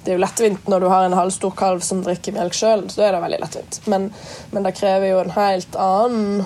Det 0.05 0.13
er 0.13 0.19
jo 0.19 0.21
lettvint 0.21 0.67
når 0.69 0.83
du 0.83 0.87
har 0.93 1.07
en 1.07 1.15
halvstor 1.17 1.55
kalv 1.57 1.81
som 1.83 2.03
drikker 2.05 2.35
melk 2.37 2.55
sjøl, 2.55 2.85
så 2.93 3.07
er 3.07 3.15
det 3.15 3.23
veldig 3.25 3.39
lettvint. 3.41 3.79
Men, 3.91 4.11
men, 4.53 4.67
det 4.67 4.77
krever 4.77 5.11
jo 5.11 5.23
en 5.23 5.33
helt 5.35 5.79
annen 5.81 6.43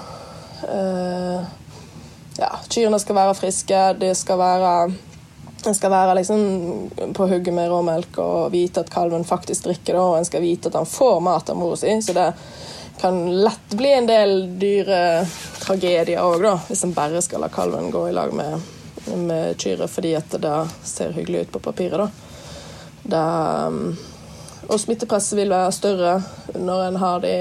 eh, 0.68 1.50
Ja, 2.38 2.50
kyrne 2.68 2.98
skal 2.98 3.18
være 3.18 3.34
friske, 3.38 3.80
de 4.00 4.14
skal 4.18 4.40
være 4.40 4.76
en 5.64 5.74
skal 5.74 5.90
være 5.90 6.14
liksom 6.18 6.40
på 7.16 7.26
hugget 7.26 7.54
med 7.56 7.70
råmelk 7.72 8.18
og 8.20 8.50
vite 8.52 8.82
at 8.84 8.90
kalven 8.92 9.22
faktisk 9.24 9.64
drikker 9.64 9.94
det, 9.94 10.00
og 10.00 10.18
en 10.18 10.26
skal 10.28 10.42
vite 10.44 10.68
at 10.68 10.76
han 10.76 10.88
får 10.88 11.22
mat 11.24 11.48
av 11.48 11.56
mora 11.56 11.78
si. 11.80 11.94
Så 12.04 12.12
det, 12.12 12.26
kan 13.00 13.42
lett 13.42 13.74
bli 13.74 13.92
en 13.92 14.06
del 14.06 14.58
dyre 14.58 15.26
tragedier 15.60 16.22
òg, 16.22 16.44
hvis 16.68 16.84
en 16.86 16.94
bare 16.94 17.22
skal 17.24 17.42
la 17.42 17.50
kalven 17.52 17.90
gå 17.90 18.06
i 18.08 18.14
lag 18.14 18.32
med, 18.32 18.60
med 19.18 19.58
kyret 19.58 19.90
fordi 19.90 20.14
at 20.18 20.36
det 20.40 20.54
ser 20.86 21.16
hyggelig 21.16 21.46
ut 21.46 21.52
på 21.56 21.64
papiret. 21.66 21.98
da. 21.98 22.08
det, 23.14 23.96
og 24.68 24.80
smittepresset 24.80 25.36
vil 25.38 25.52
være 25.52 25.72
større 25.72 26.14
når 26.54 26.86
en 26.86 26.96
har 27.02 27.20
de 27.20 27.34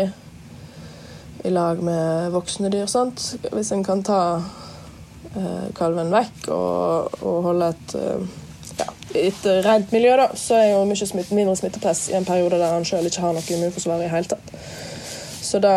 i 1.43 1.51
lag 1.51 1.79
med 1.83 2.31
voksne 2.33 2.71
dyr. 2.71 2.87
Sant? 2.87 3.35
Hvis 3.51 3.71
en 3.71 3.83
kan 3.83 4.03
ta 4.03 4.19
kalven 5.77 6.11
vekk 6.13 6.47
og, 6.53 7.19
og 7.25 7.37
holde 7.47 7.69
et, 7.73 7.95
eh, 7.97 8.25
ja, 8.77 8.87
et 9.23 9.45
rent 9.65 9.93
miljø, 9.95 10.15
da, 10.19 10.27
så 10.37 10.59
er 10.59 10.67
jo 10.73 10.83
mye 10.89 11.07
smitt, 11.09 11.31
mindre 11.33 11.55
smittepress 11.57 12.09
i 12.11 12.17
en 12.19 12.27
periode 12.27 12.59
der 12.61 12.75
han 12.75 12.85
sjøl 12.87 13.09
ikke 13.09 13.23
har 13.25 13.35
noe 13.35 13.55
immunforsvar 13.55 14.03
i 14.03 14.11
hele 14.11 14.29
tatt. 14.35 14.53
Så 15.43 15.59
det, 15.59 15.73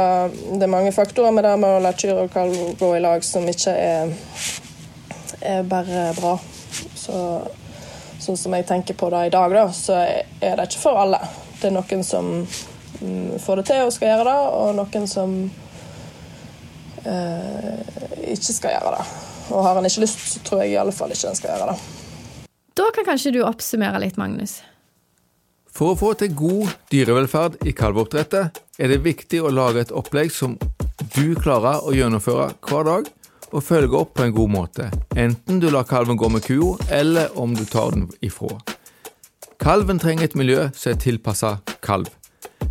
det, 0.52 0.62
er 0.62 0.72
mange 0.72 0.92
faktorer 0.92 1.34
med 1.34 1.44
det 1.44 1.56
med 1.60 1.76
å 1.76 1.80
la 1.84 1.92
kyr 1.92 2.22
og 2.22 2.30
kalv 2.32 2.54
gå 2.80 2.92
i 2.96 3.02
lag 3.02 3.24
som 3.26 3.44
ikke 3.50 3.74
er, 3.76 4.12
er 5.42 5.66
bare 5.68 6.06
bra. 6.16 6.36
Så, 6.96 7.18
sånn 8.22 8.38
som 8.40 8.54
jeg 8.56 8.64
tenker 8.68 8.96
på 8.96 9.10
det 9.12 9.26
i 9.26 9.34
dag, 9.34 9.52
da, 9.52 9.66
så 9.74 9.98
er 10.00 10.56
det 10.56 10.68
ikke 10.68 10.84
for 10.84 11.02
alle. 11.02 11.20
Det 11.60 11.68
er 11.68 11.76
noen 11.76 12.04
som 12.06 12.32
mm, 12.40 13.36
får 13.42 13.60
det 13.60 13.68
til 13.72 13.84
og 13.84 13.94
skal 13.96 14.12
gjøre 14.12 14.28
det, 14.30 14.38
og 14.60 14.74
noen 14.80 15.08
som 15.10 15.38
eh, 17.04 17.80
ikke 18.36 18.56
skal 18.56 18.76
gjøre 18.78 18.98
det. 18.98 19.25
Og 19.50 19.62
har 19.62 19.78
en 19.78 19.86
ikke 19.86 20.04
lyst, 20.04 20.22
så 20.32 20.42
tror 20.46 20.64
jeg 20.64 20.74
i 20.74 20.80
alle 20.80 20.94
fall 20.94 21.12
ikke 21.14 21.30
en 21.30 21.38
skal 21.38 21.54
gjøre 21.54 21.72
det. 21.72 21.76
Da 22.76 22.88
kan 22.92 23.06
kanskje 23.08 23.32
du 23.36 23.42
oppsummere 23.46 24.00
litt, 24.02 24.18
Magnus? 24.20 24.58
For 25.76 25.92
å 25.92 25.98
få 25.98 26.14
til 26.16 26.32
god 26.36 26.72
dyrevelferd 26.92 27.60
i 27.68 27.74
kalveoppdrettet 27.76 28.60
er 28.80 28.92
det 28.92 29.02
viktig 29.04 29.42
å 29.44 29.52
lage 29.52 29.84
et 29.84 29.92
opplegg 29.92 30.32
som 30.32 30.56
du 31.12 31.36
klarer 31.36 31.84
å 31.84 31.92
gjennomføre 31.92 32.50
hver 32.64 32.88
dag 32.88 33.10
og 33.52 33.62
følge 33.64 33.98
opp 34.00 34.14
på 34.16 34.24
en 34.24 34.34
god 34.34 34.52
måte, 34.52 34.88
enten 35.16 35.60
du 35.62 35.68
lar 35.70 35.86
kalven 35.88 36.18
gå 36.18 36.28
med 36.32 36.44
kua, 36.44 36.74
eller 36.90 37.30
om 37.38 37.54
du 37.54 37.64
tar 37.68 37.92
den 37.94 38.08
ifra. 38.24 38.56
Kalven 39.62 40.00
trenger 40.02 40.26
et 40.26 40.36
miljø 40.36 40.66
som 40.74 40.92
er 40.92 41.00
tilpassa 41.00 41.52
kalv. 41.84 42.10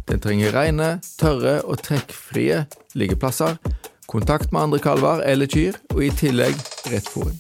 Den 0.10 0.22
trenger 0.22 0.54
rene, 0.54 0.90
tørre 1.18 1.60
og 1.66 1.82
trekkfrie 1.86 2.66
liggeplasser, 2.98 3.58
kontakt 4.08 4.52
med 4.52 4.62
andre 4.62 4.80
kalver 4.80 5.24
eller 5.26 5.50
kyr, 5.50 5.78
og 5.94 6.04
i 6.04 6.12
tillegg 6.14 6.56
rett 6.92 7.10
fôring. 7.10 7.38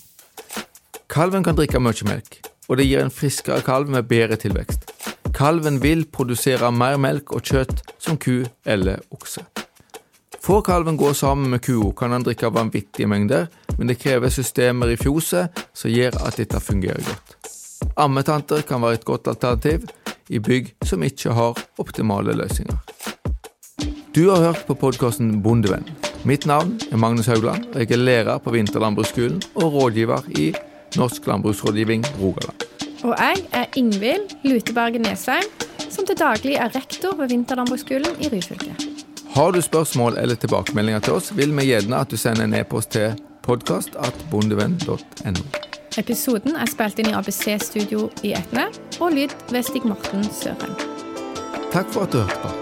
Kalven 1.11 1.43
kan 1.45 1.57
drikke 1.57 1.80
mye 1.80 2.07
melk, 2.07 2.39
og 2.70 2.80
det 2.80 2.88
gir 2.88 3.03
en 3.03 3.13
friskere 3.13 3.61
kalv 3.66 3.89
med 3.89 4.07
bedre 4.09 4.39
tilvekst. 4.41 4.89
Kalven 5.36 5.82
vil 5.84 6.05
produsere 6.05 6.72
mer 6.72 6.97
melk 6.97 7.34
og 7.36 7.43
kjøtt 7.43 7.84
som 7.99 8.18
ku 8.18 8.45
eller 8.66 9.03
okse. 9.11 9.43
Får 10.45 10.61
kalven 10.61 10.97
gå 10.97 11.13
sammen 11.13 11.49
med 11.49 11.63
kua, 11.66 11.91
kan 11.97 12.11
han 12.13 12.24
drikke 12.24 12.51
vanvittige 12.53 13.09
mengder, 13.09 13.47
men 13.78 13.89
det 13.89 13.97
krever 13.99 14.30
systemer 14.30 14.93
i 14.93 14.97
fjoset 14.99 15.66
som 15.74 15.91
gjør 15.91 16.20
at 16.28 16.38
dette 16.38 16.61
fungerer 16.61 17.01
godt. 17.01 17.36
Ammetanter 17.97 18.61
kan 18.61 18.82
være 18.82 19.01
et 19.01 19.05
godt 19.05 19.28
alternativ 19.28 19.88
i 20.30 20.39
bygg 20.39 20.76
som 20.86 21.03
ikke 21.03 21.34
har 21.34 21.59
optimale 21.82 22.38
løsninger. 22.38 22.78
Du 24.16 24.30
har 24.30 24.43
hørt 24.45 24.68
på 24.68 24.78
podkasten 24.80 25.41
Bondevenn. 25.43 26.05
Mitt 26.26 26.45
navn 26.45 26.80
er 26.91 26.97
Magnus 26.97 27.28
Haugland, 27.30 27.65
og 27.73 27.80
jeg 27.80 27.91
er 27.91 28.01
lærer 28.01 28.38
på 28.41 28.51
Vinterlandbruksskolen 28.51 29.41
og 29.55 29.73
rådgiver 29.73 30.21
i 30.30 30.53
Norsk 30.97 31.28
landbruksrådgivning 31.28 32.05
Rogaland. 32.21 32.65
Og 33.03 33.15
jeg 33.19 33.36
er 33.53 33.65
Ingvild 33.76 34.34
Luteberget 34.43 35.01
Nesheim, 35.01 35.43
som 35.89 36.05
til 36.05 36.17
daglig 36.17 36.55
er 36.55 36.76
rektor 36.76 37.15
ved 37.19 37.30
Vinterlandbruksskolen 37.30 38.17
i 38.19 38.30
Ryfylke. 38.34 38.73
Har 39.36 39.51
du 39.51 39.61
spørsmål 39.61 40.17
eller 40.17 40.36
tilbakemeldinger 40.36 40.99
til 40.99 41.13
oss, 41.13 41.38
vil 41.38 41.57
vi 41.57 41.69
gjerne 41.69 42.01
at 42.01 42.11
du 42.11 42.17
sender 42.17 42.43
en 42.43 42.57
e-post 42.57 42.89
til 42.97 43.13
podkastatbondevenn.no. 43.45 45.47
Episoden 45.97 46.57
er 46.57 46.73
spilt 46.73 46.99
inn 46.99 47.13
i 47.13 47.17
ABC-studio 47.21 48.09
i 48.23 48.34
Etne, 48.34 48.71
og 48.99 49.13
lyd 49.13 49.38
ved 49.51 49.63
Stig 49.63 49.86
Morten 49.86 50.26
Sørheim. 50.34 50.73
Takk 51.69 51.93
for 51.93 52.09
at 52.09 52.15
du 52.15 52.23
hørte 52.26 52.47
på. 52.47 52.55